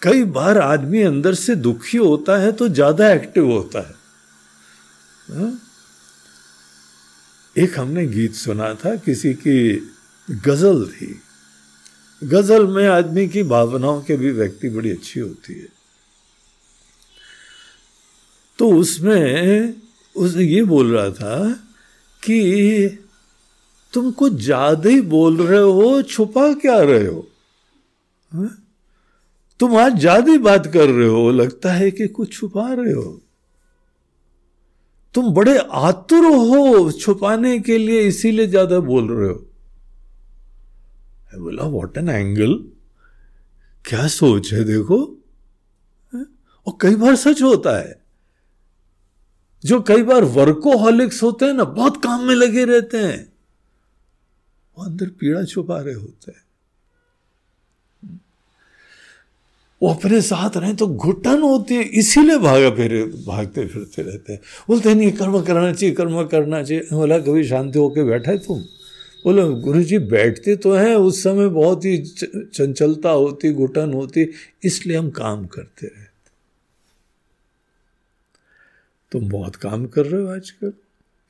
कई 0.03 0.25
बार 0.25 0.59
आदमी 0.59 1.03
अंदर 1.03 1.35
से 1.35 1.55
दुखी 1.55 1.99
होता 1.99 2.37
है 2.37 2.53
तो 2.53 2.69
ज़्यादा 2.69 3.11
एक्टिव 3.13 3.51
होता 3.53 3.79
है। 3.79 3.95
हा? 5.29 5.59
एक 7.57 7.79
हमने 7.79 8.07
गीत 8.07 8.35
सुना 8.35 8.75
था, 8.75 8.97
किसी 8.97 9.35
की 9.35 9.93
गज़ल 10.31 10.87
थी। 10.87 11.21
गज़ल 12.25 12.67
में 12.67 12.89
आदमी 12.89 13.29
की 13.29 13.43
भावनाओं 13.43 14.03
के 14.03 14.17
भी 14.17 14.31
व्यक्ति 14.31 14.69
बड़ी 14.69 14.91
अच्छी 14.91 15.21
होती 15.21 15.55
है। 15.55 15.78
तो 18.59 18.69
उसमें 18.71 19.75
उस 20.17 20.37
ये 20.37 20.63
बोल 20.65 20.95
रहा 20.97 21.11
था 21.11 21.53
कि 22.23 22.99
तुम 23.93 24.11
कुछ 24.11 24.33
ज़्यादा 24.35 24.91
ही 24.91 25.01
बोल 25.01 25.37
रहे 25.37 25.61
हो, 25.61 26.03
छुपा 26.03 26.53
क्या 26.55 26.79
रहे 26.81 27.07
हो? 27.07 27.27
हा? 28.33 28.49
तुम 29.61 29.77
आज 29.77 29.99
ज़्यादा 30.01 30.33
ही 30.33 30.39
बात 30.39 30.67
कर 30.67 30.89
रहे 30.89 31.09
हो, 31.09 31.31
लगता 31.31 31.73
है 31.73 31.91
कि 31.91 32.09
कुछ 32.09 32.33
छुपा 32.33 32.73
रहे 32.73 32.93
हो। 32.93 33.21
तुम 35.15 35.33
बड़े 35.35 35.57
आतुर 35.59 36.25
हो 36.25 36.91
छुपाने 36.93 37.59
के 37.61 37.79
लिए, 37.79 38.01
इसीलिए 38.01 38.47
ज़्यादा 38.47 38.81
बोल 38.81 39.09
रहे 39.13 39.29
हो। 39.29 39.45
बोला 41.35 41.65
वॉट 41.65 41.97
एन 41.99 42.09
एंगल 42.09 42.55
क्या 43.85 44.07
सोच 44.09 44.53
है, 44.53 44.65
देखो 44.65 44.99
और 46.67 46.77
कई 46.81 46.95
बार 46.97 47.17
सच 47.17 47.43
होता 47.43 47.79
है। 47.79 47.98
जो 49.65 49.81
कई 49.81 50.03
बार 50.03 50.25
वर्कोहॉलिक्स 50.25 51.23
होते 51.23 51.45
हैं 51.45 51.53
ना, 51.53 51.65
बहुत 51.65 52.03
काम 52.03 52.25
में 52.25 52.35
लगे 52.35 52.65
रहते 52.65 52.99
हैं। 52.99 53.33
वो 54.79 54.85
अंदर 54.85 55.07
पीड़ा 55.07 55.45
छुपा 55.45 55.81
रहे 55.81 55.95
होते 55.95 56.31
हैं। 56.31 56.49
वो 59.83 59.95
अपने 59.95 60.21
साथ 60.23 60.57
रहे 60.57 60.75
तो 60.75 60.87
घुटन 60.87 61.43
होती 61.43 61.75
है, 61.75 61.83
इसीलिए 61.83 62.39
भागा 62.39 62.71
फिर, 62.71 63.15
भागते, 63.27 63.67
फिरते 63.67 64.03
रहते 64.03 64.33
हैं। 64.33 64.41
बोलते 64.69 64.95
नहीं, 64.95 65.13
कर्म 65.13 65.43
करना 65.43 65.73
चाहिए, 65.73 65.95
कर्म 65.95 66.25
करना 66.25 66.63
चाहिए। 66.63 66.89
बोला, 66.93 67.19
कभी 67.19 67.45
शांति 67.45 67.79
होके 67.79 68.05
बैठा 68.05 68.31
है 68.31 68.39
तुम? 68.39 68.61
बोलो 69.25 69.55
गुरु 69.55 69.83
जी 69.83 69.99
बैठते 69.99 70.57
तो 70.57 70.73
हैं, 70.73 70.95
उस 70.95 71.23
समय 71.23 71.49
बहुत 71.49 71.85
ही 71.85 71.99
चंचलता 72.55 73.11
होती, 73.11 73.53
घुटन 73.53 73.93
होती, 73.93 74.31
इसलिए 74.65 74.97
हम 74.97 75.11
काम 75.11 75.47
करते 75.47 75.87
रहे। 75.87 76.08
तुम 79.13 79.29
बहुत 79.29 79.57
काम 79.57 79.87
कर 79.87 80.07
रहे 80.07 80.23
हो 80.23 80.29
आजकल। 80.29 80.73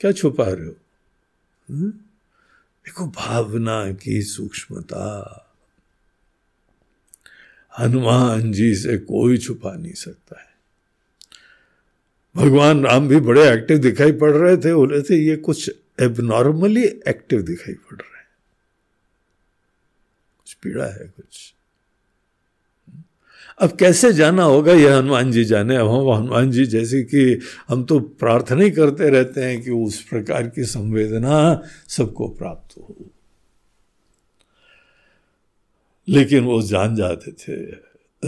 क्या 0.00 0.12
छुपा 0.12 0.44
रहे 0.44 0.66
हो? 0.66 0.76
हम्म? 1.70 1.90
देखो, 2.84 3.06
भावना 3.06 3.92
की 3.92 4.22
सूक्ष्मता। 4.22 5.44
हनुमान 7.78 8.52
जी 8.52 8.74
से 8.74 8.98
कोई 8.98 9.38
छुपा 9.38 9.74
नहीं 9.74 9.92
सकता 9.92 10.40
है। 10.40 10.48
भगवान 12.36 12.84
राम 12.86 13.08
भी 13.08 13.20
बड़े 13.20 13.52
एक्टिव 13.52 13.78
दिखाई 13.78 14.12
पड़ 14.12 14.32
रहे 14.32 14.56
थे, 14.56 14.74
बोले 14.74 15.02
थे, 15.02 15.16
ये 15.16 15.36
कुछ 15.36 15.70
एबनॉर्मली 16.00 16.84
एक्टिव 16.84 17.42
दिखाई 17.42 17.74
पड़ 17.74 17.96
रहे 17.96 18.18
हैं। 18.18 18.28
कुछ 20.38 20.54
पीड़ा 20.54 20.86
है, 20.86 21.08
कुछ 21.08 21.54
अब 23.60 23.72
कैसे 23.72 24.12
जाना 24.12 24.42
होगा? 24.42 24.72
यह 24.72 24.98
हनुमान 24.98 25.32
जी 25.32 25.44
जाने। 25.44 25.76
अब 25.76 25.88
हम 25.88 26.10
हनुमान 26.10 26.50
जी 26.50 26.66
जैसे 26.66 27.02
कि 27.02 27.40
हम 27.68 27.84
तो 27.84 28.00
प्रार्थना 28.00 28.62
ही 28.62 28.70
करते 28.70 29.08
रहते 29.08 29.40
हैं 29.40 29.62
कि 29.62 29.70
उस 29.70 30.02
प्रकार 30.02 30.48
की 30.48 30.64
संवेदना 30.64 31.62
सबको 31.88 32.28
प्राप्त 32.28 32.78
हो। 32.78 32.96
लेकिन 36.08 36.44
वो 36.44 36.62
जान 36.62 36.96
जाते 36.96 37.32
थे, 37.32 37.70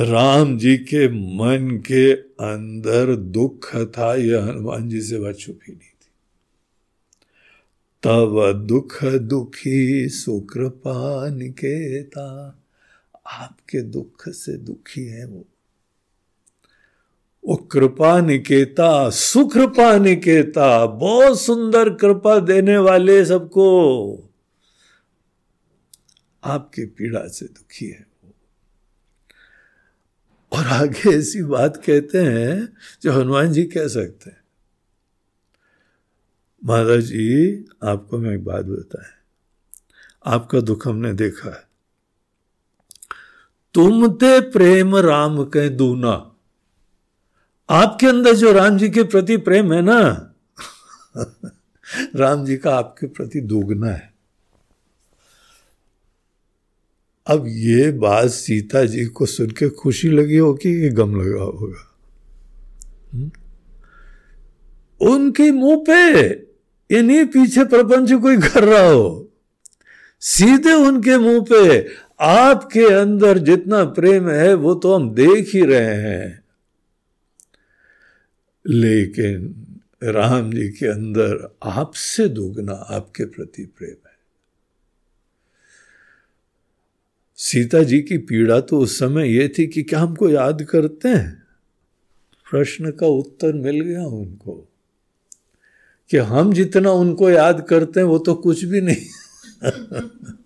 राम 0.04 0.58
जी 0.58 0.76
के 0.76 1.08
मन 1.08 1.82
के 1.86 2.12
अंदर 2.12 3.16
दुख 3.16 3.76
था, 3.76 4.14
यह 4.14 4.44
हनुमान 4.44 4.88
जी 4.88 5.00
से 5.00 5.18
बात 5.18 5.36
छुपी 5.38 5.72
नहीं 5.72 5.78
थी। 5.78 6.10
तब 8.02 8.62
दुख 8.66 9.04
दुखी 9.04 10.08
सुकृपा 10.08 11.28
निकेता 11.28 12.59
आपके 13.30 13.82
दुख 13.82 14.28
से 14.28 14.56
दुखी 14.56 15.04
है 15.04 15.26
वो। 15.26 15.46
वो 17.44 17.56
कृपा 17.56 18.20
निकेता, 18.20 19.10
सुकृपा 19.10 19.98
निकेता, 19.98 20.86
बहुत 20.86 21.40
सुंदर 21.40 21.94
कृपा 21.94 22.38
देने 22.38 22.78
वाले 22.78 23.24
सबको 23.24 24.30
आपकी 26.44 26.84
पीड़ा 26.84 27.28
से 27.28 27.46
दुखी 27.46 27.86
है 27.86 28.06
वो। 28.24 28.34
और 30.52 30.66
आगे 30.66 31.18
ऐसी 31.18 31.42
बात 31.42 31.76
कहते 31.76 32.18
हैं 32.18 32.76
जो 33.02 33.12
हनुमान 33.12 33.52
जी 33.52 33.64
कह 33.64 33.88
सकते 33.88 34.30
हैं। 34.30 34.40
महाराज 36.64 37.02
जी, 37.02 37.64
आपको 37.84 38.18
मैं 38.18 38.34
एक 38.34 38.44
बात 38.44 38.64
बताएँ। 38.64 39.12
आपका 40.26 40.60
दुख 40.60 40.88
हमने 40.88 41.12
देखा 41.12 41.50
है। 41.50 41.69
तुम 43.74 44.06
ते 44.08 44.40
प्रेम 44.40 44.96
राम 44.96 45.44
के 45.44 45.68
दूना 45.68 46.26
आपके 47.68 48.06
अंदर 48.06 48.34
जो 48.34 48.52
राम 48.52 48.78
जी 48.78 48.88
के 48.88 49.02
प्रति 49.02 49.36
प्रेम 49.36 49.72
है 49.72 49.82
ना, 49.82 50.00
राम 52.16 52.44
जी 52.44 52.56
का 52.56 52.76
आपके 52.76 53.06
प्रति 53.06 53.40
दोगुना 53.40 53.90
है 53.90 54.10
अब 57.26 57.44
ये 57.48 57.90
बात 57.92 58.28
सीता 58.28 58.84
जी 58.84 59.04
को 59.06 59.26
सुन 59.26 59.50
के 59.50 59.68
खुशी 59.68 60.08
लगी 60.08 60.36
होगी 60.36 60.80
कि 60.80 60.88
गम 60.88 61.20
लगा 61.20 61.42
होगा? 61.42 61.96
हम्म? 63.14 63.30
उनके 65.00 65.50
मुँह 65.50 65.84
पे 65.86 66.22
ये 66.90 67.02
नहीं 67.02 67.24
पीछे 67.24 67.64
प्रपंच 67.64 68.12
कोई 68.12 68.36
कर 68.36 68.64
रहा 68.64 68.88
हो 68.88 69.32
सीधे 70.20 70.72
उनके 70.72 71.18
मुँह 71.18 71.44
पे 71.52 71.78
आपके 72.20 72.94
अंदर 72.94 73.38
जितना 73.38 73.84
प्रेम 73.84 74.30
है, 74.30 74.54
वो 74.54 74.74
तो 74.74 74.94
हम 74.94 75.14
देख 75.14 75.54
ही 75.54 75.64
रहे 75.64 75.94
हैं। 75.94 76.44
लेकिन 78.66 79.66
राम 80.04 80.52
जी 80.52 80.68
के 80.68 80.86
अंदर 80.86 81.56
आपसे 81.62 82.28
दुगना 82.28 82.72
आपके 82.72 83.24
प्रति 83.24 83.64
प्रेम 83.64 84.08
है। 84.08 84.18
सीता 87.36 87.82
जी 87.82 88.00
की 88.00 88.18
पीड़ा 88.18 88.60
तो 88.60 88.78
उस 88.78 88.98
समय 88.98 89.36
यह 89.36 89.50
थी 89.58 89.66
कि 89.66 89.82
क्या 89.82 90.00
हमको 90.00 90.28
याद 90.28 90.62
करते 90.62 91.08
हैं? 91.08 91.42
प्रश्न 92.50 92.90
का 92.90 93.06
उत्तर 93.06 93.52
मिल 93.52 93.80
गया 93.80 94.06
उनको। 94.06 94.68
कि 96.10 96.16
हम 96.16 96.52
जितना 96.52 96.90
उनको 96.90 97.30
याद 97.30 97.66
करते 97.68 98.00
हैं, 98.00 98.06
वो 98.06 98.18
तो 98.18 98.34
कुछ 98.34 98.64
भी 98.64 98.80
नहीं। 98.80 99.06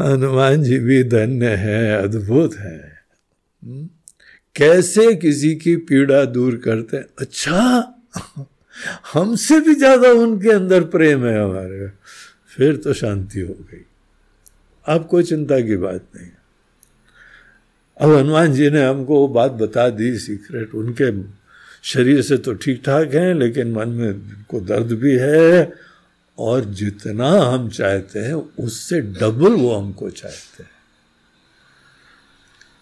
हनुमान 0.00 0.62
जी 0.62 0.78
भी 0.78 1.04
धन्य 1.04 1.46
है, 1.46 2.02
अद्भुत 2.02 2.54
है। 2.54 2.98
हम्म? 3.64 3.88
कैसे 4.56 5.14
किसी 5.14 5.54
की 5.54 5.76
पीड़ा 5.76 6.24
दूर 6.24 6.56
करते 6.56 6.96
हैं? 6.96 7.04
अच्छा 7.18 7.90
हमसे 9.12 9.60
भी 9.60 9.74
ज़्यादा 9.74 10.08
उनके 10.08 10.50
अंदर 10.50 10.84
प्रेम 10.84 11.24
है 11.26 11.44
हमारे। 11.44 11.88
फिर 12.56 12.76
तो 12.76 12.92
शांति 12.92 13.40
हो 13.40 13.54
गई। 13.54 13.84
अब 14.86 15.06
कोई 15.06 15.22
चिंता 15.22 15.60
की 15.60 15.76
बात 15.76 16.04
नहीं। 16.16 16.30
अब 18.00 18.16
हनुमान 18.16 18.52
जी 18.52 18.70
ने 18.70 18.84
हमको 18.84 19.20
वो 19.20 19.28
बात 19.28 19.52
बता 19.52 19.88
दी, 19.88 20.18
सीक्रेट। 20.18 20.74
उनके 20.74 21.22
शरीर 21.82 22.22
से 22.22 22.36
तो 22.36 22.54
ठीक 22.54 22.82
ठाक 22.84 23.14
हैं, 23.14 23.34
लेकिन 23.34 23.72
मन 23.72 23.88
में 23.88 24.20
को 24.48 24.60
दर्द 24.60 24.92
भी 24.92 25.16
है। 25.16 25.72
और 26.38 26.64
जितना 26.64 27.28
हम 27.30 27.68
चाहते 27.68 28.18
हैं, 28.18 28.34
उससे 28.34 29.00
डबल 29.00 29.52
वो 29.52 29.74
हमको 29.74 30.10
चाहते 30.10 30.62
हैं। 30.62 30.70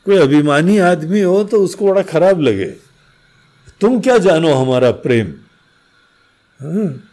कोई 0.07 0.17
अभिमानी 0.17 0.79
आदमी 0.79 1.21
हो 1.21 1.43
तो 1.45 1.63
उसको 1.65 1.87
बड़ा 1.87 2.03
खराब 2.03 2.41
लगे। 2.41 2.71
तुम 3.81 4.01
क्या 4.01 4.19
जानो 4.19 4.55
हमारा 4.55 4.91
प्रेम? 4.91 5.33
हाँ? 6.61 7.09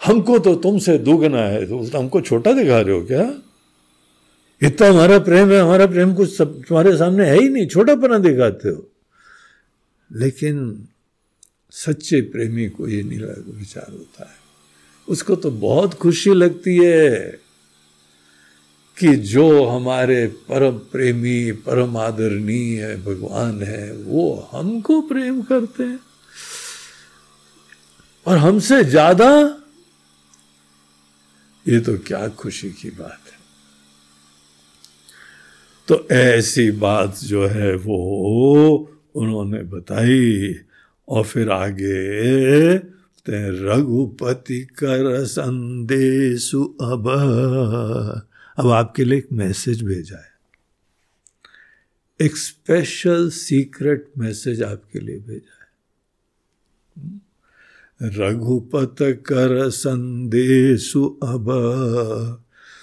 हमको 0.00 0.38
तो 0.38 0.54
तुमसे 0.54 0.98
दुगना 0.98 1.38
है 1.38 1.64
तो 1.66 1.98
हमको 1.98 2.20
छोटा 2.20 2.52
दिखा 2.52 2.80
रहे 2.80 2.94
हो 2.94 3.04
क्या? 3.04 3.32
इतना 4.62 4.88
हमारा 4.88 5.18
प्रेम 5.18 5.52
है, 5.52 5.60
हमारा 5.60 5.86
प्रेम 5.86 6.14
कुछ 6.14 6.36
सब 6.36 6.62
तुम्हारे 6.68 6.96
सामने 6.96 7.26
है 7.26 7.38
ही 7.40 7.48
नहीं, 7.48 7.66
छोटापना 7.66 8.18
दिखाते 8.18 8.68
हो। 8.68 8.90
लेकिन 10.10 10.88
सच्चे 11.74 12.20
प्रेमी 12.30 12.68
को 12.68 12.88
ये 12.88 13.02
नहीं 13.02 13.18
विचार 13.58 13.90
होता 13.90 14.28
है। 14.30 14.36
उसको 15.08 15.36
तो 15.36 15.50
बहुत 15.50 15.94
खुशी 15.94 16.34
लगती 16.34 16.76
है 16.76 17.10
कि 18.96 19.14
जो 19.26 19.64
हमारे 19.64 20.26
परम 20.48 20.78
प्रेमी, 20.92 21.52
परम 21.52 21.96
आदरणीय 21.96 22.94
भगवान 22.96 23.62
है, 23.62 23.92
वो 23.92 24.48
हमको 24.52 25.00
प्रेम 25.02 25.42
करते 25.42 25.82
हैं। 25.82 26.00
और 28.26 28.36
हमसे 28.36 28.82
ज़्यादा 28.84 29.30
ये 31.66 31.80
तो 31.80 31.96
क्या 31.98 32.26
खुशी 32.28 32.70
की 32.72 32.90
बात 32.90 33.20
है। 33.26 33.38
तो 35.88 36.06
ऐसी 36.10 36.70
बात 36.70 37.18
जो 37.24 37.46
है 37.46 37.74
वो 37.76 37.98
उन्होंने 39.14 39.62
बताई 39.62 40.54
और 41.08 41.24
फिर 41.24 41.50
आगे, 41.50 42.78
ते 43.26 43.64
रघुपति 43.64 44.60
कर 44.60 45.24
संदेशु 45.24 46.64
अब। 46.82 47.08
अब 48.58 48.66
आपके 48.66 49.04
लिए 49.04 49.18
एक 49.18 49.28
मैसेज 49.32 49.82
भेजा 49.82 50.16
है। 50.16 50.34
एक 52.20 52.36
स्पेशल 52.36 53.30
सीक्रेट 53.30 54.08
मैसेज 54.18 54.62
आपके 54.62 55.00
लिए 55.00 55.18
भेजा 55.18 55.64
है। 55.64 55.64
रघुपत 58.02 58.96
कर 59.00 59.70
संदेशु 59.70 61.20
अब। 61.22 61.46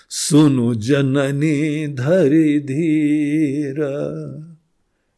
सुनु 0.09 0.75
जननी 0.75 1.87
धरी 1.87 2.59
धीर। 2.59 3.83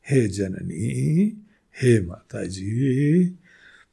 हे 0.10 0.28
जननी 0.28 1.43
हे 1.82 2.02
माता 2.02 2.44
जी 2.44 3.26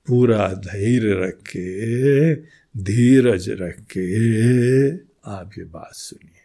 पूरा 0.06 0.48
धैर्य 0.48 1.26
रख 1.26 1.34
के 1.56 2.34
धीरज 2.82 3.50
रख। 3.50 3.76
के 3.80 4.96
आप 5.30 5.50
ये 5.58 5.64
बात 5.64 5.90
सुनिए। 5.94 6.36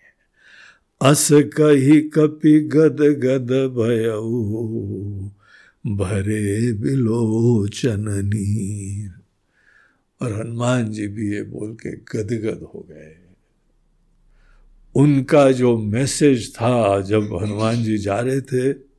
अस 1.10 1.28
कही 1.32 2.02
कपि 2.02 2.60
गद 2.60 3.02
गद 3.02 3.52
भयऊ, 3.52 5.30
भरे 5.96 6.74
बिलोचन 6.74 8.06
नीर। 8.10 9.12
और 10.22 10.42
हनुमान 10.42 10.92
जी 10.92 11.08
भी 11.08 11.34
ये 11.34 11.44
बोल 11.44 11.74
के 11.74 11.92
गदगद 11.92 12.62
हो 12.64 12.88
गए। 12.90 13.18
उनका 14.96 15.52
जो 15.52 15.78
मैसेज 15.78 16.56
था 16.56 17.02
जब 17.02 17.40
हनुमान 17.44 17.84
जी 17.84 17.98
जा 17.98 18.20
रहे 18.20 18.42
थे 18.42 18.95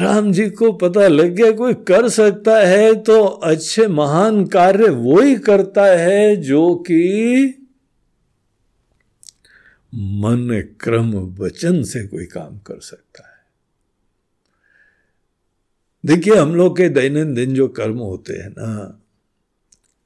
राम 0.00 0.32
जी 0.32 0.50
को 0.50 0.72
पता 0.72 1.08
लग 1.08 1.26
गया 1.26 1.50
कोई 1.52 1.74
कर 1.74 2.08
सकता 2.08 2.58
है 2.58 2.94
तो 2.94 3.24
अच्छे 3.24 3.86
महान 3.86 4.46
कार्य 4.46 4.88
वो 4.88 5.20
ही 5.20 5.36
करता 5.36 5.84
है 5.84 6.36
जो 6.36 6.74
कि 6.74 7.54
मन 9.94 10.64
क्रम 10.80 11.12
वचन 11.12 11.82
से 11.82 12.06
कोई 12.06 12.24
काम 12.24 12.58
कर 12.58 12.80
सकता 12.80 13.28
है। 13.28 13.34
देखिए, 16.06 16.34
हम 16.34 16.54
लोग 16.54 16.76
के 16.76 16.88
दैनंदिन 16.88 17.54
जो 17.54 17.68
कर्म 17.68 17.98
होते 17.98 18.32
हैं 18.32 18.50
ना, 18.50 19.00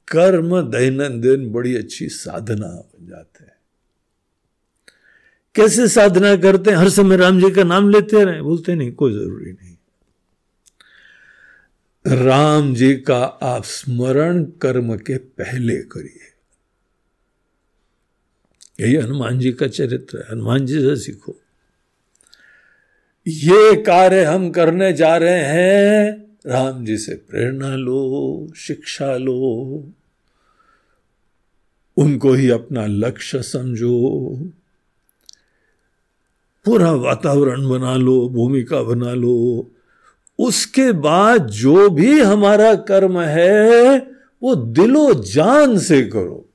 कर्म 0.07 0.61
दैनंदिन 0.61 1.51
बड़ी 1.51 1.75
अच्छी 1.75 2.09
साधना 2.09 2.67
बन 2.67 3.07
जाते 3.07 3.43
हैं। 3.43 3.55
कैसे 5.55 5.87
साधना 5.87 6.35
करते 6.35 6.71
हैं? 6.71 6.77
हर 6.77 6.89
समय 6.89 7.17
राम 7.17 7.39
जी 7.39 7.51
का 7.51 7.63
नाम 7.63 7.89
लेते 7.89 8.23
रहे, 8.23 8.41
बोलते 8.41 8.75
नहीं, 8.75 8.91
कोई 8.91 9.13
ज़रूरी 9.13 9.51
नहीं। 9.51 9.75
राम 12.11 12.75
जी 12.75 12.95
का 12.95 13.23
आप 13.23 13.63
स्मरण 13.63 14.43
कर्म 14.43 14.97
के 14.97 15.17
पहले 15.17 15.77
करिए। 15.77 16.19
यही 18.83 18.95
हनुमान 18.95 19.39
जी 19.39 19.51
का 19.51 19.67
चरित्र 19.67 20.17
है। 20.17 20.23
हनुमान 20.31 20.65
जी 20.65 20.79
से 20.81 20.95
सीखो। 20.95 21.35
ये 23.27 23.75
कार्य 23.81 24.23
हम 24.23 24.49
करने 24.49 24.93
जा 24.93 25.17
रहे 25.17 25.43
हैं। 25.43 26.37
राम 26.45 26.85
जी 26.85 26.97
से 26.97 27.15
प्रेरणा 27.15 27.75
लो, 27.75 28.47
शिक्षा 28.55 29.17
लो। 29.17 29.91
उनको 31.97 32.33
ही 32.33 32.49
अपना 32.49 32.85
लक्ष्य 32.85 33.43
समझो। 33.43 34.35
पूरा 36.65 36.91
वातावरण 36.91 37.69
बना 37.69 37.95
लो, 37.95 38.29
भूमिका 38.29 38.83
बना 38.83 39.13
लो। 39.13 39.71
उसके 40.39 40.91
बाद 40.91 41.47
जो 41.47 41.89
भी 41.89 42.21
हमारा 42.21 42.75
कर्म 42.75 43.21
है, 43.21 43.99
वो 44.43 44.55
दिलो 44.55 45.13
जान 45.13 45.79
से 45.79 46.01
करो। 46.01 46.45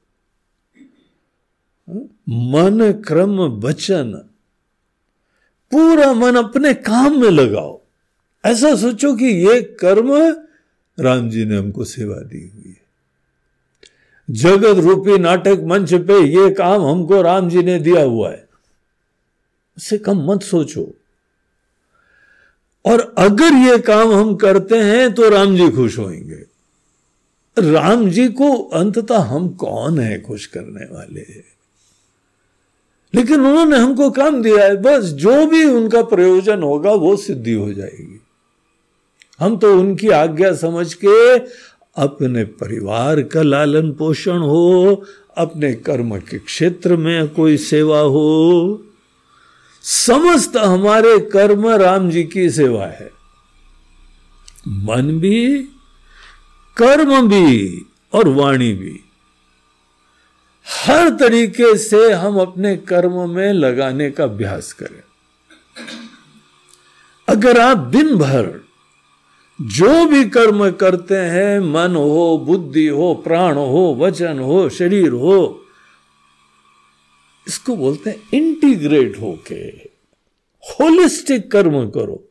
मन, 2.28 3.02
क्रम, 3.06 3.40
वचन, 3.40 4.12
पूरा 5.70 6.12
मन 6.12 6.36
अपने 6.36 6.74
काम 6.74 7.20
में 7.20 7.30
लगाओ। 7.30 7.80
ऐसा 8.44 8.76
सोचो 8.76 9.14
कि 9.14 9.24
ये 9.24 9.62
कर्म 9.62 10.36
राम 11.00 11.30
जी 11.30 11.44
ने 11.44 11.56
हमको 11.56 11.84
सेवा 11.84 12.16
दी 12.16 12.52
हुई 12.54 12.68
है। 12.68 12.84
जगत 14.30 14.76
रूपी 14.78 15.18
नाटक 15.18 15.60
मंच 15.64 15.94
पे 15.94 16.20
ये 16.20 16.50
काम 16.50 16.82
हमको 16.82 17.22
राम 17.22 17.48
जी 17.48 17.62
ने 17.62 17.78
दिया 17.78 18.02
हुआ 18.02 18.30
है। 18.30 18.48
उससे 19.76 19.98
कम 19.98 20.32
मत 20.32 20.42
सोचो। 20.42 20.94
और 22.84 23.14
अगर 23.18 23.52
ये 23.52 23.78
काम 23.78 24.12
हम 24.12 24.34
करते 24.34 24.78
हैं 24.78 25.14
तो 25.14 25.28
राम 25.28 25.56
जी 25.56 25.70
खुश 25.70 25.98
होंगे। 25.98 26.54
राम 27.58 28.10
जी 28.10 28.28
को 28.28 28.56
अंततः 28.56 29.18
हम 29.18 29.48
कौन 29.48 29.98
है 29.98 30.20
खुश 30.20 30.46
करने 30.46 30.84
वाले? 30.84 31.54
लेकिन 33.14 33.36
उन्होंने 33.36 33.78
हमको 33.78 34.10
काम 34.10 34.42
दिया 34.42 34.64
है, 34.64 34.82
बस 34.82 35.04
जो 35.04 35.46
भी 35.46 35.64
उनका 35.64 36.02
प्रयोजन 36.02 36.62
होगा 36.62 36.92
वो 36.92 37.16
सिद्धि 37.16 37.52
हो 37.52 37.72
जाएगी। 37.72 38.20
हम 39.40 39.56
तो 39.56 39.80
उनकी 39.80 40.08
आज्ञा 40.08 40.54
समझ 40.54 40.94
के 40.94 41.38
अपने 41.96 42.44
परिवार 42.44 43.22
का 43.22 43.42
लालन 43.42 43.92
पोषण 43.92 44.38
हो, 44.38 45.04
अपने 45.36 45.74
कर्म 45.74 46.18
के 46.18 46.38
क्षेत्र 46.38 46.96
में 46.96 47.28
कोई 47.28 47.56
सेवा 47.56 48.00
हो 48.00 48.82
समस्त 49.86 50.56
हमारे 50.56 51.18
कर्म 51.18 51.68
राम 51.68 52.10
जी 52.10 52.24
की 52.24 52.50
सेवा 52.50 52.86
है। 52.86 53.10
मन 54.68 55.02
भी, 55.02 55.62
कर्म 56.76 57.28
भी, 57.28 57.86
और 58.12 58.28
वाणी 58.28 58.72
भी। 58.72 59.00
हर 60.86 61.08
तरीके 61.08 61.78
से 61.78 62.12
हम 62.12 62.40
अपने 62.40 62.76
कर्म 62.76 63.30
में 63.30 63.52
लगाने 63.52 64.10
का 64.10 64.24
अभ्यास 64.24 64.72
करें। 64.72 65.02
अगर 67.28 67.60
आप 67.60 67.76
दिन 67.76 68.14
भर 68.14 68.64
जो 69.62 70.06
भी 70.06 70.24
कर्म 70.24 70.70
करते 70.70 71.16
हैं, 71.16 71.60
मन 71.60 71.96
हो, 71.96 72.44
बुद्धि 72.46 72.86
हो, 72.86 73.14
प्राण 73.14 73.54
हो, 73.54 73.96
वचन 74.00 74.38
हो, 74.38 74.68
शरीर 74.68 75.12
हो 75.12 75.63
इसको 77.46 77.76
बोलते 77.76 78.10
हैं 78.10 78.30
इंटीग्रेट 78.34 79.16
होके 79.20 79.64
होलिस्टिक 80.64 81.50
कर्म 81.50 81.88
करो, 81.90 82.22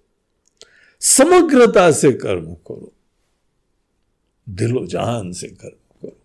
समग्रता 1.01 1.91
से 1.91 2.11
कर्म 2.13 2.53
करो 2.67 2.91
दिलो 4.47 4.85
जान 4.87 5.31
से 5.31 5.47
कर्म 5.47 5.69
करो। 6.01 6.15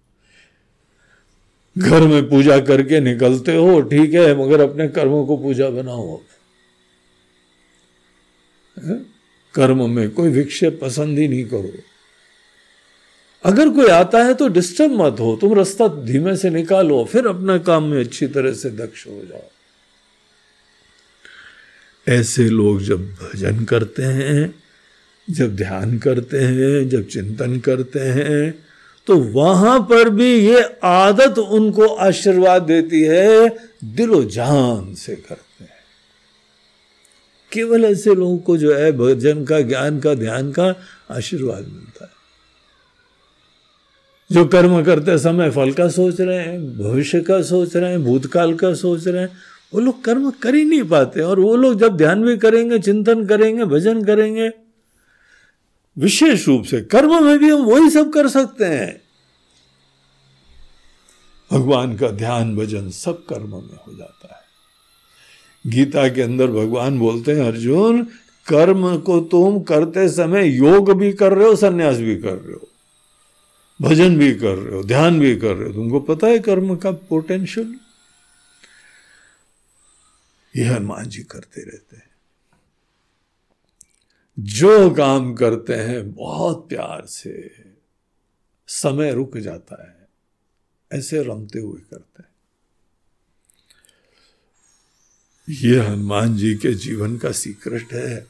घर 1.77 2.07
में 2.07 2.29
पूजा 2.29 2.59
करके 2.61 3.01
निकलते 3.01 3.57
हो, 3.57 3.81
ठीक 3.81 4.15
है, 4.15 4.35
मगर 4.37 4.61
अपने 4.61 4.89
कर्मों 4.89 5.25
को 5.27 5.37
पूजा 5.37 5.69
बनाओ। 5.71 6.17
कर्म 9.55 9.91
में 9.91 10.11
कोई 10.11 10.31
विक्षेप 10.31 10.79
पसंद 10.83 11.19
ही 11.19 11.29
नहीं 11.29 11.45
करो। 11.45 11.71
अगर 13.45 13.69
कोई 13.69 13.87
आता 13.87 14.23
है 14.25 14.35
तो 14.35 14.49
डिस्टर्ब 14.49 14.93
मत 14.93 15.21
हो, 15.21 15.37
तुम 15.41 15.55
रास्ता 15.55 15.87
धीमे 16.05 16.37
से 16.37 16.51
निकालो, 16.51 17.05
फिर 17.05 17.27
अपना 17.27 17.57
काम 17.59 17.85
में 17.85 18.01
अच्छी 18.01 18.27
तरह 18.27 18.53
से 18.53 18.71
दक्ष 18.71 19.07
हो 19.07 19.21
जाओ। 19.25 19.49
ऐसे 22.07 22.49
लोग 22.49 22.81
जब 22.83 23.05
भजन 23.15 23.65
करते 23.65 24.03
हैं, 24.03 24.55
जब 25.29 25.57
ध्यान 25.57 25.99
करते 25.99 26.39
हैं, 26.39 26.89
जब 26.89 27.07
चिंतन 27.07 27.59
करते 27.61 28.01
हैं 28.01 28.67
तो 29.07 29.17
वहाँ 29.17 29.79
पर 29.81 30.09
भी 30.11 30.35
ये 30.37 30.63
आदत 30.85 31.39
उनको 31.39 31.87
आशीर्वाद 31.87 32.63
देती 32.63 33.01
है, 33.03 33.49
दिलो 33.85 34.23
जान 34.25 34.95
से 34.95 35.15
करते 35.17 35.65
हैं। 35.65 35.71
केवल 37.53 37.85
ऐसे 37.85 38.15
लोगों 38.15 38.39
को 38.39 38.57
जो 38.57 38.75
है, 38.75 38.91
भजन 38.93 39.45
का, 39.45 39.61
ज्ञान 39.61 40.01
का, 40.01 40.15
ध्यान 40.15 40.53
का 40.53 40.75
आशीर्वाद 41.11 41.63
मिलता 41.63 42.05
है। 42.05 42.18
जो 44.33 44.45
कर्म 44.45 44.85
करते 44.85 45.19
समय 45.19 45.51
फल 45.51 45.73
का 45.73 45.89
सोच 45.89 46.21
रहे 46.21 46.39
हैं, 46.39 46.79
भविष्य 46.79 47.21
का 47.21 47.43
सोच 47.43 47.77
रहे 47.77 47.91
हैं, 47.91 48.05
भूतकाल 48.05 48.55
का 48.55 48.75
सोच 48.75 49.07
रहे 49.09 49.23
हैं, 49.23 49.31
वो 49.75 49.81
लोग 49.81 50.05
कर्म 50.05 50.31
कर 50.31 50.55
ही 50.55 50.65
नहीं 50.65 50.83
पाते। 50.83 51.21
और 51.21 51.41
वो 51.41 51.57
लोग 51.57 51.81
जब 51.81 51.97
ध्यान 51.97 52.23
भी 52.23 52.37
करेंगे, 52.37 52.79
चिंतन 52.79 53.27
करेंगे, 53.27 53.65
भजन 53.65 54.05
करेंगे, 54.05 54.51
विशेष 55.99 56.49
रूप 56.49 56.65
से 56.65 56.81
कर्म 56.81 57.25
में 57.25 57.39
भी 57.39 57.51
हम 57.51 57.63
वही 57.63 57.91
सब 57.91 58.13
कर 58.13 58.29
सकते 58.29 58.65
हैं। 58.65 59.03
भगवान 61.53 61.97
का 61.97 62.09
ध्यान, 62.09 62.57
भजन 62.57 62.91
सब 62.91 63.25
कर्म 63.25 63.51
में 63.51 63.79
हो 63.89 63.97
जाता 63.99 64.29
है। 64.35 65.73
गीता 65.73 66.09
के 66.09 66.23
अंदर 66.23 66.47
भगवान 66.47 66.99
बोलते 66.99 67.33
हैं, 67.33 67.47
अर्जुन, 67.47 68.03
कर्म 68.47 68.97
को 68.97 69.21
तुम 69.21 69.61
करते 69.61 70.09
समय 70.09 70.49
योग 70.49 70.99
भी 70.99 71.13
कर 71.13 71.33
रहे 71.33 71.49
हो, 71.49 71.57
संन्यास 71.57 71.97
भी 71.97 72.17
कर 72.17 72.33
रहे 72.33 72.53
हो। 72.53 72.69
भजन 73.83 74.19
भी 74.19 74.35
कर 74.35 74.55
रहे 74.55 74.77
हो, 74.77 74.85
ध्यान 74.85 75.21
भी 75.21 75.37
कर 75.37 75.55
रहे 75.55 75.69
हो, 75.69 75.75
तुमको 75.75 76.01
पता 76.01 76.27
है 76.27 76.39
कर्म 76.39 76.77
का 76.77 76.91
पोटेंशियल 76.93 77.81
ये 80.57 80.65
हनुमान 80.65 81.09
जी 81.09 81.23
करते 81.23 81.61
रहते 81.61 81.97
हैं। 81.97 82.11
जो 84.39 84.91
काम 84.91 85.35
करते 85.35 85.75
हैं, 85.75 86.13
बहुत 86.13 86.69
प्यार 86.69 87.07
से, 87.07 87.65
समय 88.67 89.13
रुक 89.13 89.37
जाता 89.37 89.89
है, 89.89 90.09
ऐसे 90.93 91.23
रमते 91.23 91.59
हुए 91.59 91.81
करते 91.81 92.23
हैं। 92.23 92.29
ये 95.51 95.81
हनुमान 95.81 96.37
जी 96.37 96.55
के 96.55 96.75
जीवन 96.75 97.19
का 97.19 97.33
सीक्रेट 97.33 97.93
है। 97.93 98.27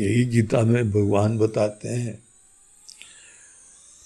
यही 0.00 0.24
गीता 0.24 0.62
में 0.62 0.90
भगवान 0.90 1.38
बताते 1.38 1.88
हैं 1.88 2.25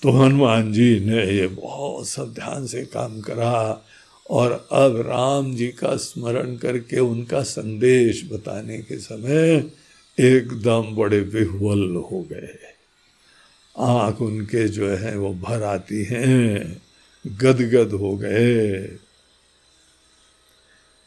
तो 0.03 0.11
हनुमान 0.11 0.73
जी 0.73 1.01
ने 1.01 1.33
ये 1.33 1.47
बहुत 1.47 2.09
सब 2.09 2.35
ध्यान 2.35 2.67
से 2.67 2.83
काम 2.83 3.21
करा 3.21 3.85
और 4.31 4.69
अब 4.73 4.97
राम 4.97 5.55
जी 5.55 5.69
का 5.69 5.97
स्मरण 5.97 6.57
करके 6.57 6.99
उनका 6.99 7.43
संदेश 7.43 8.29
बताने 8.33 8.79
के 8.79 8.99
समय 8.99 9.71
एकदम 10.21 10.97
बड़े 10.97 11.21
विह्वल 11.21 11.97
हो 11.97 12.27
गए। 12.33 12.57
आँख 13.79 14.23
उनके 14.23 14.69
जो 14.69 14.89
है 14.89 15.19
वो 15.19 15.35
भर 15.35 15.63
आती 15.63 16.05
हैं, 16.05 16.83
गदगद 17.27 17.93
हो 17.93 18.17
गए। 18.17 18.77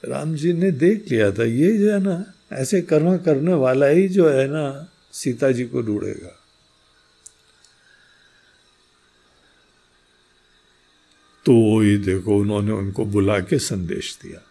राम 0.05 0.35
जी 0.35 0.53
ने 0.53 0.71
देख 0.71 1.11
लिया 1.11 1.31
था, 1.31 1.43
ये 1.43 1.77
जो 1.77 1.91
है 1.91 1.99
ना, 1.99 2.33
ऐसे 2.53 2.81
कर्म 2.81 3.17
करने 3.17 3.53
वाला 3.53 3.85
ही 3.85 4.07
जो 4.07 4.29
है 4.29 4.47
ना, 4.47 4.87
सीता 5.13 5.51
जी 5.51 5.65
को 5.65 5.81
ढूंढेगा। 5.81 6.42
तो 11.45 11.53
वही 11.53 11.97
देखो 11.97 12.37
उन्होंने 12.37 12.71
उनको 12.71 13.05
बुला 13.05 13.39
के 13.39 13.59
संदेश 13.59 14.19
दिया। 14.23 14.41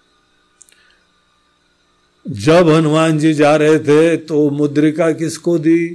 जब 2.28 2.68
हनुमान 2.68 3.18
जी 3.18 3.34
जा 3.34 3.56
रहे 3.56 3.78
थे 3.78 4.16
तो 4.16 4.50
मुद्रिका 4.50 5.12
किसको 5.12 5.58
दी? 5.58 5.88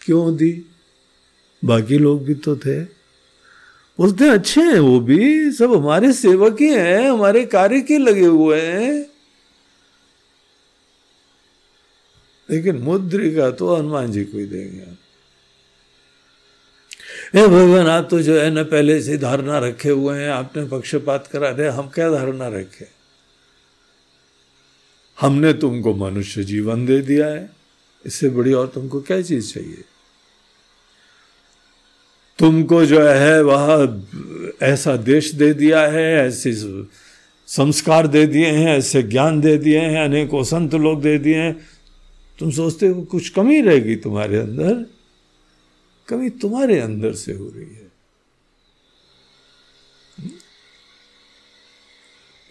क्यों 0.00 0.36
दी? 0.36 0.64
बाकी 1.64 1.98
लोग 1.98 2.24
भी 2.24 2.34
तो 2.34 2.56
थे। 2.56 2.80
बोलते, 3.98 4.28
अच्छे 4.28 4.60
हैं 4.60 4.78
वो 4.78 5.00
भी, 5.00 5.52
सब 5.52 5.74
हमारे 5.74 6.12
सेवक 6.12 6.60
ही 6.60 6.68
हैं, 6.68 7.10
हमारे 7.10 7.46
कार्य 7.46 7.80
के 7.80 7.98
लगे 7.98 8.26
हुए 8.26 8.60
हैं। 8.60 9.06
लेकिन 12.50 12.76
मुद्रिका 12.76 13.50
तो 13.50 13.76
हनुमान 13.76 14.12
जी 14.12 14.24
को 14.24 14.38
ही 14.38 14.46
देंगे। 14.46 15.05
ए 17.34 17.46
भगवान, 17.46 17.86
आप 17.86 18.08
तो 18.10 18.20
जो 18.22 18.40
है 18.40 18.50
ना 18.50 18.62
पहले 18.62 19.00
से 19.02 19.16
धारणा 19.18 19.58
रखे 19.58 19.90
हुए 19.90 20.18
हैं, 20.18 20.30
आपने 20.30 20.64
पक्षपात 20.64 21.26
करा 21.26 21.50
दे 21.52 21.68
हम 21.68 21.88
क्या 21.88 22.10
धारणा 22.10 22.48
रखे? 22.48 22.86
हमने 25.20 25.52
तुमको 25.52 25.94
मनुष्य 25.94 26.44
जीवन 26.44 26.86
दे 26.86 27.00
दिया 27.02 27.26
है, 27.26 27.50
इससे 28.06 28.28
बड़ी 28.28 28.52
और 28.52 28.66
तुमको 28.66 29.00
क्या 29.00 29.20
चीज़ 29.22 29.52
चाहिए? 29.54 29.84
तुमको 32.38 32.84
जो 32.86 33.00
है 33.02 33.42
वह 33.42 34.02
ऐसा 34.62 34.96
देश 34.96 35.32
दे 35.34 35.54
दिया 35.54 35.80
है, 35.80 36.26
ऐसे 36.26 36.52
संस्कार 37.48 38.06
दे 38.06 38.26
दिए 38.26 38.46
हैं, 38.46 38.76
ऐसे 38.78 39.02
ज्ञान 39.02 39.40
दे 39.40 39.56
दिए 39.58 39.80
हैं, 39.80 40.04
अनेकों 40.04 40.42
संत 40.44 40.74
लोग 40.74 41.02
दे 41.02 41.18
दिए 41.18 41.36
हैं। 41.36 41.56
तुम 42.38 42.50
सोचते 42.50 42.86
हो 42.86 43.02
कुछ 43.02 43.28
कमी 43.28 43.60
रहेगी 43.60 43.96
तुम्हारे 43.96 44.38
अंदर? 44.38 44.95
कमी 46.08 46.30
तुम्हारे 46.30 46.78
अंदर 46.80 47.14
से 47.14 47.32
हो 47.32 47.52
रही 47.56 47.74
है। 47.74 47.86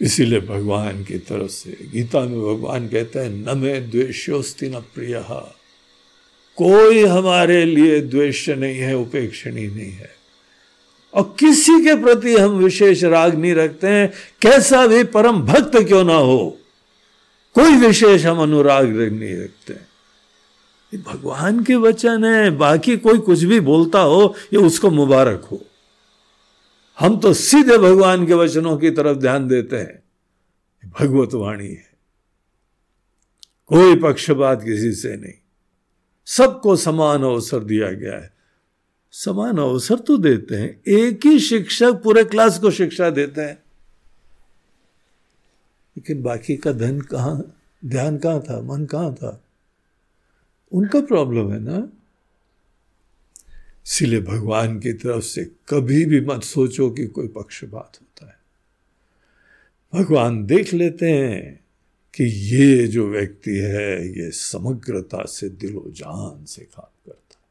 इसीलिए 0.00 0.40
भगवान 0.40 1.04
की 1.04 1.18
तरफ़ 1.18 1.50
से, 1.50 1.76
गीता 1.92 2.20
में 2.20 2.40
भगवान 2.40 2.88
कहते 2.88 3.18
हैं, 3.18 3.30
न 3.30 3.58
में 3.58 3.90
द्वेशोस्ति 3.90 4.68
न 4.68 4.80
प्रिय। 4.80 5.24
कोई 6.56 7.04
हमारे 7.04 7.64
लिए 7.64 8.00
द्वेष 8.00 8.48
नहीं 8.48 8.78
है, 8.78 8.96
उपेक्षणी 8.96 9.66
नहीं 9.66 9.92
है। 9.92 10.14
और 11.14 11.36
किसी 11.40 11.72
के 11.84 11.94
प्रति 12.02 12.36
हम 12.36 12.50
विशेष 12.50 13.04
राग 13.04 13.34
नहीं 13.34 13.54
रखते 13.54 13.86
हैं, 13.86 14.12
कैसा 14.40 14.86
भी 14.86 15.04
परम 15.04 15.40
भक्त 15.40 15.76
क्यों 15.76 16.04
ना 16.04 16.14
हो, 16.14 16.58
कोई 17.54 17.76
विशेष 17.76 18.24
हम 18.24 18.42
अनुराग 18.42 18.86
नहीं 18.88 19.36
रखते 19.36 19.72
हैं। 19.72 19.88
भगवान 20.94 21.64
के 21.64 21.74
वचन 21.74 22.24
है, 22.24 22.50
बाकी 22.50 22.96
कोई 22.96 23.18
कुछ 23.18 23.42
भी 23.42 23.60
बोलता 23.60 24.00
हो, 24.00 24.34
ये 24.52 24.58
उसको 24.58 24.90
मुबारक 24.90 25.48
हो। 25.52 25.60
हम 26.98 27.20
तो 27.20 27.34
सीधे 27.34 27.78
भगवान 27.78 28.26
के 28.26 28.34
वचनों 28.34 28.76
की 28.76 28.90
तरफ़ 28.90 29.18
ध्यान 29.18 29.48
देते 29.48 29.76
हैं। 29.76 30.02
भगवत 31.00 31.34
वाणी 31.34 31.68
है। 31.68 31.90
कोई 33.66 33.96
पक्षपात 33.96 34.62
किसी 34.62 34.92
से 34.92 35.16
नहीं। 35.16 35.32
सबको 36.26 36.76
समान 36.76 37.22
अवसर 37.22 37.58
दिया 37.58 37.92
गया 37.92 38.14
है। 38.14 38.32
समान 39.12 39.58
अवसर 39.58 39.98
तो 39.98 40.16
देते 40.16 40.54
हैं। 40.54 40.82
एक 40.88 41.26
ही 41.26 41.40
शिक्षक 41.40 41.92
पूरे 41.92 42.24
क्लास 42.24 42.58
को 42.58 42.70
शिक्षा 42.70 43.10
देते 43.10 43.40
हैं। 43.40 43.62
लेकिन 45.96 46.22
बाकी 46.22 46.56
का 46.56 46.72
धन 46.72 47.00
कहाँ, 47.00 47.56
ध्यान 47.84 48.18
कहाँ 48.18 48.40
था, 48.40 48.62
मन 48.62 48.84
कहाँ 48.84 49.14
था? 49.14 49.42
उनका 50.72 51.00
प्रॉब्लम 51.00 51.52
है 51.52 51.60
ना? 51.60 51.92
इसीलिए 53.86 54.20
भगवान 54.20 54.80
की 54.80 54.92
तरफ़ 54.92 55.24
से 55.24 55.44
कभी 55.44 56.04
भी 56.04 56.20
मत 56.20 56.42
सोचो 56.42 56.90
कि 56.90 57.06
कोई 57.06 57.28
पक्षपात 57.28 57.98
होता 58.00 58.26
है। 58.26 58.36
भगवान 59.94 60.46
देख 60.46 60.74
लेते 60.74 61.10
हैं 61.10 61.64
कि 62.14 62.24
ये 62.24 62.86
जो 62.86 63.08
व्यक्ति 63.08 63.50
है, 63.50 64.08
ये 64.08 64.30
समग्रता 64.30 65.24
से 65.24 65.48
दिलो 65.48 65.84
जान 65.88 66.44
से 66.44 66.62
काम 66.64 67.02
करता 67.06 67.36
है। 67.36 67.44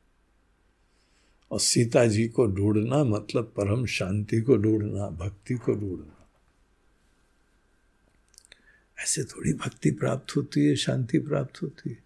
और 1.51 1.59
सीता 1.59 2.05
जी 2.05 2.27
को 2.27 2.47
ढूंढना 2.47 3.03
मतलब 3.03 3.43
परम 3.43 3.85
शांति 3.85 4.41
को 4.41 4.57
ढूंढना, 4.57 5.09
भक्ति 5.09 5.53
को 5.53 5.73
ढूंढना। 5.73 6.27
ऐसे 8.99 9.23
थोड़ी 9.23 9.53
भक्ति 9.53 9.91
प्राप्त 9.91 10.35
होती 10.35 10.65
है, 10.65 10.75
शांति 10.75 11.19
प्राप्त 11.19 11.61
होती 11.61 11.89
है। 11.89 12.04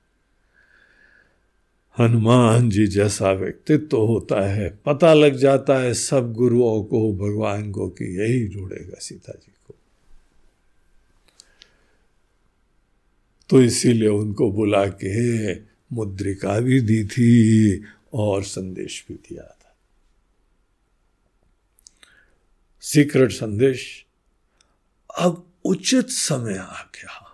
हनुमान 2.00 2.70
जी 2.70 2.88
जैसा 2.88 3.32
व्यक्तित्व 3.32 3.98
होता 3.98 4.42
है, 4.42 4.80
पता 4.86 5.14
लग 5.14 5.36
जाता 5.36 5.80
है 5.80 5.94
सब 5.94 6.34
गुरुओं 6.34 6.84
को, 6.84 7.14
भगवान 7.14 7.72
को 7.72 7.90
कि 7.90 8.20
यही 8.20 8.48
जुड़ेगा 8.48 9.00
सीता 9.00 9.32
जी 9.32 9.52
को। 9.68 9.76
तो 13.50 13.62
इसीलिए 13.62 14.08
उनको 14.08 14.52
बुला 14.52 14.86
के 14.86 15.56
मुद्रिका 15.96 16.60
भी 16.60 16.82
दी 16.82 17.04
थी 17.06 17.84
और 18.14 18.44
संदेश 18.44 19.06
भी 19.08 19.14
दिया 19.14 19.44
था। 19.44 19.76
सीक्रेट 22.82 23.32
संदेश, 23.32 24.06
अब 25.20 25.46
उचित 25.66 26.10
समय 26.10 26.58
आ 26.58 26.82
गया। 26.82 27.26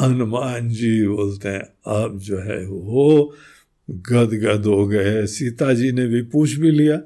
हनुमान 0.00 0.68
जी 0.68 1.06
बोलते 1.06 1.48
हैं 1.48 1.62
अब 1.86 2.18
जो 2.18 2.38
है 2.38 2.66
वो 2.66 3.34
गदगद 3.90 4.66
हो 4.66 4.86
गए 4.86 5.26
सीता 5.26 5.74
जी 5.74 5.92
ने 5.92 6.06
भी 6.06 6.22
पूछ 6.22 6.54
भी 6.54 6.70
लिया। 6.70 7.02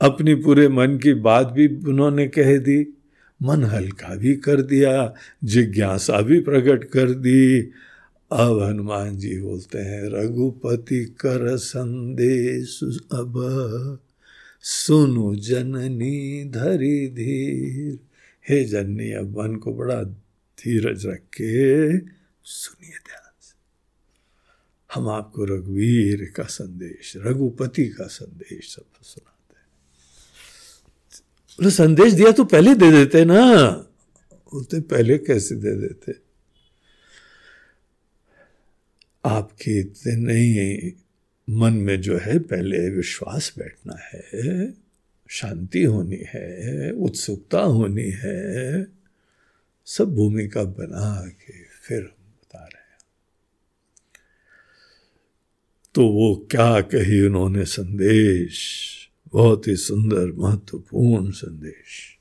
अपनी 0.00 0.34
पूरे 0.34 0.68
मन 0.68 0.98
की 0.98 1.14
बात 1.14 1.46
भी 1.46 1.68
उन्होंने 1.68 2.28
कह 2.28 2.58
दी। 2.58 2.96
मन 3.42 3.64
हल्का 3.64 4.16
भी 4.16 4.36
कर 4.36 4.62
दिया, 4.62 5.14
जिज्ञासा 5.44 6.20
भी 6.20 6.40
प्रकट 6.40 6.84
कर 6.84 7.10
दी। 7.10 7.60
अब 8.32 8.62
हनुमान 8.62 9.18
जी 9.18 9.40
बोलते 9.40 9.78
हैं, 9.78 10.02
रघुपति 10.04 11.04
कर 11.04 11.56
संदेश 11.56 12.80
अब। 13.12 13.34
सुनु 14.62 15.34
जननी 15.34 16.44
धरी 16.44 17.08
धीर। 17.08 17.98
हे 18.48 18.64
जननी, 18.64 19.12
अब 19.12 19.40
मन 19.40 19.56
को 19.56 19.74
बड़ा 19.74 20.04
धीरज 20.60 21.06
रख 21.06 21.18
के 21.18 21.98
सुनिए 22.44 22.90
ध्यान 22.90 23.32
से। 23.40 23.54
हम 24.94 25.08
आपको 25.08 25.44
रघुवीर 25.44 26.32
का 26.36 26.42
संदेश, 26.42 27.12
रघुपति 27.16 27.88
का 27.88 28.06
संदेश 28.06 28.74
सब 28.74 28.84
सुनाते 29.02 29.54
हैं। 31.64 31.70
संदेश 31.70 32.12
दिया 32.12 32.32
तो 32.32 32.44
पहले 32.44 32.74
दे 32.74 32.90
देते 32.90 33.24
ना। 33.24 33.66
बोलते, 34.32 34.80
पहले 34.80 35.18
कैसे 35.18 35.54
दे 35.54 35.76
देते? 35.76 36.14
आपके 39.24 39.80
इतने 39.80 40.16
नहीं 40.16 40.92
मन 41.58 41.72
में 41.72 42.00
जो 42.00 42.18
है, 42.18 42.38
पहले 42.38 42.90
विश्वास 42.90 43.54
बैठना 43.58 43.96
है, 43.98 44.74
शांति 45.28 45.84
होनी 45.84 46.24
है, 46.34 46.90
उत्सुकता 46.90 47.60
होनी 47.60 48.10
है। 48.10 48.99
सब 49.90 50.14
भूमिका 50.14 50.64
बना 50.64 51.28
के 51.28 51.64
फिर 51.64 51.98
हम 51.98 52.34
बता 52.34 52.58
रहे 52.58 52.90
हैं। 52.90 52.98
तो 55.94 56.08
वो 56.08 56.48
क्या 56.50 56.80
कही 56.80 57.20
उन्होंने 57.20 57.64
संदेश? 57.64 58.86
बहुत 59.32 59.68
ही 59.68 59.76
सुंदर 59.76 60.32
महत्वपूर्ण 60.32 61.30
संदेश। 61.30 62.18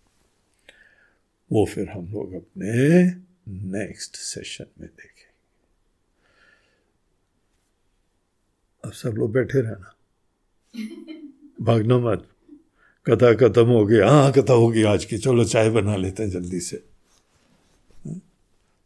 वो 1.51 1.65
फिर 1.65 1.89
हम 1.89 2.11
लोग 2.11 2.33
अपने 2.33 3.05
नेक्स्ट 3.53 4.15
सेशन 4.15 4.65
में 4.81 4.89
देखें 4.89 5.33
अब 8.85 8.91
सब 8.91 9.09
लोग 9.09 9.31
बैठे 9.31 9.61
रहना। 9.61 9.95
भागना 11.61 11.97
मत। 11.97 12.29
कथा 13.09 13.33
खत्म 13.33 13.65
हो 13.65 13.85
गई। 13.85 13.99
हाँ 13.99 14.31
कथा 14.31 14.53
होगी 14.53 14.83
आज 14.83 15.05
की। 15.05 15.17
चलो 15.17 15.45
चाय 15.45 15.69
बना 15.69 15.95
लेते 15.95 16.23
हैं 16.23 16.29
जल्दी 16.29 16.59
से। 16.59 16.98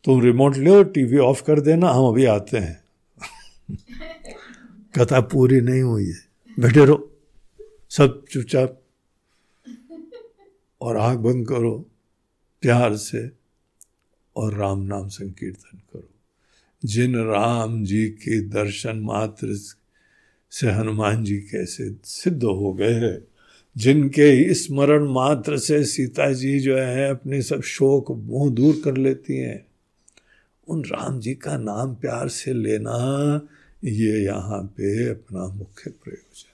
तुम 0.05 0.21
रिमोट 0.21 0.57
लो 0.57 0.83
टीवी 0.83 1.17
ऑफ़ 1.17 1.43
कर 1.43 1.59
देना 1.59 1.89
हम 1.89 2.07
अभी 2.07 2.25
आते 2.25 2.57
हैं। 2.57 2.83
कथा 4.99 5.21
पूरी 5.21 5.61
नहीं 5.61 5.81
हुई 5.81 6.05
है। 6.05 6.25
बैठे 6.59 6.85
रहो। 6.85 7.11
सब 7.89 8.25
चुपचाप। 8.25 8.81
और 10.81 10.97
आँख 10.97 11.19
बंद 11.19 11.47
करो। 11.47 11.89
प्यार 12.61 12.95
से 12.95 13.31
और 14.35 14.53
राम 14.53 14.79
नाम 14.79 15.07
संकीर्तन 15.07 15.77
करो। 15.77 16.09
जिन 16.85 17.15
राम 17.15 17.83
जी 17.83 18.09
के 18.09 18.41
दर्शन 18.41 18.97
मात्र 18.97 19.55
से 20.51 20.71
हनुमान 20.71 21.23
जी 21.23 21.37
कैसे 21.37 21.95
सिद्ध 22.03 22.43
हो 22.43 22.73
गए 22.73 23.21
जिनके 23.77 24.53
स्मरण 24.53 25.09
मात्र 25.09 25.57
से 25.57 25.83
सीता 25.83 26.33
जी 26.33 26.59
जो 26.59 26.77
है 26.77 27.09
अपने 27.09 27.41
सब 27.41 27.61
शोक 27.61 28.11
मुँह 28.11 28.51
दूर 28.51 28.81
कर 28.83 28.97
लेती 28.97 29.37
हैं 29.37 29.65
उन 30.68 30.84
राम 30.84 31.20
जी 31.20 31.34
का 31.34 31.57
नाम 31.57 31.95
प्यार 31.95 32.28
से 32.28 32.53
लेना, 32.53 33.41
ये 33.84 34.24
यहाँ 34.24 34.61
पे 34.64 35.09
अपना 35.09 35.47
मुख्य 35.47 35.91
प्रयोजन 36.03 36.47
है। 36.47 36.53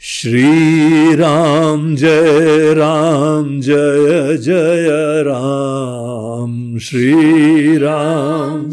श्री 0.00 1.14
राम 1.14 1.96
जय 1.96 2.74
राम, 2.74 3.60
जय 3.60 4.36
जय 4.36 5.22
राम। 5.22 6.78
श्री 6.78 7.76
राम 7.76 8.70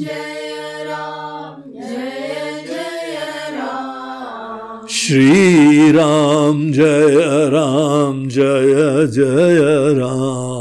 श्री 4.89 5.91
राम 5.91 6.72
जय 6.72 7.49
राम, 7.49 8.30
जय 8.30 9.07
जय 9.07 9.93
राम। 9.93 10.54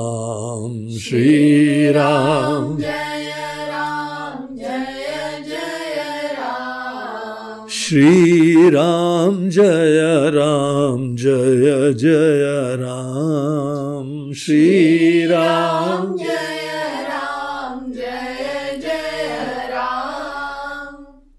श्री 0.98 1.92
राम 1.92 2.78
श्री 7.70 8.70
राम 8.70 9.48
जय 9.48 10.30
राम 10.30 11.16
जय 11.16 11.92
जय 11.92 12.76
राम 12.76 14.32
श्री 14.32 15.26
राम 15.26 16.18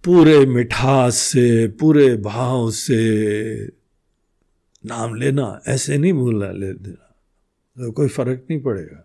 पूरे 0.05 0.45
मिठास 0.45 1.15
से, 1.15 1.67
पूरे 1.67 2.15
भाव 2.15 2.71
से 2.71 3.65
नाम 4.85 5.15
लेना, 5.15 5.61
ऐसे 5.67 5.97
नहीं 5.97 6.13
भूलना 6.13 6.51
ले 6.51 6.73
देना। 6.73 7.15
तो 7.77 7.91
कोई 7.91 8.07
फ़र्क 8.07 8.43
नहीं 8.49 8.61
पड़ेगा। 8.61 9.04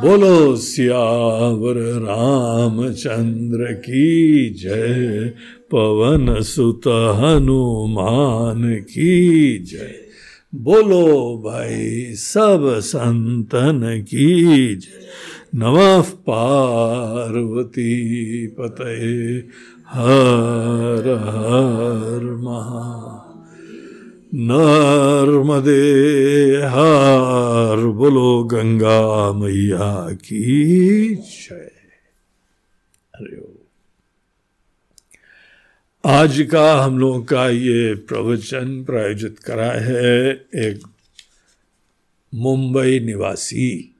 बोलो 0.00 0.56
सियावर 0.56 2.02
रामचंद्र 2.02 3.72
की 3.72 4.54
जय। 4.54 5.32
पवन 5.74 6.42
सुत 6.42 6.86
हनुमान 6.86 8.74
की 8.74 9.58
जय। 9.58 10.03
बोलो 10.54 11.42
भाई, 11.44 12.14
सब 12.14 12.78
संतन 12.78 14.04
की 14.08 14.74
नमः 15.54 16.02
पार्वती 16.02 17.92
पते 18.46 19.36
हर 19.88 21.08
हर 21.22 22.24
महा 22.24 23.20
नर्मदे 24.34 25.80
हर 26.56 27.86
बोलो, 27.86 28.44
गंगा 28.44 29.32
मैया 29.32 30.12
की 30.12 31.14
जय। 31.14 31.70
अरे 33.14 33.63
आज 36.06 36.40
का 36.50 36.62
हम 36.74 36.98
लोगों 36.98 37.22
का 37.24 37.48
ये 37.48 37.94
प्रवचन 37.94 38.82
प्रायोजित 38.84 39.38
करा 39.38 39.70
है 39.80 40.30
एक 40.54 40.82
मुंबई 42.32 42.98
निवासी, 43.00 43.94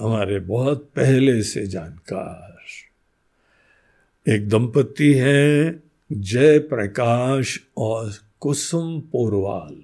हमारे 0.00 0.40
बहुत 0.40 0.84
पहले 0.96 1.42
से 1.42 1.66
जानकार, 1.66 2.58
एक 4.26 4.48
दंपति 4.48 5.12
हैं 5.14 5.82
जय 6.12 6.58
प्रकाश 6.58 7.58
और 7.76 8.12
कुसुम 8.40 9.00
पोरवाल। 9.00 9.74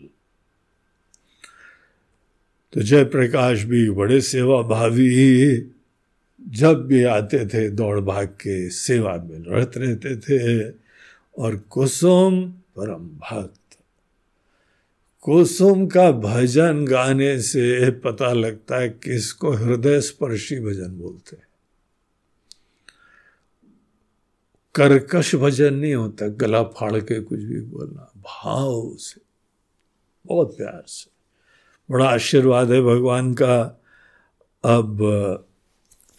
तो 2.72 2.82
जय 2.82 3.04
प्रकाश 3.04 3.62
भी 3.62 3.88
बड़े 3.90 4.20
सेवा 4.20 4.62
भावी 4.68 5.56
जब 6.40 6.86
भी 6.86 7.02
आते 7.04 7.44
थे 7.46 7.68
दौड़ 7.70 8.00
भाग 8.00 8.26
के 8.26 8.68
सेवा 8.70 9.16
में 9.24 9.38
रहते 9.48 9.80
रहते 9.80 10.16
थे 10.18 10.81
और 11.38 11.56
कुसुम 11.56 12.50
परम 12.50 13.08
भक्त। 13.08 13.78
कुसुम 15.20 15.86
का 15.86 16.10
भजन 16.10 16.84
गाने 16.84 17.42
से 17.42 17.90
पता 17.90 18.32
लगता 18.32 18.76
है 18.76 18.88
किसको 18.88 19.52
हृदय 19.52 20.00
स्पर्शी 20.00 20.60
भजन 20.60 20.98
बोलते 20.98 21.36
हैं। 21.36 21.46
कर्कश 24.74 25.34
भजन 25.34 25.74
नहीं 25.74 25.94
होता, 25.94 26.28
गला 26.28 26.62
फाड़ 26.62 26.98
के 26.98 27.20
कुछ 27.20 27.40
भी 27.40 27.60
बोलना, 27.60 28.12
भाव 28.16 28.96
से। 28.96 29.20
बहुत 30.26 30.56
प्यार 30.56 30.84
से। 30.86 31.10
बड़ा 31.90 32.06
आशीर्वाद 32.06 32.72
है 32.72 32.80
भगवान 32.80 33.34
का। 33.34 33.82
अब 34.64 34.98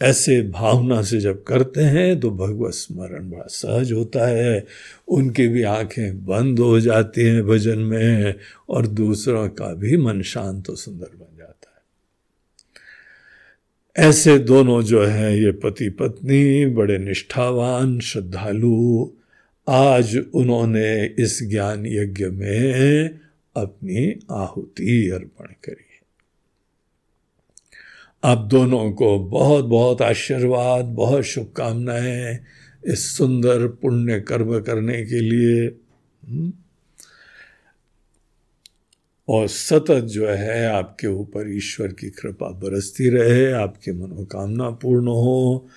ऐसे 0.01 0.41
भावना 0.41 1.01
से 1.01 1.19
जब 1.19 1.43
करते 1.43 1.81
हैं 1.81 2.19
तो 2.19 2.31
भगवत 2.31 2.73
स्मरण 2.73 3.29
बड़ा 3.29 3.47
सहज 3.49 3.91
होता 3.91 4.27
है। 4.27 4.65
उनकी 5.07 5.47
भी 5.47 5.63
आँखें 5.63 6.25
बंद 6.25 6.59
हो 6.59 6.79
जाती 6.79 7.21
हैं 7.21 7.47
भजन 7.47 7.79
में 7.79 8.35
और 8.69 8.87
दूसरों 8.87 9.49
का 9.49 9.73
भी 9.73 9.97
मन 9.97 10.21
शांत 10.21 10.69
और 10.69 10.77
सुंदर 10.77 11.15
बन 11.15 11.37
जाता 11.37 11.73
है। 11.75 11.83
ऐसे 14.09 14.39
दोनों 14.39 14.83
जो 14.83 15.03
हैं, 15.03 15.31
ये 15.31 15.51
पति 15.51 15.89
पत्नी 15.89 16.65
बड़े 16.65 16.97
निष्ठावान, 16.97 17.99
श्रद्धालु, 17.99 19.09
आज 19.69 20.23
उन्होंने 20.33 21.05
इस 21.05 21.49
ज्ञान 21.49 21.85
यज्ञ 21.85 22.25
में 22.25 23.19
अपनी 23.57 24.19
आहुति 24.31 25.09
अर्पण 25.09 25.45
करी। 25.45 25.92
आप 28.25 28.37
दोनों 28.37 28.91
को 28.91 29.19
बहुत 29.19 29.65
बहुत 29.65 30.01
आशीर्वाद, 30.01 30.85
बहुत 30.85 31.23
शुभकामनाएँ 31.23 32.39
इस 32.85 33.17
सुंदर 33.17 33.67
पुण्य 33.67 34.19
कर्म 34.19 34.59
करने 34.59 35.05
के 35.05 35.19
लिए। 35.19 35.67
हम्म। 36.27 36.53
और 39.27 39.47
सतत 39.47 40.01
जो 40.01 40.27
है 40.27 40.65
आपके 40.65 41.07
ऊपर 41.07 41.53
ईश्वर 41.53 41.87
की 41.87 42.09
कृपा 42.09 42.49
बरसती 42.49 43.09
रहे, 43.09 43.51
आपकी 43.51 43.91
मनोकामना 43.91 44.69
पूर्ण 44.69 45.07
हो, 45.07 45.67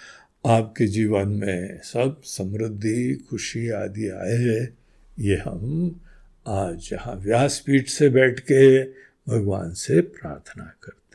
आपके 0.47 0.87
जीवन 0.87 1.29
में 1.29 1.81
सब 1.83 2.23
समृद्धि, 2.25 3.27
खुशी 3.31 3.69
आदि 3.69 4.09
आए 4.09 4.69
ये 5.19 5.37
हम 5.37 6.01
आज 6.47 6.91
यहाँ 6.93 7.15
व्यासपीठ 7.15 7.89
से 7.89 8.09
बैठ 8.09 8.41
के 8.41 8.85
भगवान 9.29 9.73
से 9.75 10.01
प्रार्थना 10.01 10.73
करते 10.83 11.06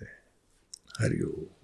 हरिओम। 1.01 1.60